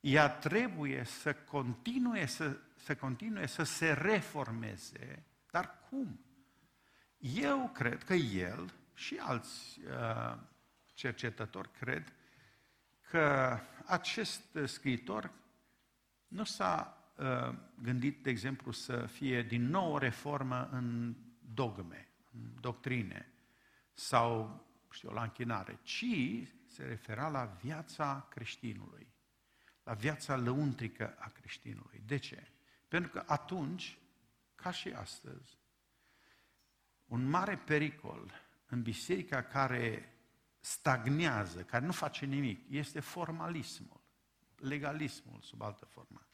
Ea 0.00 0.28
trebuie 0.30 1.04
să 1.04 1.34
continue 1.34 2.26
să, 2.26 2.56
să 2.76 2.96
continue 2.96 3.46
să 3.46 3.62
se 3.62 3.92
reformeze, 3.92 5.24
dar 5.50 5.78
cum? 5.88 6.20
Eu 7.18 7.70
cred 7.74 8.04
că 8.04 8.14
el 8.14 8.72
și 8.94 9.16
alți 9.20 9.80
uh, 9.80 10.38
cercetători 10.94 11.70
cred 11.70 12.12
că 13.10 13.58
acest 13.84 14.42
scriitor 14.64 15.30
nu 16.28 16.44
s-a 16.44 17.02
uh, 17.16 17.54
gândit, 17.82 18.22
de 18.22 18.30
exemplu, 18.30 18.72
să 18.72 19.06
fie 19.06 19.42
din 19.42 19.68
nou 19.68 19.92
o 19.92 19.98
reformă 19.98 20.68
în 20.72 21.16
dogme, 21.54 22.08
în 22.32 22.60
doctrine 22.60 23.32
sau, 23.98 24.64
știu, 24.90 25.10
la 25.10 25.22
închinare, 25.22 25.78
ci 25.82 26.04
se 26.66 26.84
refera 26.84 27.28
la 27.28 27.44
viața 27.44 28.26
creștinului, 28.30 29.06
la 29.82 29.94
viața 29.94 30.36
lăuntrică 30.36 31.16
a 31.18 31.28
creștinului. 31.28 32.02
De 32.06 32.16
ce? 32.16 32.48
Pentru 32.88 33.10
că 33.10 33.22
atunci, 33.26 33.98
ca 34.54 34.70
și 34.70 34.88
astăzi, 34.88 35.58
un 37.04 37.28
mare 37.28 37.56
pericol 37.56 38.32
în 38.66 38.82
biserica 38.82 39.42
care 39.42 40.16
stagnează, 40.60 41.62
care 41.62 41.84
nu 41.84 41.92
face 41.92 42.26
nimic, 42.26 42.70
este 42.70 43.00
formalismul, 43.00 44.00
legalismul 44.56 45.40
sub 45.40 45.62
altă 45.62 45.84
formă. 45.84 46.26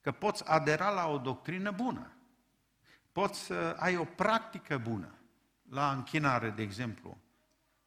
Că 0.00 0.12
poți 0.12 0.48
adera 0.48 0.90
la 0.90 1.06
o 1.06 1.18
doctrină 1.18 1.70
bună, 1.70 2.16
poți 3.12 3.40
să 3.40 3.76
ai 3.78 3.96
o 3.96 4.04
practică 4.04 4.78
bună, 4.78 5.16
la 5.72 5.92
închinare, 5.92 6.50
de 6.50 6.62
exemplu, 6.62 7.18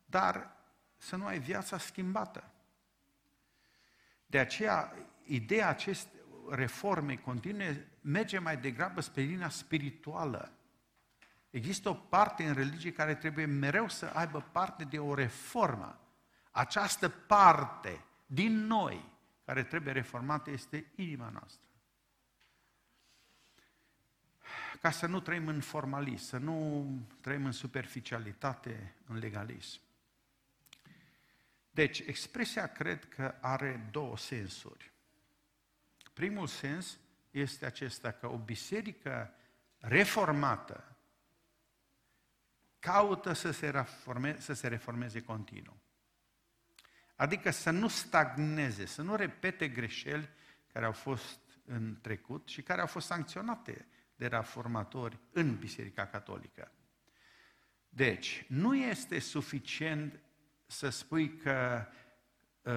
dar 0.05 0.55
să 0.97 1.15
nu 1.15 1.25
ai 1.25 1.39
viața 1.39 1.77
schimbată. 1.77 2.51
De 4.25 4.39
aceea, 4.39 4.93
ideea 5.23 5.69
acestei 5.69 6.19
reforme 6.49 7.15
continue 7.15 7.87
merge 8.01 8.39
mai 8.39 8.57
degrabă 8.57 9.01
spre 9.01 9.21
linia 9.21 9.49
spirituală, 9.49 10.55
Există 11.55 11.89
o 11.89 11.93
parte 11.93 12.43
în 12.43 12.53
religie 12.53 12.91
care 12.91 13.15
trebuie 13.15 13.45
mereu 13.45 13.87
să 13.87 14.11
aibă 14.13 14.49
parte 14.51 14.83
de 14.83 14.99
o 14.99 15.13
reformă. 15.13 15.99
Această 16.51 17.09
parte 17.09 18.05
din 18.25 18.65
noi 18.65 19.11
care 19.45 19.63
trebuie 19.63 19.93
reformată 19.93 20.51
este 20.51 20.91
inima 20.95 21.29
noastră. 21.29 21.64
Ca 24.85 24.91
să 24.91 25.05
nu 25.05 25.19
trăim 25.19 25.47
în 25.47 25.61
formalism, 25.61 26.25
să 26.25 26.37
nu 26.37 26.87
trăim 27.21 27.45
în 27.45 27.51
superficialitate, 27.51 28.93
în 29.07 29.17
legalism. 29.17 29.79
Deci, 31.71 31.99
expresia 31.99 32.67
cred 32.67 33.05
că 33.05 33.35
are 33.41 33.87
două 33.91 34.17
sensuri. 34.17 34.91
Primul 36.13 36.47
sens 36.47 36.97
este 37.31 37.65
acesta 37.65 38.11
că 38.11 38.27
o 38.27 38.37
biserică 38.37 39.33
reformată 39.77 40.95
caută 42.79 43.33
să 43.33 43.51
se, 43.51 43.69
reforme, 43.69 44.39
să 44.39 44.53
se 44.53 44.67
reformeze 44.67 45.21
continuu. 45.21 45.77
Adică 47.15 47.51
să 47.51 47.69
nu 47.69 47.87
stagneze, 47.87 48.85
să 48.85 49.01
nu 49.01 49.15
repete 49.15 49.67
greșeli 49.67 50.29
care 50.73 50.85
au 50.85 50.91
fost 50.91 51.39
în 51.65 51.97
trecut 52.01 52.47
și 52.47 52.61
care 52.61 52.81
au 52.81 52.87
fost 52.87 53.05
sancționate 53.05 53.85
de 54.15 54.27
reformatori 54.27 55.19
în 55.31 55.55
Biserica 55.55 56.05
Catolică. 56.05 56.71
Deci, 57.89 58.45
nu 58.47 58.75
este 58.75 59.19
suficient 59.19 60.19
să 60.65 60.89
spui 60.89 61.37
că 61.37 61.85
uh, 62.61 62.73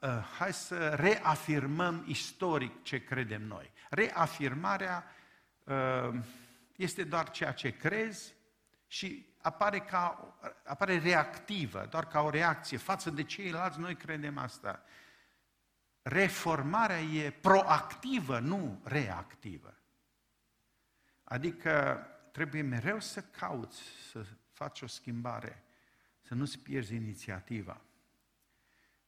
uh, 0.00 0.08
hai 0.38 0.52
să 0.52 0.88
reafirmăm 0.88 2.04
istoric 2.06 2.82
ce 2.82 3.04
credem 3.04 3.42
noi. 3.42 3.72
Reafirmarea 3.90 5.04
uh, 5.64 6.14
este 6.76 7.04
doar 7.04 7.30
ceea 7.30 7.52
ce 7.52 7.76
crezi 7.76 8.34
și 8.86 9.26
apare, 9.42 9.78
ca, 9.78 10.34
apare 10.64 10.98
reactivă, 10.98 11.86
doar 11.90 12.06
ca 12.06 12.20
o 12.20 12.30
reacție 12.30 12.76
față 12.76 13.10
de 13.10 13.22
ceilalți, 13.22 13.78
noi 13.78 13.96
credem 13.96 14.38
asta. 14.38 14.82
Reformarea 16.02 17.00
e 17.00 17.30
proactivă, 17.30 18.38
nu 18.38 18.80
reactivă. 18.84 19.77
Adică 21.28 22.06
trebuie 22.32 22.62
mereu 22.62 23.00
să 23.00 23.20
cauți 23.22 23.82
să 24.10 24.26
faci 24.52 24.80
o 24.80 24.86
schimbare, 24.86 25.62
să 26.20 26.34
nu-ți 26.34 26.58
pierzi 26.58 26.94
inițiativa. 26.94 27.80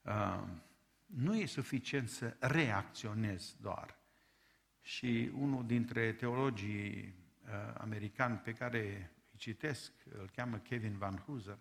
Uh, 0.03 0.43
nu 1.07 1.37
e 1.37 1.47
suficient 1.47 2.09
să 2.09 2.37
reacționezi 2.39 3.57
doar. 3.61 3.99
Și 4.81 5.31
unul 5.35 5.67
dintre 5.67 6.13
teologii 6.13 7.15
uh, 7.43 7.75
americani 7.79 8.37
pe 8.37 8.53
care 8.53 9.13
citesc, 9.37 9.93
îl 10.19 10.31
cheamă 10.35 10.57
Kevin 10.57 10.99
Van 10.99 11.17
Hooser, 11.17 11.59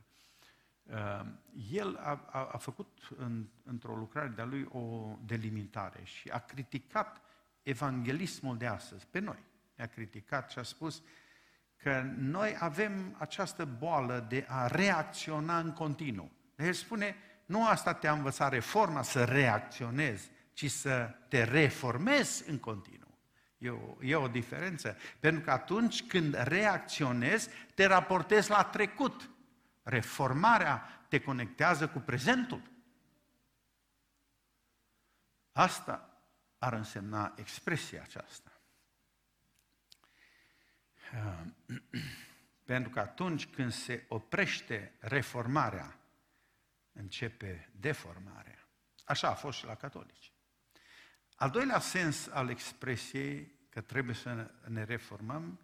uh, 0.84 1.26
el 1.72 1.96
a, 1.96 2.28
a, 2.32 2.50
a 2.52 2.58
făcut 2.58 3.10
în, 3.18 3.48
într-o 3.64 3.96
lucrare 3.96 4.28
de-a 4.28 4.46
lui 4.46 4.68
o 4.72 5.16
delimitare 5.26 6.04
și 6.04 6.30
a 6.30 6.40
criticat 6.40 7.22
evanghelismul 7.64 8.58
de 8.58 8.66
astăzi, 8.66 9.08
pe 9.08 9.20
noi. 9.20 9.48
Ne-a 9.80 9.88
criticat 9.88 10.50
și 10.52 10.60
a 10.60 10.64
spus 10.64 11.02
că 11.78 12.02
noi 12.18 12.56
avem 12.60 13.16
această 13.18 13.66
boală 13.66 14.26
de 14.30 14.46
a 14.48 14.68
reacționa 14.68 15.60
în 15.60 15.74
continuu. 15.74 16.32
El 16.58 16.74
spune, 16.74 17.16
nu 17.46 17.68
asta 17.68 17.94
te-a 17.94 18.12
învățat 18.12 18.52
reforma 18.52 19.02
să 19.02 19.24
reacționezi, 19.24 20.30
ci 20.54 20.72
să 20.72 21.16
te 21.28 21.44
reformezi 21.44 22.50
în 22.50 22.60
continuu. 22.60 23.18
E 23.58 23.70
o, 23.70 24.04
e 24.04 24.16
o 24.16 24.28
diferență. 24.28 24.98
Pentru 25.20 25.42
că 25.42 25.52
atunci 25.52 26.08
când 26.08 26.34
reacționezi, 26.34 27.50
te 27.76 27.86
raportezi 27.86 28.50
la 28.50 28.64
trecut. 28.64 29.30
Reformarea 29.84 31.06
te 31.08 31.20
conectează 31.20 31.88
cu 31.88 32.00
prezentul. 32.00 32.62
Asta 35.52 36.24
ar 36.58 36.74
însemna 36.74 37.34
expresia 37.36 38.02
aceasta. 38.02 38.49
Pentru 42.66 42.92
că 42.92 43.00
atunci 43.00 43.48
când 43.48 43.72
se 43.72 44.06
oprește 44.08 44.92
reformarea, 45.00 45.98
începe 46.92 47.70
deformarea. 47.80 48.68
Așa 49.06 49.30
a 49.30 49.34
fost 49.34 49.58
și 49.58 49.66
la 49.66 49.76
catolici. 49.76 50.32
Al 51.36 51.50
doilea 51.50 51.80
sens 51.80 52.28
al 52.28 52.50
expresiei 52.50 53.52
că 53.70 53.82
trebuie 53.82 54.16
să 54.16 54.52
ne 54.68 54.84
reformăm 54.84 55.60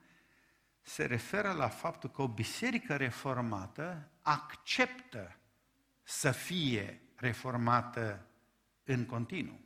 se 0.87 1.05
referă 1.05 1.51
la 1.51 1.67
faptul 1.67 2.09
că 2.09 2.21
o 2.21 2.27
biserică 2.27 2.95
reformată 2.95 4.09
acceptă 4.21 5.37
să 6.03 6.31
fie 6.31 7.01
reformată 7.15 8.25
în 8.83 9.05
continuu. 9.05 9.59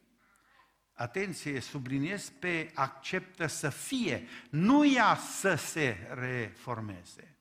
Atenție, 0.99 1.59
subliniez 1.59 2.31
pe 2.39 2.71
acceptă 2.73 3.47
să 3.47 3.69
fie, 3.69 4.27
nu 4.49 4.85
ea 4.85 5.15
să 5.15 5.55
se 5.55 5.97
reformeze. 6.13 7.37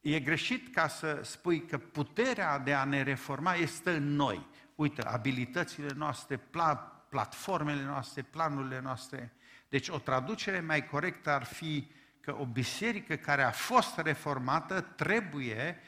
E 0.00 0.20
greșit 0.20 0.74
ca 0.74 0.88
să 0.88 1.20
spui 1.22 1.66
că 1.66 1.78
puterea 1.78 2.58
de 2.58 2.74
a 2.74 2.84
ne 2.84 3.02
reforma 3.02 3.54
este 3.54 3.90
în 3.90 4.14
noi. 4.14 4.46
Uite, 4.74 5.02
abilitățile 5.02 5.92
noastre, 5.94 6.36
pla, 6.36 6.76
platformele 7.08 7.82
noastre, 7.82 8.22
planurile 8.22 8.80
noastre. 8.80 9.32
Deci 9.68 9.88
o 9.88 9.98
traducere 9.98 10.60
mai 10.60 10.86
corectă 10.86 11.30
ar 11.30 11.44
fi 11.44 11.90
că 12.20 12.36
o 12.38 12.46
biserică 12.46 13.16
care 13.16 13.42
a 13.42 13.50
fost 13.50 13.98
reformată 13.98 14.80
trebuie 14.80 15.80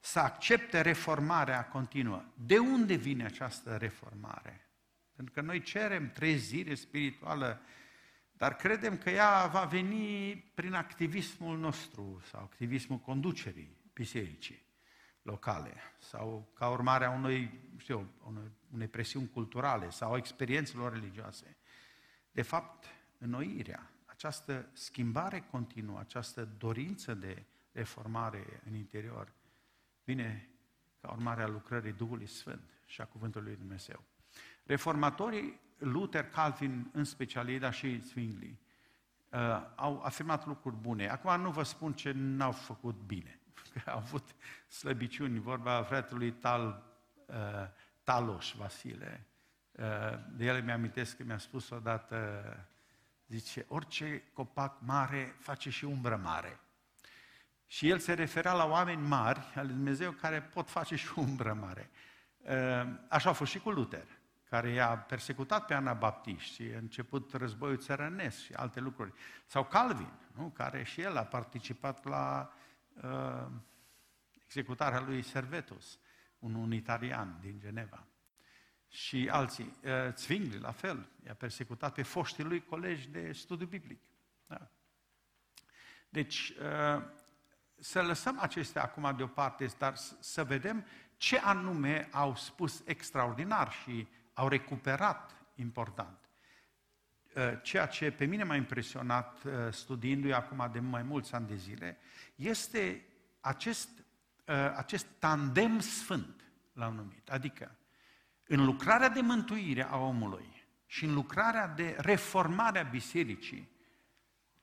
să 0.00 0.18
accepte 0.18 0.80
reformarea 0.80 1.66
continuă. 1.66 2.24
De 2.34 2.58
unde 2.58 2.94
vine 2.94 3.24
această 3.24 3.76
reformare? 3.76 4.67
Pentru 5.18 5.34
că 5.34 5.40
noi 5.40 5.62
cerem 5.62 6.10
trezire 6.10 6.74
spirituală, 6.74 7.60
dar 8.32 8.56
credem 8.56 8.98
că 8.98 9.10
ea 9.10 9.46
va 9.46 9.64
veni 9.64 10.36
prin 10.54 10.72
activismul 10.72 11.58
nostru 11.58 12.22
sau 12.30 12.40
activismul 12.40 12.98
conducerii 12.98 13.76
bisericii 13.92 14.62
locale 15.22 15.74
sau 15.98 16.50
ca 16.54 16.68
urmare 16.68 17.04
a 17.04 17.10
unui, 17.10 17.60
știu, 17.76 18.10
unei, 18.26 18.50
unei 18.72 18.88
presiuni 18.88 19.30
culturale 19.30 19.90
sau 19.90 20.16
experiențelor 20.16 20.92
religioase. 20.92 21.56
De 22.32 22.42
fapt, 22.42 22.84
înnoirea, 23.18 23.90
această 24.04 24.68
schimbare 24.72 25.40
continuă, 25.50 25.98
această 25.98 26.44
dorință 26.58 27.14
de 27.14 27.42
reformare 27.72 28.60
în 28.66 28.74
interior, 28.74 29.32
vine 30.04 30.48
ca 31.00 31.10
urmare 31.10 31.42
a 31.42 31.48
lucrării 31.48 31.92
Duhului 31.92 32.26
Sfânt 32.26 32.70
și 32.86 33.00
a 33.00 33.04
Cuvântului 33.04 33.48
Lui 33.48 33.56
Dumnezeu. 33.56 34.04
Reformatorii, 34.68 35.60
Luther, 35.78 36.28
Calvin 36.28 36.90
în 36.92 37.04
special, 37.04 37.58
dar 37.58 37.72
și 37.72 38.00
Zwingli, 38.00 38.58
uh, 39.28 39.38
au 39.74 40.02
afirmat 40.04 40.46
lucruri 40.46 40.76
bune. 40.76 41.08
Acum 41.08 41.40
nu 41.40 41.50
vă 41.50 41.62
spun 41.62 41.92
ce 41.92 42.12
n-au 42.14 42.52
făcut 42.52 42.94
bine. 43.06 43.38
Că 43.72 43.90
au 43.90 43.96
avut 43.96 44.34
slăbiciuni, 44.66 45.38
vorba 45.38 45.82
fratelui 45.82 46.32
Tal, 46.32 46.82
uh, 47.26 47.34
Talos 48.02 48.52
Vasile. 48.52 49.26
Uh, 49.72 49.84
de 50.30 50.44
el 50.44 50.62
mi-amintesc 50.62 51.16
că 51.16 51.22
mi-a 51.24 51.38
spus 51.38 51.70
odată, 51.70 52.42
zice, 53.26 53.64
orice 53.68 54.22
copac 54.32 54.76
mare 54.80 55.34
face 55.38 55.70
și 55.70 55.84
umbră 55.84 56.16
mare. 56.16 56.60
Și 57.66 57.88
el 57.88 57.98
se 57.98 58.12
referea 58.12 58.52
la 58.52 58.66
oameni 58.66 59.06
mari 59.06 59.52
al 59.54 59.66
lui 59.66 59.74
Dumnezeu 59.74 60.10
care 60.10 60.42
pot 60.42 60.70
face 60.70 60.96
și 60.96 61.08
umbră 61.16 61.52
mare. 61.52 61.90
Uh, 62.38 62.88
așa 63.08 63.30
a 63.30 63.32
fost 63.32 63.50
și 63.50 63.58
cu 63.58 63.70
Luther 63.70 64.18
care 64.48 64.70
i-a 64.70 64.98
persecutat 64.98 65.66
pe 65.66 65.74
anabaptiști 65.74 66.54
și 66.54 66.72
a 66.74 66.78
început 66.78 67.32
războiul 67.32 67.78
țărănesc 67.78 68.38
și 68.38 68.52
alte 68.52 68.80
lucruri. 68.80 69.12
Sau 69.46 69.64
Calvin, 69.64 70.12
nu? 70.34 70.48
care 70.48 70.82
și 70.82 71.00
el 71.00 71.16
a 71.16 71.24
participat 71.24 72.04
la 72.04 72.52
uh, 73.02 73.46
executarea 74.44 75.00
lui 75.00 75.22
Servetus, 75.22 75.98
un 76.38 76.54
unitarian 76.54 77.38
din 77.40 77.58
Geneva. 77.60 78.06
Și 78.88 79.28
alții. 79.32 79.78
Uh, 79.84 80.14
Zwingli, 80.16 80.58
la 80.58 80.72
fel, 80.72 81.08
i-a 81.26 81.34
persecutat 81.34 81.94
pe 81.94 82.02
foștii 82.02 82.44
lui 82.44 82.64
colegi 82.64 83.08
de 83.08 83.32
studiu 83.32 83.66
biblic. 83.66 84.00
Da. 84.46 84.70
Deci, 86.08 86.48
uh, 86.48 87.02
să 87.78 88.02
lăsăm 88.02 88.38
acestea 88.40 88.82
acum 88.82 89.16
deoparte, 89.16 89.66
dar 89.78 89.96
să 90.20 90.44
vedem 90.44 90.86
ce 91.16 91.38
anume 91.38 92.08
au 92.12 92.36
spus 92.36 92.82
extraordinar 92.84 93.72
și 93.72 94.08
au 94.38 94.48
recuperat 94.48 95.36
important. 95.54 96.18
Uh, 97.34 97.52
ceea 97.62 97.86
ce 97.86 98.10
pe 98.10 98.24
mine 98.24 98.44
m-a 98.44 98.56
impresionat 98.56 99.42
uh, 99.44 99.52
studiindu-i 99.70 100.32
acum 100.32 100.68
de 100.72 100.80
mai 100.80 101.02
mulți 101.02 101.34
ani 101.34 101.46
de 101.46 101.54
zile, 101.54 101.98
este 102.34 103.04
acest, 103.40 103.88
uh, 103.98 104.54
acest 104.76 105.06
tandem 105.18 105.80
sfânt, 105.80 106.44
l-am 106.72 106.94
numit. 106.94 107.30
Adică, 107.30 107.76
în 108.46 108.64
lucrarea 108.64 109.08
de 109.08 109.20
mântuire 109.20 109.82
a 109.82 109.96
omului 109.96 110.66
și 110.86 111.04
în 111.04 111.14
lucrarea 111.14 111.68
de 111.68 111.96
reformare 111.98 112.78
a 112.78 112.82
bisericii, 112.82 113.70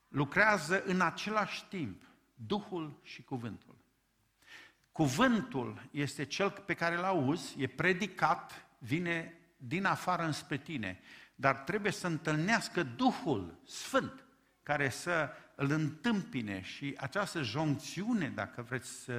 lucrează 0.07 0.84
în 0.84 1.01
același 1.01 1.65
timp 1.65 2.03
Duhul 2.34 2.99
și 3.03 3.23
Cuvântul. 3.23 3.76
Cuvântul 4.91 5.82
este 5.91 6.26
cel 6.26 6.49
pe 6.49 6.73
care 6.73 6.95
îl 6.95 7.03
auzi, 7.03 7.61
e 7.61 7.67
predicat, 7.67 8.67
vine 8.78 9.39
din 9.68 9.86
afară 9.86 10.24
înspre 10.24 10.57
tine, 10.57 10.99
dar 11.36 11.55
trebuie 11.55 11.91
să 11.91 12.07
întâlnească 12.07 12.84
Duhul 12.84 13.59
Sfânt 13.66 14.26
care 14.63 14.89
să 14.89 15.30
îl 15.55 15.72
întâmpine 15.72 16.61
și 16.61 16.95
această 16.97 17.41
joncțiune, 17.41 18.30
dacă 18.30 18.61
vreți, 18.61 19.09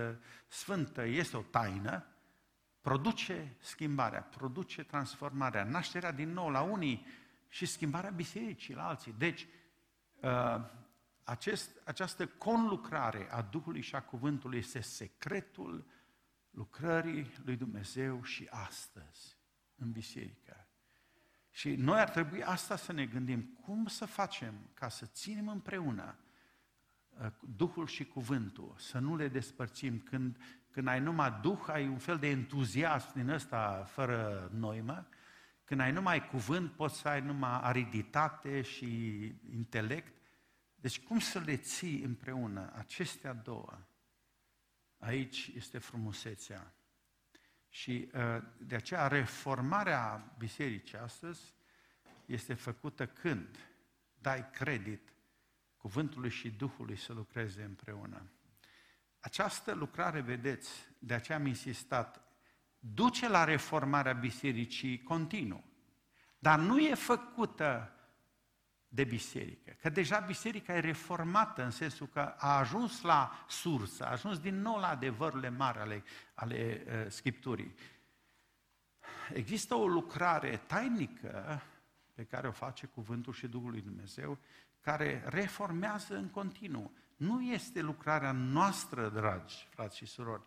sfântă, 0.49 1.05
este 1.05 1.37
o 1.37 1.43
taină, 1.43 2.07
produce 2.81 3.57
schimbarea, 3.59 4.23
produce 4.23 4.83
transformarea, 4.83 5.65
nașterea 5.65 6.13
din 6.13 6.33
nou 6.33 6.51
la 6.51 6.61
unii 6.61 7.07
și 7.49 7.67
schimbarea 7.67 8.11
bisericii 8.11 8.75
la 8.75 8.89
alții. 8.89 9.15
Deci, 9.19 9.47
uh, 10.21 10.61
acest, 11.25 11.71
această 11.85 12.27
conlucrare 12.27 13.29
a 13.31 13.43
Duhului 13.43 13.81
și 13.81 13.95
a 13.95 14.03
Cuvântului 14.03 14.59
este 14.59 14.81
secretul 14.81 15.87
lucrării 16.51 17.33
lui 17.45 17.57
Dumnezeu 17.57 18.23
și 18.23 18.49
astăzi 18.51 19.36
în 19.77 19.91
biserică. 19.93 20.67
Și 21.51 21.75
noi 21.75 22.01
ar 22.01 22.11
trebui 22.11 22.43
asta 22.43 22.77
să 22.77 22.93
ne 22.93 23.07
gândim, 23.07 23.43
cum 23.43 23.87
să 23.87 24.05
facem 24.05 24.55
ca 24.75 24.89
să 24.89 25.07
ținem 25.07 25.49
împreună 25.49 26.19
uh, 27.09 27.27
Duhul 27.57 27.87
și 27.87 28.05
Cuvântul, 28.05 28.75
să 28.79 28.99
nu 28.99 29.17
le 29.17 29.29
despărțim. 29.29 30.01
Când, 30.01 30.39
când 30.71 30.87
ai 30.89 31.01
numai 31.01 31.39
Duh, 31.43 31.65
ai 31.67 31.87
un 31.87 31.99
fel 31.99 32.19
de 32.19 32.29
entuziasm 32.29 33.13
din 33.15 33.29
ăsta 33.29 33.85
fără 33.89 34.51
noimă, 34.55 35.09
când 35.65 35.81
ai 35.81 35.93
numai 35.93 36.27
cuvânt, 36.27 36.73
poți 36.73 36.99
să 36.99 37.09
ai 37.09 37.21
numai 37.21 37.61
ariditate 37.63 38.63
și 38.63 38.87
intelect. 39.51 40.17
Deci 40.75 41.01
cum 41.01 41.19
să 41.19 41.39
le 41.39 41.57
ții 41.57 42.03
împreună 42.03 42.73
acestea 42.77 43.33
două? 43.33 43.79
Aici 44.99 45.51
este 45.55 45.79
frumusețea 45.79 46.76
și 47.77 48.11
uh, 48.15 48.43
de 48.59 48.75
aceea 48.75 49.07
reformarea 49.07 50.35
bisericii 50.39 50.99
astăzi 50.99 51.55
este 52.27 52.55
făcută 52.55 53.07
când 53.07 53.59
dai 54.19 54.51
credit 54.51 55.13
cuvântului 55.77 56.31
și 56.31 56.51
Duhului 56.51 56.97
să 56.97 57.13
lucreze 57.13 57.63
împreună. 57.63 58.31
Această 59.21 59.73
lucrare, 59.73 60.21
vedeți, 60.21 60.71
de 60.99 61.15
aceea 61.15 61.39
am 61.39 61.47
insistat, 61.47 62.23
duce 62.79 63.29
la 63.29 63.45
reformarea 63.45 64.13
bisericii 64.13 65.03
continuu, 65.03 65.65
dar 66.39 66.59
nu 66.59 66.79
e 66.79 66.95
făcută 66.95 67.96
de 68.97 69.05
biserică. 69.05 69.77
Că 69.81 69.89
deja 69.89 70.19
biserica 70.19 70.77
e 70.77 70.81
reformată 70.81 71.65
în 71.65 71.71
sensul 71.71 72.07
că 72.07 72.21
a 72.21 72.59
ajuns 72.59 73.03
la 73.03 73.45
sursă, 73.49 74.05
a 74.05 74.11
ajuns 74.11 74.39
din 74.39 74.61
nou 74.61 74.79
la 74.79 74.89
adevărurile 74.89 75.49
mari 75.49 75.79
ale, 75.79 76.03
ale 76.35 76.85
uh, 76.87 77.11
Scripturii. 77.11 77.75
Există 79.33 79.75
o 79.75 79.87
lucrare 79.87 80.57
tainică 80.67 81.63
pe 82.15 82.25
care 82.25 82.49
o 82.49 82.51
face 82.51 82.87
Cuvântul 82.87 83.33
și 83.33 83.47
Duhul 83.47 83.71
lui 83.71 83.81
Dumnezeu, 83.81 84.39
care 84.81 85.23
reformează 85.27 86.17
în 86.17 86.29
continuu. 86.29 86.93
Nu 87.17 87.43
este 87.43 87.81
lucrarea 87.81 88.33
noastră, 88.33 89.09
dragi 89.09 89.69
frați 89.71 89.97
și 89.97 90.07
surori, 90.07 90.43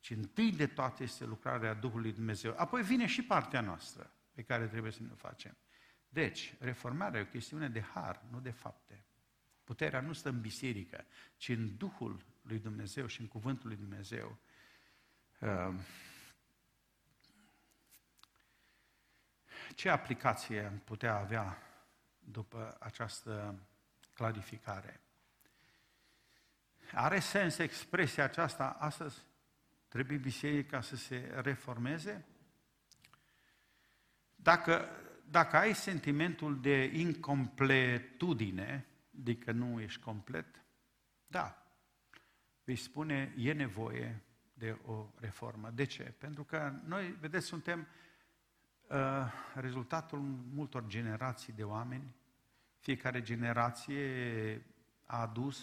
ci 0.00 0.10
întâi 0.10 0.52
de 0.52 0.66
toate 0.66 1.02
este 1.02 1.24
lucrarea 1.24 1.74
Duhului 1.74 2.12
Dumnezeu. 2.12 2.54
Apoi 2.56 2.82
vine 2.82 3.06
și 3.06 3.22
partea 3.22 3.60
noastră 3.60 4.10
pe 4.32 4.42
care 4.42 4.66
trebuie 4.66 4.92
să 4.92 5.02
ne 5.02 5.14
facem. 5.16 5.56
Deci, 6.12 6.54
reformarea 6.58 7.20
e 7.20 7.22
o 7.22 7.26
chestiune 7.26 7.68
de 7.68 7.80
har, 7.80 8.22
nu 8.30 8.40
de 8.40 8.50
fapte. 8.50 9.04
Puterea 9.64 10.00
nu 10.00 10.12
stă 10.12 10.28
în 10.28 10.40
biserică, 10.40 11.04
ci 11.36 11.48
în 11.48 11.76
Duhul 11.76 12.24
lui 12.42 12.58
Dumnezeu 12.58 13.06
și 13.06 13.20
în 13.20 13.28
Cuvântul 13.28 13.68
lui 13.68 13.76
Dumnezeu. 13.76 14.38
Uh, 15.38 15.74
ce 19.74 19.88
aplicație 19.88 20.64
am 20.64 20.78
putea 20.78 21.16
avea 21.16 21.58
după 22.18 22.76
această 22.80 23.58
clarificare? 24.12 25.00
Are 26.92 27.20
sens 27.20 27.58
expresia 27.58 28.24
aceasta 28.24 28.76
astăzi? 28.78 29.18
Trebuie 29.88 30.18
biserica 30.18 30.80
să 30.80 30.96
se 30.96 31.40
reformeze? 31.42 32.24
Dacă, 34.34 34.88
dacă 35.30 35.56
ai 35.56 35.74
sentimentul 35.74 36.60
de 36.60 36.90
incompletudine, 36.94 38.86
adică 39.20 39.52
nu 39.52 39.80
ești 39.80 40.00
complet, 40.00 40.64
da, 41.26 41.66
vei 42.64 42.76
spune, 42.76 43.34
e 43.36 43.52
nevoie 43.52 44.22
de 44.54 44.78
o 44.86 45.06
reformă. 45.14 45.70
De 45.70 45.84
ce? 45.84 46.02
Pentru 46.18 46.44
că 46.44 46.72
noi, 46.84 47.16
vedeți, 47.20 47.46
suntem 47.46 47.86
uh, 48.88 48.96
rezultatul 49.54 50.18
multor 50.52 50.86
generații 50.86 51.52
de 51.52 51.64
oameni. 51.64 52.14
Fiecare 52.78 53.22
generație 53.22 54.66
a 55.04 55.20
adus, 55.20 55.58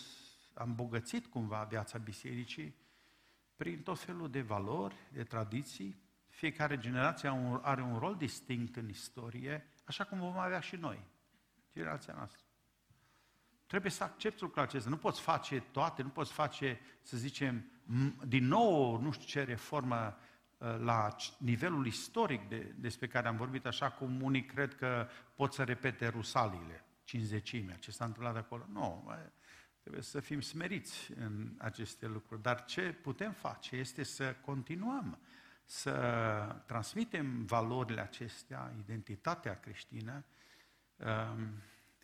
a 0.53 0.63
îmbogățit 0.63 1.25
cumva 1.25 1.63
viața 1.63 1.97
bisericii 1.97 2.75
prin 3.55 3.81
tot 3.81 3.99
felul 3.99 4.29
de 4.29 4.41
valori, 4.41 4.95
de 5.13 5.23
tradiții. 5.23 5.95
Fiecare 6.37 6.77
generație 6.77 7.59
are 7.61 7.81
un 7.81 7.97
rol 7.97 8.15
distinct 8.15 8.75
în 8.75 8.89
istorie, 8.89 9.67
așa 9.85 10.03
cum 10.03 10.19
vom 10.19 10.37
avea 10.37 10.59
și 10.59 10.75
noi, 10.75 11.05
generația 11.73 12.13
noastră. 12.13 12.41
Trebuie 13.67 13.91
să 13.91 14.03
accepti 14.03 14.41
lucrul 14.41 14.63
acesta. 14.63 14.89
Nu 14.89 14.97
poți 14.97 15.21
face 15.21 15.59
toate, 15.59 16.01
nu 16.01 16.09
poți 16.09 16.31
face, 16.31 16.79
să 17.01 17.17
zicem, 17.17 17.71
din 18.27 18.45
nou, 18.45 19.01
nu 19.01 19.11
știu 19.11 19.25
ce 19.25 19.43
reformă 19.43 20.17
uh, 20.57 20.77
la 20.79 21.15
nivelul 21.37 21.85
istoric 21.85 22.49
de, 22.49 22.73
despre 22.75 23.07
care 23.07 23.27
am 23.27 23.37
vorbit, 23.37 23.65
așa 23.65 23.91
cum 23.91 24.21
unii 24.21 24.45
cred 24.45 24.75
că 24.75 25.07
pot 25.35 25.53
să 25.53 25.63
repete 25.63 26.07
rusalile, 26.07 26.85
cinzecimea, 27.03 27.75
ce 27.75 27.91
s-a 27.91 28.05
întâmplat 28.05 28.35
acolo. 28.35 28.65
Nu, 28.71 29.11
trebuie 29.81 30.01
să 30.01 30.19
fim 30.19 30.41
smeriți 30.41 31.11
în 31.19 31.55
aceste 31.57 32.07
lucruri. 32.07 32.41
Dar 32.41 32.65
ce 32.65 32.93
putem 32.93 33.31
face 33.31 33.75
este 33.75 34.03
să 34.03 34.35
continuăm 34.41 35.19
să 35.69 35.91
transmitem 36.65 37.45
valorile 37.45 38.01
acestea, 38.01 38.73
identitatea 38.79 39.59
creștină, 39.59 40.23
um, 40.95 41.61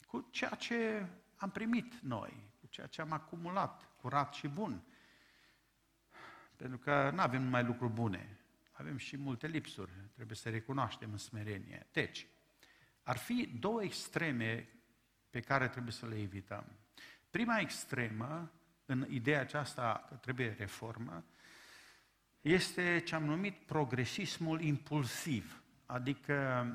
cu 0.08 0.28
ceea 0.32 0.50
ce 0.50 1.06
am 1.36 1.50
primit 1.50 2.00
noi, 2.00 2.50
cu 2.60 2.68
ceea 2.68 2.88
ce 2.88 3.02
am 3.02 3.12
acumulat, 3.12 3.90
curat 3.96 4.34
și 4.34 4.48
bun. 4.48 4.84
Pentru 6.56 6.78
că 6.78 7.12
nu 7.14 7.22
avem 7.22 7.44
numai 7.44 7.64
lucruri 7.64 7.94
bune, 7.94 8.38
avem 8.72 8.98
și 8.98 9.18
multe 9.18 9.48
lipsuri, 9.48 9.92
trebuie 10.14 10.38
să 10.38 10.50
recunoaștem 10.50 11.12
în 11.12 11.18
smerenie. 11.18 11.88
Deci, 11.92 12.28
ar 13.04 13.18
fi 13.18 13.58
două 13.60 13.84
extreme 13.84 14.70
pe 15.30 15.40
care 15.40 15.68
trebuie 15.68 15.94
să 15.94 16.06
le 16.06 16.20
evităm. 16.20 16.66
Prima 17.30 17.60
extremă, 17.60 18.52
în 18.86 19.06
ideea 19.10 19.40
aceasta 19.40 20.06
că 20.10 20.16
trebuie 20.16 20.56
reformă, 20.58 21.24
este 22.44 23.02
ce 23.06 23.16
am 23.16 23.24
numit 23.24 23.56
progresismul 23.56 24.62
impulsiv, 24.62 25.62
adică 25.86 26.68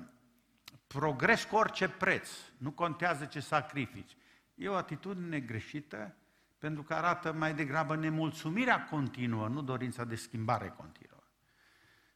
progres 0.86 1.44
cu 1.44 1.56
orice 1.56 1.88
preț, 1.88 2.28
nu 2.58 2.70
contează 2.70 3.24
ce 3.24 3.40
sacrifici. 3.40 4.16
E 4.54 4.68
o 4.68 4.74
atitudine 4.74 5.40
greșită 5.40 6.14
pentru 6.58 6.82
că 6.82 6.94
arată 6.94 7.32
mai 7.32 7.54
degrabă 7.54 7.96
nemulțumirea 7.96 8.84
continuă, 8.84 9.48
nu 9.48 9.62
dorința 9.62 10.04
de 10.04 10.14
schimbare 10.14 10.68
continuă. 10.76 11.22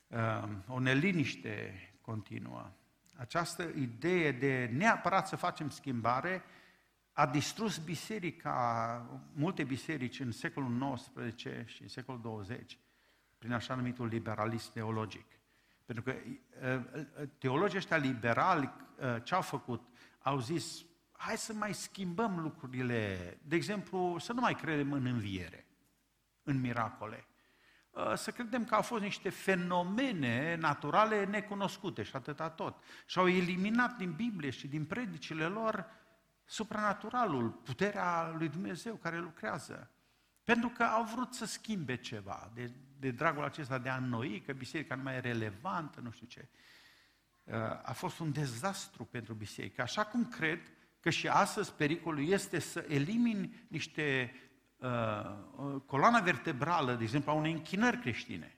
Ehm, 0.08 0.64
o 0.66 0.78
neliniște 0.78 1.74
continuă. 2.00 2.70
Această 3.16 3.62
idee 3.62 4.32
de 4.32 4.70
neapărat 4.72 5.28
să 5.28 5.36
facem 5.36 5.70
schimbare 5.70 6.42
a 7.12 7.26
distrus 7.26 7.78
biserica, 7.78 9.20
multe 9.32 9.64
biserici 9.64 10.20
în 10.20 10.30
secolul 10.30 10.94
XIX 10.94 11.36
și 11.66 11.82
în 11.82 11.88
secolul 11.88 12.20
20, 12.20 12.78
prin 13.42 13.54
așa 13.54 13.74
numitul 13.74 14.06
liberalism 14.06 14.72
teologic. 14.72 15.26
Pentru 15.84 16.04
că 16.04 16.14
teologii 17.38 17.76
ăștia 17.76 17.96
liberali 17.96 18.72
ce 19.22 19.34
au 19.34 19.40
făcut? 19.40 19.88
Au 20.18 20.40
zis, 20.40 20.84
hai 21.12 21.36
să 21.36 21.52
mai 21.52 21.74
schimbăm 21.74 22.38
lucrurile. 22.40 23.38
De 23.42 23.56
exemplu, 23.56 24.16
să 24.18 24.32
nu 24.32 24.40
mai 24.40 24.54
credem 24.54 24.92
în 24.92 25.06
înviere, 25.06 25.66
în 26.42 26.60
miracole. 26.60 27.26
Uh, 27.90 28.12
să 28.14 28.30
credem 28.30 28.64
că 28.64 28.74
au 28.74 28.82
fost 28.82 29.02
niște 29.02 29.28
fenomene 29.30 30.56
naturale 30.56 31.24
necunoscute 31.24 32.02
și 32.02 32.16
atâta 32.16 32.50
tot. 32.50 32.82
Și 33.06 33.18
au 33.18 33.28
eliminat 33.28 33.96
din 33.96 34.12
Biblie 34.12 34.50
și 34.50 34.68
din 34.68 34.84
predicile 34.84 35.46
lor 35.46 35.86
supranaturalul, 36.44 37.50
puterea 37.50 38.34
lui 38.38 38.48
Dumnezeu 38.48 38.94
care 38.94 39.18
lucrează. 39.18 39.90
Pentru 40.44 40.68
că 40.68 40.82
au 40.82 41.04
vrut 41.04 41.34
să 41.34 41.44
schimbe 41.44 41.96
ceva, 41.96 42.50
de, 42.54 42.70
de 43.02 43.10
dragul 43.10 43.44
acesta 43.44 43.78
de 43.78 43.88
a 43.88 43.96
înnoi, 43.96 44.42
că 44.46 44.52
biserica 44.52 44.94
nu 44.94 45.02
mai 45.02 45.14
e 45.14 45.20
relevantă, 45.20 46.00
nu 46.00 46.10
știu 46.10 46.26
ce. 46.26 46.48
Uh, 47.44 47.54
a 47.82 47.92
fost 47.92 48.18
un 48.18 48.32
dezastru 48.32 49.04
pentru 49.04 49.34
biserică. 49.34 49.82
Așa 49.82 50.04
cum 50.04 50.28
cred 50.28 50.60
că 51.00 51.10
și 51.10 51.28
astăzi 51.28 51.72
pericolul 51.72 52.28
este 52.28 52.58
să 52.58 52.84
elimini 52.88 53.66
niște 53.68 54.34
uh, 54.76 54.88
uh, 55.56 55.82
coloana 55.86 56.20
vertebrală, 56.20 56.94
de 56.94 57.02
exemplu, 57.02 57.30
a 57.30 57.34
unei 57.34 57.52
închinări 57.52 58.00
creștine 58.00 58.56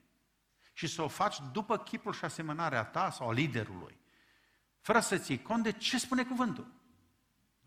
și 0.73 0.87
să 0.87 1.01
o 1.01 1.07
faci 1.07 1.37
după 1.51 1.77
chipul 1.77 2.13
și 2.13 2.25
asemănarea 2.25 2.83
ta 2.83 3.11
sau 3.11 3.29
a 3.29 3.33
liderului, 3.33 3.97
fără 4.79 4.99
să 4.99 5.17
ții 5.17 5.41
cont 5.41 5.63
de 5.63 5.71
ce 5.71 5.97
spune 5.97 6.23
cuvântul. 6.23 6.73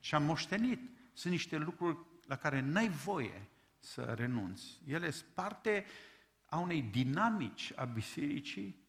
Și 0.00 0.14
am 0.14 0.22
moștenit. 0.22 0.80
Sunt 1.12 1.32
niște 1.32 1.56
lucruri 1.56 1.98
la 2.26 2.36
care 2.36 2.60
n-ai 2.60 2.88
voie 2.88 3.48
să 3.78 4.02
renunți. 4.02 4.80
Ele 4.86 5.10
sunt 5.10 5.28
parte 5.34 5.84
a 6.48 6.58
unei 6.58 6.82
dinamici 6.82 7.72
a 7.76 7.84
bisericii 7.84 8.86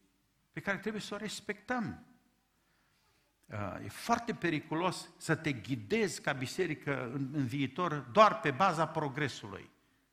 pe 0.52 0.60
care 0.60 0.78
trebuie 0.78 1.02
să 1.02 1.14
o 1.14 1.16
respectăm. 1.16 2.04
Uh, 3.46 3.84
e 3.84 3.88
foarte 3.88 4.34
periculos 4.34 5.10
să 5.16 5.34
te 5.34 5.52
ghidezi 5.52 6.20
ca 6.20 6.32
biserică 6.32 7.10
în, 7.12 7.28
în 7.32 7.46
viitor 7.46 7.94
doar 7.94 8.40
pe 8.40 8.50
baza 8.50 8.88
progresului, 8.88 9.70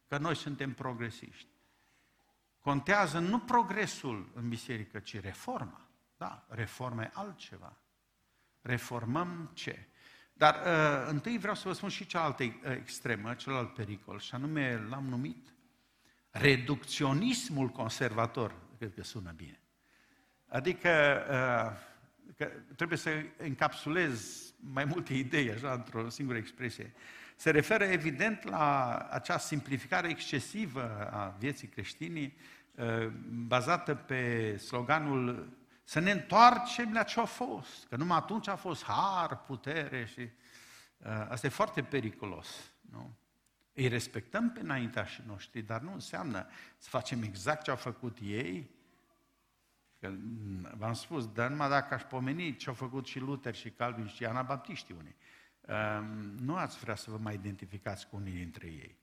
că 0.08 0.18
noi 0.18 0.36
suntem 0.36 0.74
progresiști. 0.74 1.48
Contează 2.60 3.20
nu 3.20 3.40
progresul 3.40 4.32
în 4.34 4.50
biserică, 4.50 5.00
ci 5.00 5.20
reforma. 5.20 5.82
Da, 6.18 6.46
reforma 6.50 7.04
e 7.04 7.12
altceva. 7.14 7.78
Reformăm 8.62 9.52
ce? 9.54 9.88
Dar 10.34 10.56
uh, 10.56 11.08
întâi 11.10 11.38
vreau 11.38 11.56
să 11.56 11.68
vă 11.68 11.74
spun 11.74 11.90
și 11.90 12.06
cealaltă 12.06 12.44
uh, 12.44 12.52
extremă, 12.72 13.34
celălalt 13.34 13.74
pericol, 13.74 14.20
și 14.20 14.36
anume 14.36 14.86
l-am 14.90 15.06
numit 15.06 15.54
reducționismul 16.40 17.68
conservator. 17.68 18.56
Cred 18.78 18.94
că 18.94 19.04
sună 19.04 19.34
bine. 19.36 19.60
Adică 20.48 20.90
uh, 21.30 21.96
că 22.38 22.52
trebuie 22.76 22.98
să 22.98 23.10
encapsulez 23.38 24.44
mai 24.60 24.86
multe 24.86 25.14
idei, 25.14 25.52
așa, 25.52 25.72
într-o 25.72 26.10
singură 26.10 26.38
expresie. 26.38 26.94
Se 27.36 27.50
referă, 27.50 27.84
evident, 27.84 28.44
la 28.44 28.98
acea 29.12 29.38
simplificare 29.38 30.10
excesivă 30.10 31.10
a 31.12 31.36
vieții 31.40 31.68
creștinii, 31.68 32.38
uh, 32.76 33.08
bazată 33.30 33.96
pe 33.96 34.58
sloganul 34.58 35.58
să 35.84 36.00
ne 36.00 36.12
întoarcem 36.12 36.94
la 36.94 37.04
ce 37.04 37.20
a 37.20 37.26
fost, 37.26 37.88
că 37.88 37.96
numai 37.96 38.18
atunci 38.18 38.48
a 38.48 38.56
fost 38.56 38.84
har, 38.84 39.38
putere 39.38 40.06
și... 40.06 40.20
Uh, 40.20 41.26
asta 41.30 41.48
e 41.48 41.50
foarte 41.50 41.84
periculos, 41.84 42.48
nu? 42.92 43.18
Îi 43.78 43.88
respectăm 43.88 44.52
pe 44.52 44.60
înaintașii 44.60 45.24
noștri, 45.28 45.62
dar 45.62 45.82
nu 45.82 45.94
înseamnă 45.94 46.48
să 46.78 46.90
facem 46.90 47.22
exact 47.22 47.64
ce 47.64 47.70
au 47.70 47.76
făcut 47.76 48.18
ei, 48.22 48.78
Că 50.00 50.12
v-am 50.78 50.94
spus, 50.94 51.28
dar 51.32 51.50
numai 51.50 51.70
dacă 51.70 51.94
aș 51.94 52.02
pomeni 52.02 52.56
ce 52.56 52.70
au 52.70 52.76
făcut 52.76 53.08
și 53.08 53.20
Luther 53.20 53.56
și 53.56 53.70
Calvin 53.70 54.08
și 54.08 54.26
anabaptiștii 54.26 54.96
unii, 55.00 55.16
um, 55.62 56.06
nu 56.46 56.56
ați 56.56 56.80
vrea 56.80 56.96
să 56.96 57.12
vă 57.12 57.18
mai 57.18 57.34
identificați 57.34 58.08
cu 58.08 58.16
unii 58.16 58.34
dintre 58.34 58.68
ei. 58.68 58.98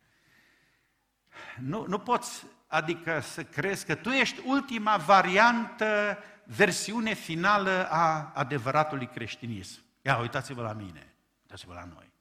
Nu, 1.59 1.87
nu 1.87 1.99
poți, 1.99 2.47
adică 2.67 3.21
să 3.21 3.45
crezi 3.45 3.87
că 3.87 3.95
tu 3.95 4.09
ești 4.09 4.41
ultima 4.47 4.97
variantă, 4.97 6.19
versiune 6.45 7.15
finală 7.15 7.91
a 7.91 8.33
adevăratului 8.35 9.07
creștinism. 9.07 9.83
Ia, 10.03 10.19
uitați-vă 10.19 10.63
la 10.63 10.73
mine, 10.73 11.15
uitați-vă 11.43 11.73
la 11.73 11.85
noi. 11.85 12.14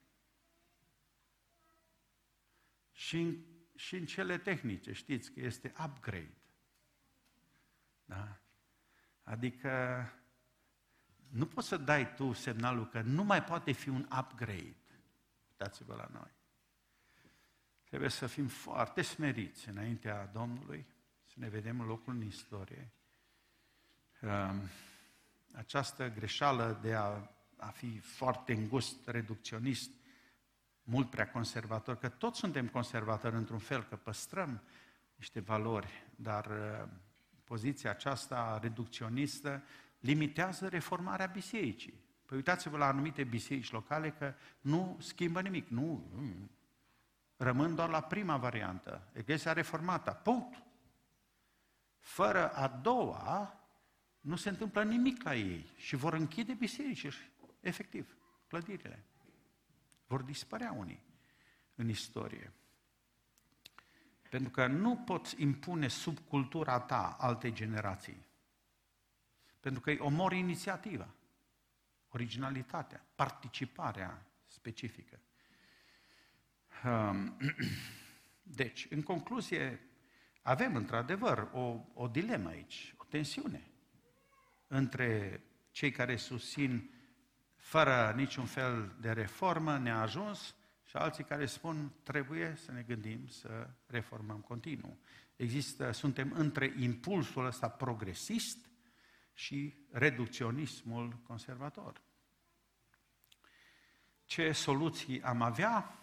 Și 3.04 3.20
în, 3.20 3.38
și 3.76 3.96
în 3.96 4.06
cele 4.06 4.38
tehnice, 4.38 4.94
știți 4.94 5.32
că 5.32 5.40
este 5.40 5.74
upgrade. 5.86 6.38
Da? 8.06 8.40
Adică 9.24 9.72
nu 11.30 11.46
poți 11.46 11.68
să 11.68 11.78
dai 11.78 12.14
tu 12.14 12.34
semnalul 12.34 12.88
că 12.88 13.02
nu 13.02 13.24
mai 13.24 13.44
poate 13.44 13.72
fi 13.72 13.90
un 13.90 14.08
upgrade. 14.20 14.76
Uitați-vă 15.50 15.96
la 15.96 16.08
noi. 16.12 16.32
Trebuie 17.84 18.10
să 18.10 18.28
fim 18.28 18.48
foarte 18.48 19.02
smeriți 19.02 19.70
înaintea 19.70 20.26
Domnului, 20.26 20.86
să 21.26 21.36
ne 21.36 21.50
vedem 21.50 21.80
în 21.80 21.86
locul 21.86 22.14
în 22.14 22.26
istorie. 22.26 22.92
Um, 24.22 24.62
această 25.52 26.10
greșeală 26.10 26.80
de 26.82 26.94
a, 26.94 27.32
a 27.58 27.70
fi 27.70 28.00
foarte 28.00 28.54
îngust, 28.54 29.08
reducționist, 29.08 29.92
mult 30.84 31.10
prea 31.10 31.30
conservator, 31.30 31.96
că 31.96 32.10
toți 32.10 32.40
suntem 32.40 32.68
conservatori 32.68 33.36
într-un 33.36 33.60
fel, 33.60 33.84
că 33.84 33.96
păstrăm 33.96 34.62
niște 35.16 35.40
valori, 35.40 36.08
dar 36.16 36.46
uh, 36.46 36.88
poziția 37.44 37.90
aceasta 37.90 38.60
reducționistă 38.62 39.64
limitează 40.00 40.68
reformarea 40.68 41.26
bisericii. 41.26 42.02
Păi 42.26 42.38
uitați-vă 42.38 42.78
la 42.78 42.88
anumite 42.88 43.24
biserici 43.24 43.72
locale 43.72 44.12
că 44.12 44.34
nu 44.62 44.98
schimbă 45.00 45.42
nimic, 45.42 45.68
nu, 45.68 46.12
rămân 47.38 47.76
doar 47.76 47.90
la 47.90 48.02
prima 48.02 48.38
variantă, 48.38 49.08
Eghesia 49.14 49.54
reformată, 49.54 50.12
punct. 50.24 50.64
Fără 52.00 52.50
a 52.50 52.68
doua, 52.68 53.60
nu 54.20 54.36
se 54.36 54.50
întâmplă 54.50 54.84
nimic 54.84 55.24
la 55.24 55.36
ei 55.36 55.72
și 55.76 55.96
vor 55.96 56.14
închide 56.14 56.54
biserici, 56.54 57.08
efectiv, 57.60 58.18
clădirile. 58.48 59.04
Vor 60.08 60.22
dispărea 60.22 60.72
unii 60.72 61.04
în 61.76 61.90
istorie. 61.90 62.52
Pentru 64.30 64.50
că 64.50 64.68
nu 64.68 64.98
poți 64.98 65.42
impune 65.42 65.88
sub 65.88 66.20
cultura 66.20 66.80
ta 66.80 67.16
alte 67.20 67.52
generații. 67.52 68.26
Pentru 69.60 69.82
că 69.82 69.90
îi 69.90 69.98
omori 69.98 70.38
inițiativa, 70.38 71.14
originalitatea, 72.10 73.06
participarea 73.16 74.26
specifică. 74.48 75.20
Um, 76.86 77.38
deci, 78.62 78.88
în 78.90 79.02
concluzie, 79.02 79.80
avem 80.42 80.76
într-adevăr 80.76 81.50
o, 81.54 81.80
o 81.94 82.08
dilemă 82.08 82.50
aici, 82.50 82.94
o 82.98 83.04
tensiune 83.04 83.72
între 84.68 85.44
cei 85.72 85.92
care 85.92 86.16
susțin 86.16 86.92
fără 87.64 88.14
niciun 88.16 88.46
fel 88.46 88.96
de 89.00 89.12
reformă 89.12 89.78
neajuns 89.78 90.56
și 90.86 90.96
alții 90.96 91.24
care 91.24 91.46
spun 91.46 91.92
trebuie 92.04 92.56
să 92.56 92.72
ne 92.72 92.82
gândim 92.82 93.28
să 93.28 93.70
reformăm 93.86 94.40
continuu. 94.40 94.98
Există, 95.36 95.92
suntem 95.92 96.34
între 96.36 96.74
impulsul 96.78 97.46
ăsta 97.46 97.70
progresist 97.70 98.58
și 99.34 99.86
reducționismul 99.92 101.20
conservator. 101.28 102.02
Ce 104.26 104.52
soluții 104.52 105.22
am 105.22 105.42
avea? 105.42 106.00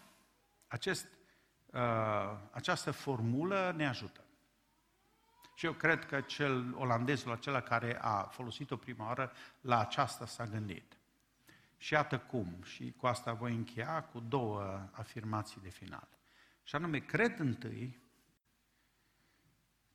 Acest, 0.67 1.07
uh, 1.65 2.37
această 2.51 2.91
formulă 2.91 3.73
ne 3.75 3.87
ajută. 3.87 4.23
Și 5.55 5.65
eu 5.65 5.73
cred 5.73 6.05
că 6.05 6.21
cel 6.21 6.75
olandezul 6.75 7.31
acela 7.31 7.61
care 7.61 7.99
a 8.01 8.23
folosit-o 8.23 8.75
prima 8.75 9.05
oară, 9.05 9.31
la 9.61 9.79
aceasta 9.79 10.25
s-a 10.25 10.45
gândit. 10.45 10.95
Și 11.81 11.93
iată 11.93 12.19
cum, 12.19 12.63
și 12.63 12.93
cu 12.97 13.07
asta 13.07 13.33
voi 13.33 13.53
încheia 13.53 14.03
cu 14.03 14.19
două 14.19 14.89
afirmații 14.91 15.61
de 15.61 15.69
final. 15.69 16.07
Și 16.63 16.75
anume, 16.75 16.99
cred 16.99 17.39
întâi 17.39 17.99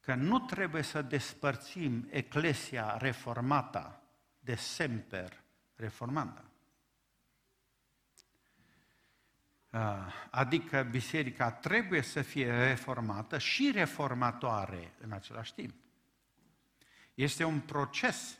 că 0.01 0.14
nu 0.14 0.39
trebuie 0.39 0.82
să 0.82 1.03
despărțim 1.03 2.09
Eclesia 2.11 2.97
reformată 2.97 4.03
de 4.41 4.55
semper 4.55 5.43
reformanda. 5.74 6.45
Adică 10.30 10.82
biserica 10.82 11.53
trebuie 11.53 12.03
să 12.03 12.22
fie 12.22 12.51
reformată 12.51 13.39
și 13.39 13.70
reformatoare 13.74 14.93
în 15.01 15.12
același 15.12 15.55
timp. 15.55 15.74
Este 17.14 17.45
un 17.45 17.61
proces. 17.61 18.39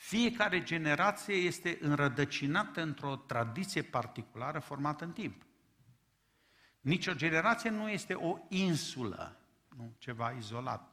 Fiecare 0.00 0.62
generație 0.62 1.34
este 1.34 1.78
înrădăcinată 1.80 2.82
într-o 2.82 3.16
tradiție 3.16 3.82
particulară 3.82 4.58
formată 4.58 5.04
în 5.04 5.12
timp. 5.12 5.42
Nici 6.80 7.06
o 7.06 7.14
generație 7.14 7.70
nu 7.70 7.88
este 7.88 8.14
o 8.14 8.38
insulă, 8.48 9.40
nu 9.76 9.94
ceva 9.98 10.30
izolat. 10.30 10.92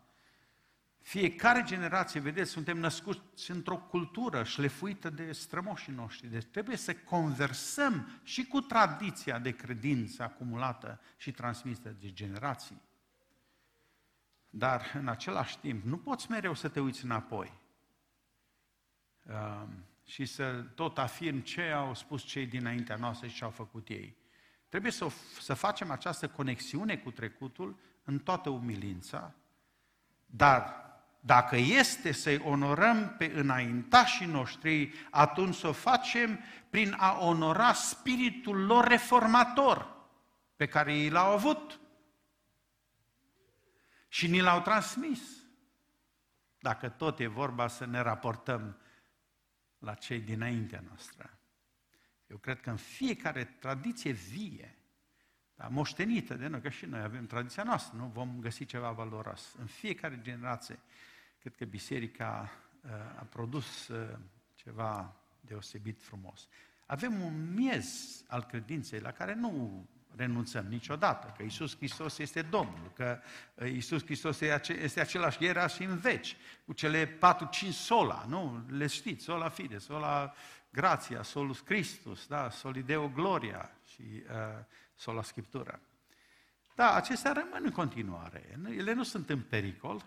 Fiecare 1.02 1.64
generație, 1.64 2.20
vedeți, 2.20 2.52
suntem 2.52 2.78
născuți 2.78 3.52
într-o 3.52 3.78
cultură 3.78 4.44
șlefuită 4.44 5.10
de 5.10 5.32
strămoșii 5.32 5.94
noștri. 5.94 6.28
Deci 6.28 6.46
trebuie 6.46 6.78
să 6.78 6.96
conversăm 6.96 8.20
și 8.24 8.46
cu 8.46 8.60
tradiția 8.60 9.40
de 9.40 9.56
credință 9.56 10.24
acumulată 10.24 11.02
și 11.18 11.32
transmisă 11.32 11.96
de 12.00 12.12
generații. 12.12 12.82
Dar, 14.50 14.92
în 14.94 15.08
același 15.08 15.58
timp, 15.58 15.84
nu 15.84 15.98
poți 15.98 16.32
mereu 16.32 16.54
să 16.54 16.68
te 16.68 16.80
uiți 16.80 17.04
înapoi 17.04 17.52
uh, 17.54 17.67
și 20.06 20.26
să 20.26 20.64
tot 20.76 20.98
afirm 20.98 21.42
ce 21.42 21.72
au 21.72 21.94
spus 21.94 22.24
cei 22.24 22.46
dinaintea 22.46 22.96
noastră 22.96 23.28
și 23.28 23.36
ce 23.36 23.44
au 23.44 23.50
făcut 23.50 23.88
ei. 23.88 24.18
Trebuie 24.70 24.92
să, 24.92 25.08
să 25.40 25.54
facem 25.54 25.92
această 25.92 26.28
conexiune 26.28 26.98
cu 26.98 27.12
trecutul 27.12 27.80
în 28.04 28.20
toată 28.20 28.50
umilința, 28.50 29.34
dar 30.26 30.86
dacă 31.20 31.56
este 31.56 32.12
să-i 32.12 32.42
onorăm 32.44 33.16
pe 33.18 33.32
înaintașii 33.36 34.26
noștri, 34.26 34.94
atunci 35.12 35.56
să 35.56 35.68
o 35.68 35.72
facem 35.72 36.40
prin 36.70 36.96
a 36.98 37.26
onora 37.26 37.74
spiritul 37.74 38.66
lor 38.66 38.88
reformator 38.88 39.96
pe 40.56 40.66
care 40.66 40.96
ei 40.98 41.10
l-au 41.10 41.32
avut 41.32 41.80
și 44.08 44.28
ni 44.28 44.42
l-au 44.42 44.62
transmis. 44.62 45.20
Dacă 46.60 46.90
tot 46.90 47.20
e 47.20 47.28
vorba 47.28 47.68
să 47.68 47.86
ne 47.86 48.00
raportăm 48.00 48.78
la 49.80 49.94
cei 49.94 50.20
dinaintea 50.20 50.84
noastră. 50.88 51.40
Eu 52.28 52.38
cred 52.38 52.62
că 52.62 52.70
în 52.70 52.78
fiecare 52.78 53.44
tradiție 53.44 54.12
vie, 54.12 54.78
da, 55.56 55.68
moștenită 55.68 56.34
de 56.34 56.48
noi, 56.48 56.62
că 56.62 56.70
și 56.70 56.86
noi 56.86 57.02
avem 57.02 57.26
tradiția 57.26 57.64
noastră, 57.64 57.98
nu 57.98 58.06
vom 58.06 58.40
găsi 58.40 58.66
ceva 58.66 58.92
valoros. 58.92 59.56
În 59.60 59.66
fiecare 59.66 60.20
generație 60.22 60.80
Cred 61.48 61.56
că 61.56 61.66
biserica 61.66 62.52
uh, 62.84 62.92
a 62.92 63.28
produs 63.30 63.88
uh, 63.88 64.18
ceva 64.56 65.16
deosebit 65.42 66.02
frumos. 66.02 66.48
Avem 66.86 67.22
un 67.22 67.54
miez 67.54 68.24
al 68.28 68.44
credinței 68.44 69.00
la 69.00 69.12
care 69.12 69.34
nu 69.34 69.86
renunțăm 70.18 70.66
niciodată, 70.66 71.34
că 71.38 71.44
Isus 71.44 71.76
Hristos 71.76 72.18
este 72.18 72.42
Domnul, 72.42 72.92
că 72.96 73.20
uh, 73.54 73.72
Isus 73.72 74.04
Hristos 74.04 74.40
este 74.68 75.00
același 75.00 75.44
ieri 75.44 75.74
și 75.74 75.84
în 75.84 75.98
veci, 75.98 76.38
cu 76.66 76.74
cele 76.74 77.06
patru, 77.06 77.48
cinci 77.52 77.74
sola, 77.74 78.26
nu? 78.28 78.66
Le 78.70 78.88
știți, 78.88 79.24
sola 79.24 79.50
fide, 79.50 79.78
sola 79.78 80.34
grația, 80.70 81.24
solus 81.24 81.60
Christus, 81.60 82.28
da? 82.28 82.50
solideo 82.50 83.08
gloria 83.08 83.72
și 83.94 84.02
uh, 84.02 84.64
sola 84.96 85.22
Scriptura. 85.22 85.80
Da, 86.76 86.94
acestea 86.94 87.32
rămân 87.32 87.62
în 87.64 87.72
continuare. 87.72 88.60
Ele 88.78 88.94
nu 88.94 89.04
sunt 89.04 89.30
în 89.30 89.42
pericol, 89.42 90.06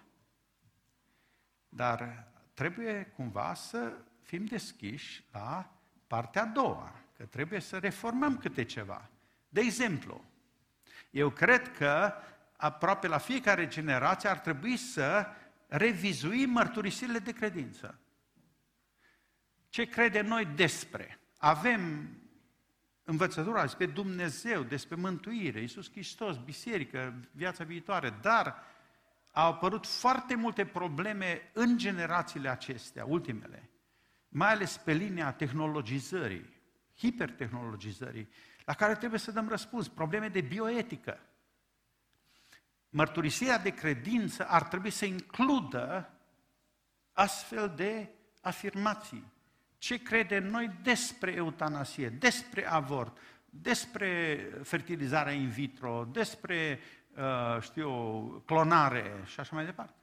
dar 1.68 2.26
trebuie 2.54 3.12
cumva 3.16 3.54
să 3.54 3.92
fim 4.22 4.44
deschiși 4.44 5.24
la 5.32 5.72
partea 6.06 6.42
a 6.42 6.46
doua, 6.46 6.94
că 7.16 7.24
trebuie 7.24 7.61
să 7.61 7.78
reformăm 7.78 8.38
câte 8.38 8.64
ceva. 8.64 9.08
De 9.53 9.61
exemplu, 9.61 10.24
eu 11.11 11.30
cred 11.30 11.76
că 11.76 12.12
aproape 12.57 13.07
la 13.07 13.18
fiecare 13.18 13.66
generație 13.66 14.28
ar 14.28 14.38
trebui 14.38 14.76
să 14.76 15.26
revizuim 15.66 16.51
mărturisirile 16.51 17.18
de 17.18 17.32
credință. 17.32 17.98
Ce 19.68 19.84
credem 19.84 20.26
noi 20.26 20.44
despre? 20.44 21.18
Avem 21.38 22.09
învățătura 23.05 23.62
despre 23.62 23.86
Dumnezeu, 23.86 24.62
despre 24.62 24.94
mântuire, 24.96 25.61
Iisus 25.61 25.90
Hristos, 25.90 26.36
biserică, 26.36 27.20
viața 27.32 27.64
viitoare, 27.64 28.18
dar 28.20 28.62
au 29.32 29.51
apărut 29.53 29.86
foarte 29.86 30.34
multe 30.34 30.66
probleme 30.66 31.51
în 31.53 31.78
generațiile 31.78 32.48
acestea, 32.48 33.05
ultimele, 33.05 33.70
mai 34.28 34.51
ales 34.51 34.76
pe 34.76 34.92
linia 34.92 35.32
tehnologizării, 35.32 36.61
hipertehnologizării, 36.96 38.28
la 38.71 38.77
care 38.77 38.95
trebuie 38.95 39.21
să 39.21 39.33
dăm 39.33 39.49
răspuns, 39.49 39.89
probleme 39.89 40.29
de 40.29 40.41
bioetică. 40.41 41.21
Mărturisirea 42.89 43.59
de 43.59 43.71
credință 43.71 44.47
ar 44.49 44.62
trebui 44.62 44.91
să 44.91 45.05
includă 45.05 46.11
astfel 47.12 47.73
de 47.77 48.09
afirmații. 48.41 49.33
Ce 49.79 50.03
credem 50.03 50.47
noi 50.47 50.79
despre 50.83 51.33
eutanasie, 51.33 52.09
despre 52.09 52.66
avort, 52.66 53.18
despre 53.45 54.37
fertilizarea 54.62 55.33
in 55.33 55.49
vitro, 55.49 56.09
despre 56.12 56.81
Uh, 57.16 57.61
știu, 57.61 58.25
clonare 58.47 59.23
și 59.25 59.41
așa 59.41 59.55
mai 59.55 59.64
departe. 59.64 59.95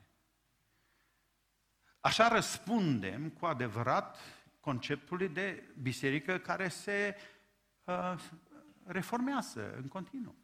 Așa 1.99 2.27
răspundem 2.27 3.29
cu 3.29 3.45
adevărat 3.45 4.17
conceptului 4.59 5.29
de 5.29 5.63
biserică 5.81 6.37
care 6.37 6.67
se 6.67 7.15
uh, 7.83 8.13
reformează 8.87 9.75
în 9.75 9.87
continuu. 9.87 10.35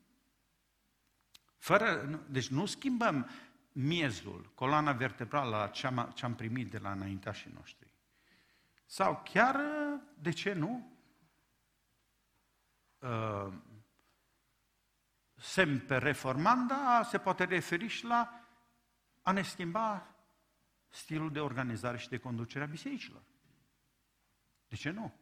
Fără, 1.57 2.05
deci 2.29 2.47
nu 2.47 2.65
schimbăm 2.65 3.29
miezul, 3.71 4.51
coloana 4.55 4.91
vertebrală 4.91 5.61
a 5.61 5.67
ce 5.67 5.87
am, 5.87 6.11
ce 6.15 6.25
am 6.25 6.35
primit 6.35 6.71
de 6.71 6.77
la 6.77 6.91
înaintașii 6.91 7.51
noștri. 7.53 7.93
Sau 8.85 9.21
chiar, 9.23 9.59
de 10.19 10.31
ce 10.31 10.53
nu, 10.53 10.97
uh, 12.99 13.53
semper 15.35 16.01
reformanda 16.01 17.03
se 17.03 17.17
poate 17.17 17.43
referi 17.43 17.87
și 17.87 18.05
la 18.05 18.47
a 19.21 19.31
ne 19.31 19.41
schimba 19.41 20.15
stilul 20.89 21.31
de 21.31 21.39
organizare 21.39 21.97
și 21.97 22.09
de 22.09 22.17
conducere 22.17 22.63
a 22.63 22.67
bisericilor. 22.67 23.21
De 24.67 24.75
ce 24.75 24.89
nu? 24.89 25.13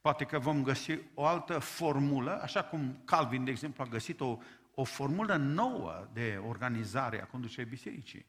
Poate 0.00 0.24
că 0.24 0.38
vom 0.38 0.62
găsi 0.62 0.98
o 1.14 1.24
altă 1.24 1.58
formulă, 1.58 2.40
așa 2.42 2.64
cum 2.64 3.00
Calvin, 3.04 3.44
de 3.44 3.50
exemplu, 3.50 3.82
a 3.82 3.90
găsit 3.90 4.20
o, 4.20 4.38
o 4.74 4.84
formulă 4.84 5.36
nouă 5.36 6.08
de 6.12 6.40
organizare 6.46 7.22
a 7.22 7.26
conducerii 7.26 7.70
bisericii. 7.70 8.26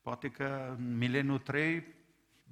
Poate 0.00 0.28
că 0.28 0.74
în 0.78 0.96
mileniul 0.96 1.38
3 1.38 1.98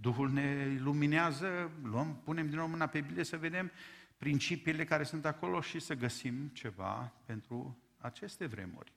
Duhul 0.00 0.30
ne 0.30 0.78
luminează, 0.80 1.70
luăm, 1.82 2.20
punem 2.24 2.48
din 2.48 2.56
nou 2.56 2.66
mâna 2.66 2.86
pe 2.86 3.00
Biblie 3.00 3.24
să 3.24 3.36
vedem 3.36 3.70
principiile 4.16 4.84
care 4.84 5.02
sunt 5.02 5.24
acolo 5.24 5.60
și 5.60 5.78
să 5.78 5.94
găsim 5.94 6.48
ceva 6.48 7.12
pentru 7.24 7.78
aceste 7.98 8.46
vremuri. 8.46 8.92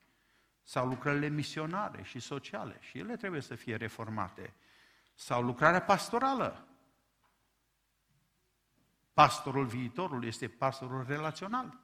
Sau 0.64 0.88
lucrările 0.88 1.28
misionare 1.28 2.04
și 2.04 2.20
sociale, 2.20 2.78
și 2.80 2.98
ele 2.98 3.16
trebuie 3.16 3.42
să 3.42 3.56
fie 3.56 3.76
reformate. 3.76 4.54
Sau 5.14 5.44
lucrarea 5.44 5.82
pastorală. 5.82 6.68
Pastorul 9.22 9.66
viitorul 9.66 10.26
este 10.26 10.48
pastorul 10.48 11.06
relațional. 11.08 11.80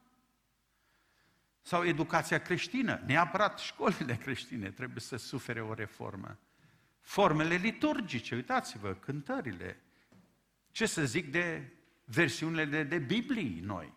Sau 1.60 1.84
educația 1.84 2.40
creștină. 2.40 3.02
Neapărat 3.06 3.58
școlile 3.58 4.14
creștine 4.14 4.70
trebuie 4.70 5.00
să 5.00 5.16
sufere 5.16 5.60
o 5.60 5.74
reformă. 5.74 6.38
Formele 7.00 7.54
liturgice, 7.54 8.34
uitați-vă, 8.34 8.94
cântările. 8.94 9.80
Ce 10.70 10.86
să 10.86 11.04
zic 11.04 11.30
de 11.30 11.72
versiunile 12.04 12.64
de, 12.64 12.82
de 12.82 12.98
Biblii 12.98 13.60
noi? 13.60 13.92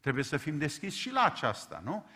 Trebuie 0.00 0.24
să 0.24 0.36
fim 0.36 0.58
deschiși 0.58 0.98
și 0.98 1.10
la 1.10 1.24
aceasta, 1.24 1.80
nu? 1.84 2.06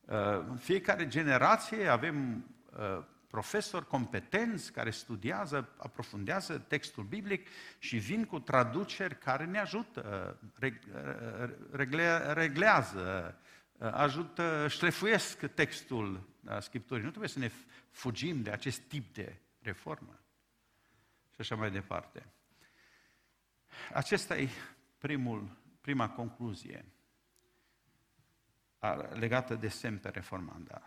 Uh, 0.00 0.16
în 0.48 0.56
fiecare 0.56 1.06
generație 1.06 1.88
avem 1.88 2.44
uh, 2.72 3.04
profesori 3.30 3.86
competenți 3.86 4.72
care 4.72 4.90
studiază, 4.90 5.68
aprofundează 5.76 6.58
textul 6.58 7.04
biblic 7.04 7.48
și 7.78 7.96
vin 7.96 8.24
cu 8.24 8.40
traduceri 8.40 9.18
care 9.18 9.44
ne 9.44 9.58
ajută, 9.58 10.38
regle, 11.70 12.32
reglează, 12.32 13.38
ajută, 13.78 14.66
șlefuiesc 14.68 15.46
textul 15.46 16.28
Scripturii. 16.60 17.02
Nu 17.04 17.08
trebuie 17.08 17.30
să 17.30 17.38
ne 17.38 17.50
fugim 17.90 18.42
de 18.42 18.50
acest 18.50 18.80
tip 18.80 19.14
de 19.14 19.36
reformă. 19.62 20.20
Și 21.34 21.40
așa 21.40 21.54
mai 21.54 21.70
departe. 21.70 22.26
Acesta 23.92 24.36
e 24.36 24.48
primul, 24.98 25.56
prima 25.80 26.10
concluzie 26.10 26.84
legată 29.12 29.54
de 29.54 29.68
semper 29.68 30.12
reformanda. 30.12 30.82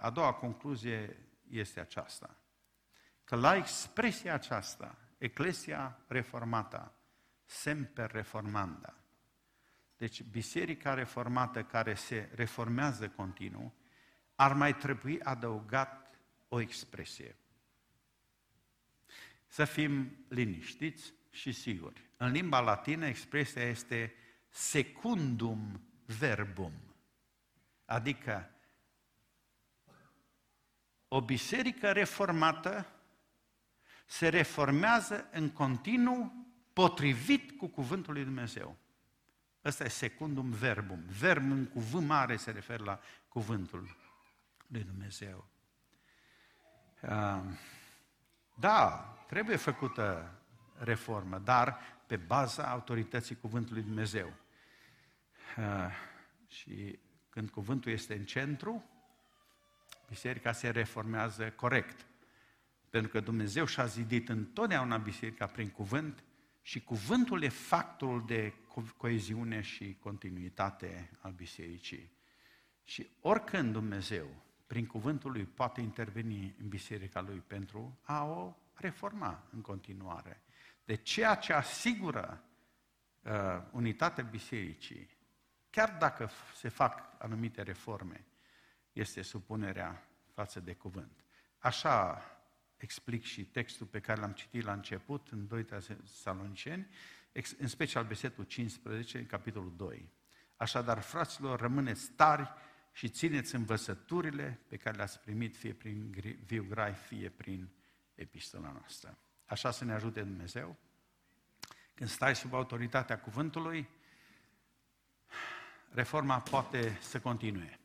A 0.00 0.10
doua 0.10 0.32
concluzie 0.32 1.16
este 1.50 1.80
aceasta. 1.80 2.36
Că 3.24 3.36
la 3.36 3.56
expresia 3.56 4.34
aceasta, 4.34 4.98
Eclesia 5.18 5.98
reformată, 6.06 6.94
semper 7.44 8.10
reformanda, 8.10 8.94
deci 9.96 10.22
biserica 10.22 10.94
reformată 10.94 11.62
care 11.62 11.94
se 11.94 12.30
reformează 12.34 13.08
continuu, 13.08 13.74
ar 14.34 14.52
mai 14.52 14.76
trebui 14.76 15.20
adăugat 15.22 16.18
o 16.48 16.60
expresie. 16.60 17.36
Să 19.46 19.64
fim 19.64 20.24
liniștiți 20.28 21.12
și 21.30 21.52
siguri. 21.52 22.10
În 22.16 22.30
limba 22.30 22.60
latină 22.60 23.06
expresia 23.06 23.62
este 23.62 24.14
secundum 24.48 25.80
verbum, 26.04 26.72
adică 27.84 28.50
o 31.08 31.20
biserică 31.20 31.92
reformată 31.92 32.86
se 34.06 34.28
reformează 34.28 35.28
în 35.30 35.50
continuu 35.50 36.46
potrivit 36.72 37.58
cu 37.58 37.66
cuvântul 37.66 38.12
lui 38.12 38.24
Dumnezeu. 38.24 38.76
Ăsta 39.64 39.84
e 39.84 39.88
secundum 39.88 40.50
verbum. 40.50 41.04
Verbum 41.06 41.64
cu 41.64 41.80
V 41.80 41.92
mare 41.94 42.36
se 42.36 42.50
referă 42.50 42.84
la 42.84 43.00
cuvântul 43.28 43.96
lui 44.66 44.84
Dumnezeu. 44.84 45.48
Da, 48.54 49.14
trebuie 49.26 49.56
făcută 49.56 50.34
reformă, 50.78 51.38
dar 51.38 51.78
pe 52.06 52.16
baza 52.16 52.70
autorității 52.70 53.36
cuvântului 53.36 53.82
Dumnezeu. 53.82 54.32
Și 56.46 56.98
când 57.28 57.50
cuvântul 57.50 57.92
este 57.92 58.14
în 58.14 58.24
centru, 58.24 58.84
biserica 60.08 60.52
se 60.52 60.70
reformează 60.70 61.50
corect. 61.50 62.06
Pentru 62.90 63.10
că 63.10 63.20
Dumnezeu 63.20 63.64
și-a 63.64 63.84
zidit 63.84 64.28
întotdeauna 64.28 64.96
biserica 64.96 65.46
prin 65.46 65.70
cuvânt 65.70 66.24
și 66.62 66.80
cuvântul 66.80 67.42
e 67.42 67.48
factorul 67.48 68.24
de 68.26 68.52
co- 68.52 68.96
coeziune 68.96 69.60
și 69.60 69.96
continuitate 70.00 71.10
al 71.20 71.32
bisericii. 71.32 72.10
Și 72.84 73.08
oricând 73.20 73.72
Dumnezeu, 73.72 74.26
prin 74.66 74.86
cuvântul 74.86 75.32
lui, 75.32 75.44
poate 75.44 75.80
interveni 75.80 76.54
în 76.60 76.68
biserica 76.68 77.20
lui 77.20 77.42
pentru 77.46 77.98
a 78.02 78.24
o 78.24 78.56
reforma 78.74 79.46
în 79.52 79.60
continuare. 79.60 80.42
De 80.84 80.94
ceea 80.94 81.34
ce 81.34 81.52
asigură 81.52 82.44
uh, 83.22 83.32
unitatea 83.70 84.24
bisericii, 84.24 85.16
chiar 85.70 85.96
dacă 85.98 86.30
se 86.54 86.68
fac 86.68 87.14
anumite 87.18 87.62
reforme, 87.62 88.24
este 88.98 89.22
supunerea 89.22 90.08
față 90.32 90.60
de 90.60 90.74
cuvânt. 90.74 91.24
Așa 91.58 92.22
explic 92.76 93.24
și 93.24 93.44
textul 93.44 93.86
pe 93.86 94.00
care 94.00 94.20
l-am 94.20 94.32
citit 94.32 94.64
la 94.64 94.72
început, 94.72 95.28
în 95.30 95.46
2 95.46 95.66
Saloniceni, 96.04 96.88
în 97.58 97.66
special 97.66 98.04
versetul 98.04 98.44
15, 98.44 99.18
în 99.18 99.26
capitolul 99.26 99.72
2. 99.76 100.12
Așadar, 100.56 101.00
fraților, 101.00 101.60
rămâneți 101.60 102.10
tari 102.10 102.52
și 102.92 103.08
țineți 103.08 103.54
învățăturile 103.54 104.60
pe 104.68 104.76
care 104.76 104.96
le-ați 104.96 105.20
primit 105.20 105.56
fie 105.56 105.72
prin 105.72 106.14
viu 106.44 106.66
grai, 106.68 106.92
fie 106.92 107.28
prin 107.28 107.68
epistola 108.14 108.72
noastră. 108.72 109.18
Așa 109.44 109.70
să 109.70 109.84
ne 109.84 109.92
ajute 109.92 110.22
Dumnezeu. 110.22 110.76
Când 111.94 112.10
stai 112.10 112.36
sub 112.36 112.54
autoritatea 112.54 113.20
cuvântului, 113.20 113.88
reforma 115.90 116.40
poate 116.40 116.98
să 117.00 117.20
continue. 117.20 117.77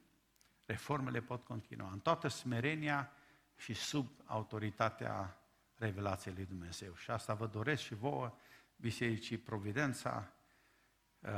Reformele 0.74 1.22
pot 1.22 1.44
continua 1.44 1.90
în 1.92 2.00
toată 2.00 2.28
smerenia 2.28 3.12
și 3.56 3.74
sub 3.74 4.10
autoritatea 4.26 5.38
revelației 5.76 6.34
lui 6.34 6.46
Dumnezeu. 6.46 6.96
Și 6.96 7.12
asta 7.12 7.34
vă 7.34 7.48
doresc 7.48 7.82
și 7.82 7.94
vouă, 7.94 8.36
Bisericii 8.76 9.38
Providența, 9.38 10.34
uh, 11.20 11.30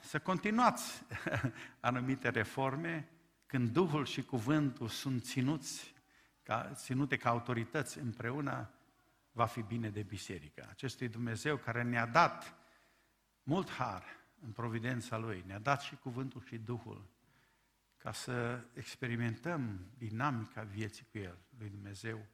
să 0.00 0.18
continuați 0.18 1.02
anumite 1.80 2.28
reforme 2.28 3.08
când 3.46 3.68
Duhul 3.68 4.04
și 4.04 4.22
Cuvântul 4.22 4.88
sunt 4.88 5.24
ținuți, 5.24 5.94
ca, 6.42 6.70
ținute 6.74 7.16
ca 7.16 7.30
autorități 7.30 7.98
împreună, 7.98 8.70
va 9.32 9.46
fi 9.46 9.62
bine 9.62 9.90
de 9.90 10.02
biserică. 10.02 10.66
Acestui 10.70 11.08
Dumnezeu 11.08 11.56
care 11.56 11.82
ne-a 11.82 12.06
dat 12.06 12.54
mult 13.42 13.70
har 13.70 14.04
în 14.40 14.50
providența 14.50 15.16
Lui, 15.16 15.44
ne-a 15.46 15.58
dat 15.58 15.80
și 15.80 15.96
cuvântul 15.96 16.42
și 16.42 16.58
Duhul, 16.58 17.12
ca 18.04 18.12
să 18.12 18.64
experimentăm 18.74 19.90
dinamica 19.98 20.62
vieții 20.62 21.06
cu 21.10 21.18
El, 21.18 21.38
lui 21.58 21.68
Dumnezeu, 21.68 22.26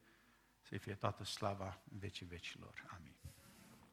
să-i 0.61 0.77
fie 0.77 0.95
toată 0.95 1.23
slava 1.23 1.81
în 1.91 1.97
vecii 1.97 2.25
vecilor. 2.25 2.85
Amin. 2.97 3.20